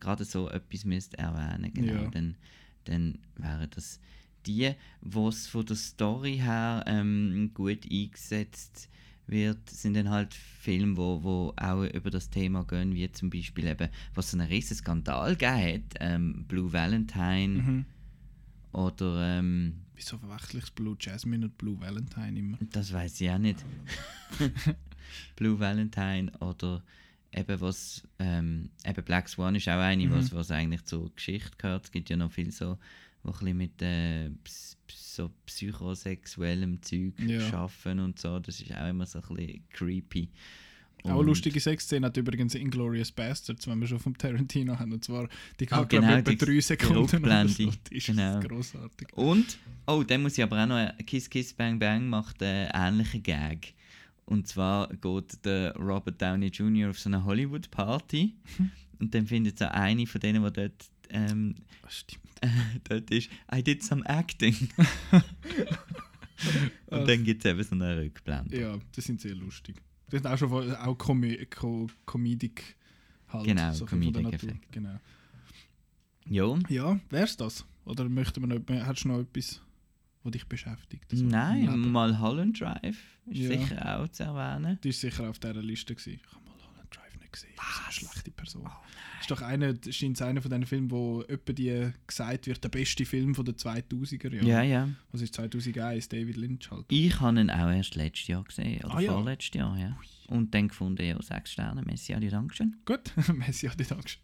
[0.00, 2.08] gerade so etwas müsst erwähnen genau, Ja.
[2.10, 2.36] dann,
[2.84, 3.98] dann wären das
[4.46, 8.88] die, wo es von der Story her ähm, gut eingesetzt
[9.26, 13.66] wird, sind dann halt Filme, wo, wo auch über das Thema gehen, wie zum Beispiel
[13.66, 17.84] eben, was so einen riesen Skandal gegeben hat, ähm, Blue Valentine Mhm.
[18.86, 22.58] Oder ähm, Wieso verwechsel ich Blue Jasmine und Blue Valentine immer?
[22.72, 23.64] das weiß ich auch nicht.
[25.36, 26.82] Blue Valentine oder
[27.32, 30.12] eben was, ähm, eben Black Swan ist auch eine, Mhm.
[30.12, 31.84] was, was eigentlich zur Geschichte gehört.
[31.86, 32.78] Es gibt ja noch viel so,
[33.22, 37.40] wo ein bisschen mit äh, ps- so psychosexuellem Zeug Ja.
[37.40, 38.38] schaffen und so.
[38.38, 40.28] Das ist auch immer so ein bisschen creepy.
[41.04, 44.92] Auch eine lustige Sexszene hat übrigens Inglourious Bastards, wenn wir schon vom Tarantino haben.
[44.92, 47.72] Und zwar, die geht Ah, glaube genau, ich etwa die- drei Sekunden oder so.
[47.90, 48.40] Die ist genau.
[48.40, 49.08] grossartig.
[49.14, 52.70] Und, oh, dann muss ich aber auch noch, äh, Kiss Kiss Bang Bang macht einen
[52.74, 53.74] ähnlichen Gag.
[54.26, 56.90] Und zwar geht der Robert Downey Jr.
[56.90, 58.34] auf so eine Hollywood-Party
[58.98, 61.54] und dann findet so eine von denen, die dort, ähm,
[61.88, 62.22] Stimmt.
[62.88, 64.54] dort ist, I did some acting.
[66.86, 68.60] und dann gibt es eben so eine Rückblende.
[68.60, 69.76] Ja, die sind sehr lustig.
[70.10, 72.76] Das sind auch schon auch Comedy, Co Comedic
[73.28, 73.44] halt.
[73.46, 74.48] Genau, so viel von der Comedic Natur.
[74.50, 74.72] Effekt.
[74.72, 74.98] Genau.
[76.26, 76.58] Jo.
[76.68, 77.64] Ja, wär's das?
[77.84, 79.62] Oder möchte man noch, hast du noch etwas,
[80.22, 81.10] was dich beschäftigt?
[81.10, 81.92] So im Nein, Leben?
[81.92, 83.48] Mulholland Drive ist Ja.
[83.58, 84.78] sicher auch zu erwähnen.
[84.82, 87.52] Die ist sicher auf dieser Liste gewesen habe mal Holland Drive nicht gesehen.
[87.56, 87.66] Was?
[87.76, 88.68] So eine schlechte Person.
[89.20, 93.04] ist doch einer, scheint einer von diesen Filmen, wo etwa die gesagt wird, der beste
[93.04, 94.46] Film von den 2000er Jahren.
[94.46, 94.88] Ja, ja.
[95.12, 96.08] Was ist 2001?
[96.08, 96.86] David Lynch halt.
[96.88, 99.12] Ich habe ihn auch erst letztes Jahr gesehen, oder Ah, ja.
[99.12, 99.96] vorletztes Jahr, ja.
[100.28, 102.76] Und dann gefunden, ja, sechs Sterne, Messi, ja, Dankeschön.
[102.84, 104.20] Gut, Messi die Dankeschön.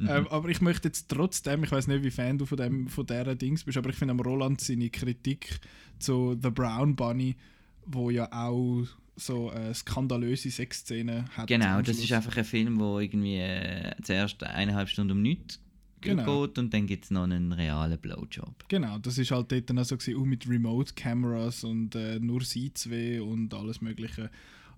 [0.08, 3.06] ähm, aber ich möchte jetzt trotzdem, ich weiß nicht, wie Fan du von, dem, von
[3.06, 5.60] dieser Dings bist, aber ich finde am Roland seine Kritik
[5.98, 7.36] zu The Brown Bunny,
[7.84, 8.86] wo ja auch
[9.16, 11.46] so eine skandalöse Sexszene hat.
[11.46, 15.60] Genau, das ist einfach ein Film, wo irgendwie äh, zuerst eineinhalb Stunden um nichts
[16.02, 16.46] Genau.
[16.46, 18.68] geht und dann gibt es noch einen realen Blowjob.
[18.68, 22.18] Genau, das ist halt dort dann auch so gewesen, auch mit Remote Cameras und äh,
[22.18, 24.28] nur sie zwei und alles mögliche.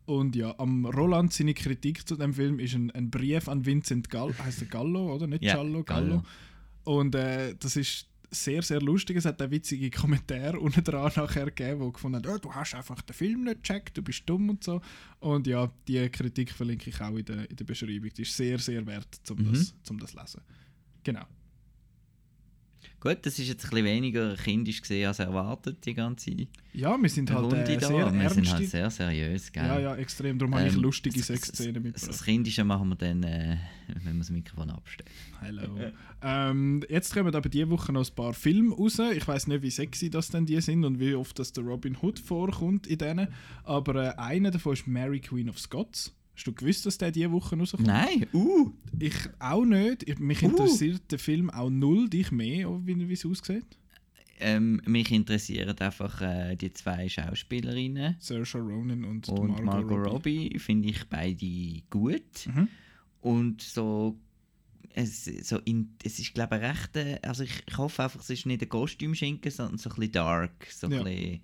[0.05, 4.11] Und ja, am Roland seine Kritik zu dem Film ist ein, ein Brief an Vincent
[4.11, 5.27] Gallo, heißt er Gallo, oder?
[5.27, 6.06] Nicht Ja, Gallo, Gallo.
[6.09, 6.23] Gallo.
[6.85, 9.16] Und äh, das ist sehr, sehr lustig.
[9.16, 12.74] Es hat auch witzige Kommentare unten dran nachher gegeben, wo gefunden haben, «Ah, du hast
[12.74, 14.81] einfach den Film nicht gecheckt, du bist dumm und so.
[15.20, 18.11] Und ja, die Kritik verlinke ich auch in der, in der Beschreibung.
[18.16, 19.52] Die ist sehr, sehr wert, um Mhm.
[19.52, 20.40] das, zum das lesen.
[21.02, 21.24] Genau.
[23.05, 26.35] Gut, das ist jetzt ein bisschen weniger kindisch gesehen als erwartet, die ganze
[26.72, 28.52] Ja, wir sind halt äh, sehr Wir sind ernst.
[28.55, 29.62] halt sehr seriös, gell?
[29.66, 30.39] Ja, ja, extrem.
[30.39, 32.09] Darum habe ich Ähm, lustige Sexszenen Das, mitgebracht.
[32.09, 33.59] das Kindische machen wir dann, äh,
[34.05, 35.10] wenn wir das Mikrofon abstellen.
[35.39, 35.81] Hallo.
[36.22, 38.98] ähm, jetzt kommen aber diese Woche noch ein paar Filme raus.
[39.14, 41.98] Ich weiß nicht, wie sexy das denn die sind und wie oft das der Robin
[42.01, 43.28] Hood vorkommt in denen.
[43.64, 46.14] Aber äh, einer davon ist Mary Queen of Scots.
[46.36, 47.86] Hast du gewusst, dass der diese Woche rauskommt?
[47.86, 48.70] Nein, uh!
[48.98, 50.09] Ich auch nicht.
[50.09, 50.47] Ich, mich Uh.
[50.47, 53.66] interessiert der Film auch null, dich mehr, wie es aussieht.
[54.40, 58.16] Ähm, mich interessieren einfach äh, die zwei Schauspielerinnen.
[58.19, 60.47] Saoirse Ronan und, und Margot, Margot, Robbie.
[60.48, 62.47] Robbie finde ich beide gut.
[62.52, 62.69] Mhm.
[63.20, 64.19] Und so,
[64.93, 68.28] es, so in, es ist glaube ich recht, äh, also ich, ich hoffe einfach, es
[68.31, 70.98] ist nicht ein Kostümschinken, sondern so ein bisschen dark, so Ja.
[70.98, 71.40] ein bisschen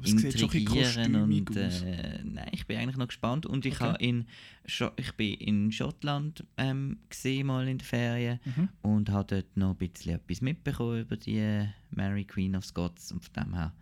[0.00, 3.66] Aber es sieht schon ein bisschen und äh, nein, ich bin eigentlich noch gespannt und
[3.66, 3.96] ich Okay.
[4.00, 4.26] in
[4.66, 8.68] Scho ich bin in Schottland ähm, gesehen mal in den Ferien Mhm.
[8.82, 13.12] und habe dort noch ein bisschen etwas mitbekommen über die äh, Mary Queen of Scots
[13.12, 13.72] und von dem her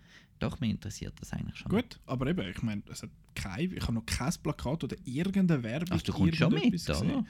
[0.41, 1.71] doch mich interessiert das eigentlich schon.
[1.71, 5.63] Gut, aber eben, ich meine, es hat kein, ich habe noch kein Plakat oder irgendeine
[5.65, 5.99] Werbung.
[5.99, 6.71] Ach, du kommst schon mit, oder?
[6.71, 7.27] gesehen.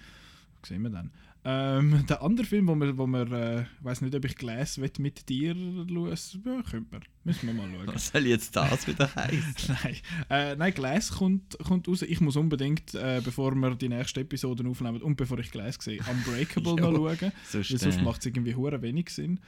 [0.67, 1.11] Sehen wir dann.
[1.45, 4.91] Ähm, der andere Film, wo wir, wo wir äh, weiß nicht, ob ich Glass will
[4.99, 7.03] mit dir schauen ja, könnte man.
[7.25, 7.95] Müssen wir mal schauen.
[7.95, 9.77] Was soll jetzt das wieder heißen?
[9.83, 9.97] nein,
[10.31, 12.03] äh, nein, Glass kommt, kommt raus.
[12.03, 16.01] Ich muss unbedingt, äh, bevor wir die nächste Episode aufnehmen und bevor ich Glass sehe,
[16.11, 17.15] Unbreakable noch Jo.
[17.17, 17.33] schauen.
[17.49, 19.41] Sonst, Weil sonst macht es irgendwie hure wenig Sinn.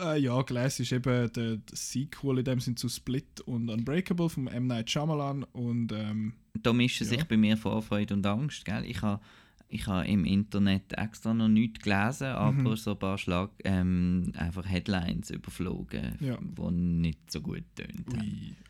[0.00, 4.48] Äh, ja, Glass ist eben der, Sequel in dem Sinn zu Split und Unbreakable vom
[4.48, 4.66] M.
[4.66, 7.10] Night Shyamalan und ähm, da mischen Ja.
[7.10, 8.64] sich bei mir Vorfreude und Angst.
[8.64, 8.84] Gell?
[8.86, 9.20] Ich habe
[9.68, 12.76] ich ha im Internet extra noch nichts gelesen, aber Mhm.
[12.76, 16.38] so ein paar Schlag ähm, einfach Headlines überflogen, Ja.
[16.40, 18.06] die nicht so gut tönt.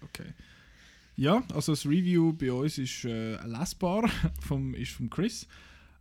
[0.03, 0.33] okay.
[1.17, 4.09] Ja, also das Review bei uns ist äh, lesbar,
[4.41, 5.47] vom, ist von Chris.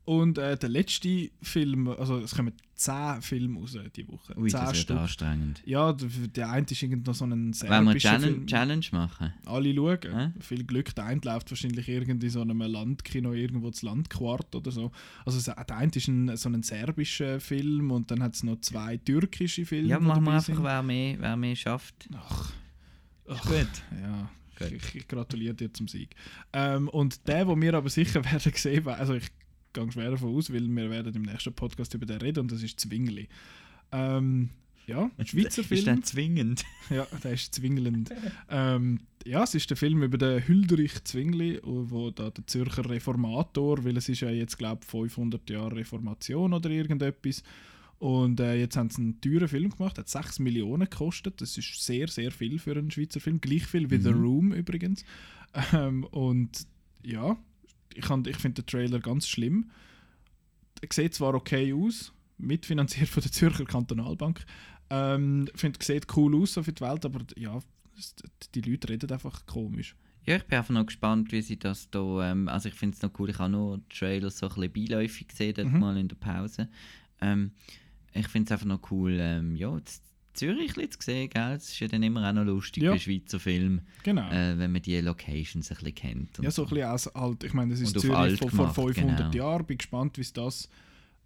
[0.05, 4.37] Und äh, der letzte Film, also es kommen 10 Filme raus diese Woche.
[4.37, 4.97] Ui, 10 das wird Stück.
[4.97, 5.61] anstrengend.
[5.65, 8.47] Ja, der, der eine ist irgend noch so ein Wollen wir serbischer Challenge, Film.
[8.47, 9.33] Challenge machen?
[9.45, 9.99] Alle schauen.
[10.03, 10.31] Hä?
[10.41, 10.93] Viel Glück.
[10.95, 14.91] Der eine läuft wahrscheinlich irgendwie in so einem Landkino irgendwo zu Landquart oder so.
[15.25, 18.97] Also der eine ist ein, so ein serbischer Film und dann hat es noch zwei
[18.97, 19.87] türkische Filme.
[19.87, 22.09] Ja, machen wir einfach, wer mehr, wer mehr schafft.
[22.13, 22.51] Ach.
[23.29, 23.69] Ach, Gut.
[24.01, 24.29] Ja,
[24.67, 26.13] ich, ich gratuliere dir zum Sieg.
[26.51, 29.31] Ähm, und der, wo wir aber sicher werden sehen, also ich
[29.73, 32.63] gehe schwer davon aus, weil wir werden im nächsten Podcast über den reden und das
[32.63, 33.27] ist Zwingli.
[33.91, 34.49] Ähm,
[34.85, 35.85] ja, ein Schweizer Ist Film.
[35.85, 36.65] dann zwingend.
[36.89, 38.11] Ja, der ist zwingelnd.
[38.49, 43.85] ähm, ja, es ist der Film über den Hülderich Zwingli, wo da der Zürcher Reformator,
[43.85, 47.41] weil es ist ja jetzt glaube ich 500 Jahre Reformation oder irgendetwas.
[47.99, 51.39] Und äh, jetzt haben sie einen teuren Film gemacht, hat 6 Millionen gekostet.
[51.39, 53.39] Das ist sehr, sehr viel für einen Schweizer Film.
[53.39, 55.05] Gleich viel wie The Room übrigens.
[55.71, 56.67] Ähm, und
[57.05, 57.37] ja,
[57.97, 59.71] ich, ich finde den Trailer ganz schlimm.
[60.81, 64.45] Er sieht zwar okay aus, mitfinanziert von der Zürcher Kantonalbank.
[64.89, 67.59] Ähm, finde, sieht cool aus so für die Welt, aber ja,
[68.53, 69.95] die Leute reden einfach komisch.
[70.25, 72.31] Ja, ich bin einfach noch gespannt, wie sie das da.
[72.31, 74.73] Ähm, also ich finde es noch cool, ich habe nur die Trailers so ein bisschen
[74.73, 75.79] beiläufig gesehen, dort Mhm.
[75.79, 76.69] mal in der Pause.
[77.21, 77.51] Ähm,
[78.13, 80.01] ich finde es einfach noch cool, ähm, ja, das
[80.33, 81.53] Zürich zu sehen, gell?
[81.53, 82.91] Das ist ja dann immer auch noch lustig Ja.
[82.91, 84.29] bei Schweizer Filmen, Genau.
[84.31, 86.37] äh, wenn man die Locations ein bisschen kennt.
[86.41, 87.43] ja, so ein bisschen aus alt.
[87.43, 89.31] Ich meine, das ist Zürich von vor gemacht, 500 genau.
[89.45, 89.65] Jahren.
[89.65, 90.69] Bin gespannt, wie es das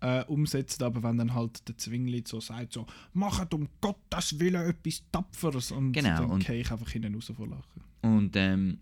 [0.01, 0.83] äh, umsetzt.
[0.83, 5.71] Aber wenn dann halt der Zwingli so sagt, so, macht um Gottes Willen etwas Tapferes.
[5.71, 7.81] Und Genau, dann gehe ich einfach hinten raus vor Lachen.
[8.01, 8.79] Und ähm,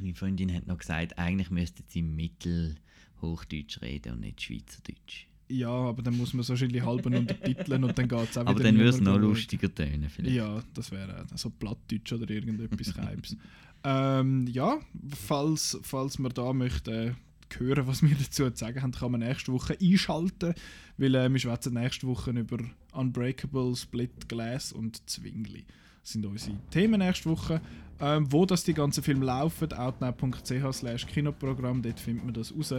[0.00, 5.26] meine Freundin hat noch gesagt, eigentlich müssten sie Mittelhochdeutsch reden und nicht Schweizerdeutsch.
[5.48, 8.58] Ja, aber dann muss man es wahrscheinlich halben untertiteln und dann geht es auch Aber
[8.58, 10.34] wieder dann würde es noch lustiger tönen vielleicht.
[10.34, 13.36] Ja, das wäre so Plattdeutsch oder irgendetwas Keibs.
[13.84, 14.78] ähm, ja,
[15.14, 17.12] falls, falls man da möchte äh,
[17.58, 20.54] hören, was wir dazu zu sagen haben, kann man nächste Woche einschalten,
[20.98, 22.58] weil äh, wir schwätzen nächste Woche über
[22.92, 25.64] Unbreakable, Split Glass und Zwingli.
[26.02, 27.60] Das sind unsere Themen nächste Woche.
[27.98, 32.74] Ähm, wo das die ganzen Filme laufen, outnow.ch slash Kinoprogramm, dort findet man das raus.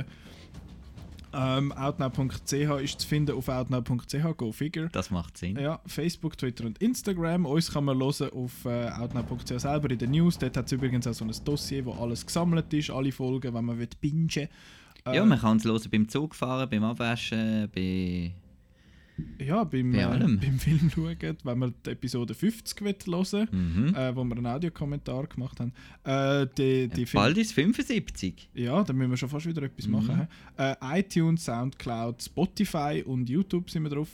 [1.40, 4.90] Ähm, outnow.ch ist zu finden auf outnow.ch, go figure.
[4.92, 5.56] Das macht Sinn.
[5.60, 7.46] Ja, Facebook, Twitter und Instagram.
[7.46, 10.40] Uns kann man hören auf äh, outnow.ch selber in den News.
[10.40, 13.66] Dort hat es übrigens auch so ein Dossier, wo alles gesammelt ist, alle Folgen, wenn
[13.66, 14.48] man will bingen äh,
[15.06, 18.32] Ja, man kann es hören beim Zugfahren, beim Abwaschen, bei...
[19.40, 23.96] ja, beim, bei äh, beim Film schauen, wenn man die Episode 50 will hören Mhm.
[23.96, 25.74] äh, wo wir einen Audiokommentar gemacht haben.
[26.04, 28.50] Äh, die, die Film- Bald ist 75.
[28.54, 30.28] Ja, dann müssen wir schon fast wieder etwas machen.
[30.58, 30.76] hä?
[30.82, 34.10] Äh, iTunes, Soundcloud, Spotify und YouTube sind wir drauf.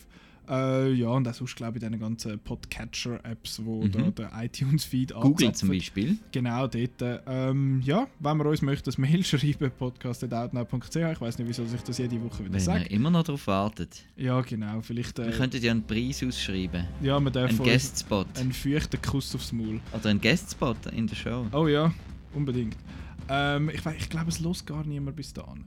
[0.50, 5.38] Äh, ja, und auch sonst, glaube ich, diesen ganzen Podcatcher-Apps, wo da der iTunes-Feed Google
[5.38, 5.70] zum anzapfen.
[5.70, 6.18] Beispiel.
[6.32, 7.24] Genau, dort.
[7.28, 10.96] Ähm, ja, wenn man uns möchte, das Mail schreiben, podcast.outnow.ch.
[10.96, 12.86] Ich weiß nicht, wieso ich das jede Woche wieder sage.
[12.86, 14.04] immer noch darauf wartet.
[14.16, 14.82] Ja, genau.
[14.82, 16.86] Vielleicht Wir äh, könnten ja einen Preis ausschreiben.
[17.02, 18.28] ja, man darf Ein Guestspot.
[18.38, 19.80] einen feuchten Kuss aufs Maul.
[19.94, 21.46] Oder einen Guestspot in der Show.
[21.54, 21.94] Oh ja,
[22.34, 22.76] unbedingt.
[23.30, 25.66] Ähm, ich ich glaube, es los gar niemand bis dahin.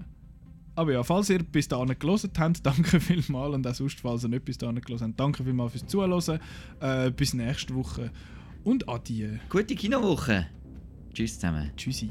[0.76, 3.54] Aber ja, falls ihr bis dahin gelesen habt, danke vielmals.
[3.54, 6.40] Und auch sonst, falls ihr nicht bis dahin gelesen habt, danke vielmals fürs Zuhören.
[6.80, 8.12] Äh, bis nächste Woche.
[8.62, 9.38] Und adieu.
[9.48, 10.46] Gute Kinowoche.
[11.12, 11.70] Tschüss zusammen.
[11.76, 12.10] Tschüssi.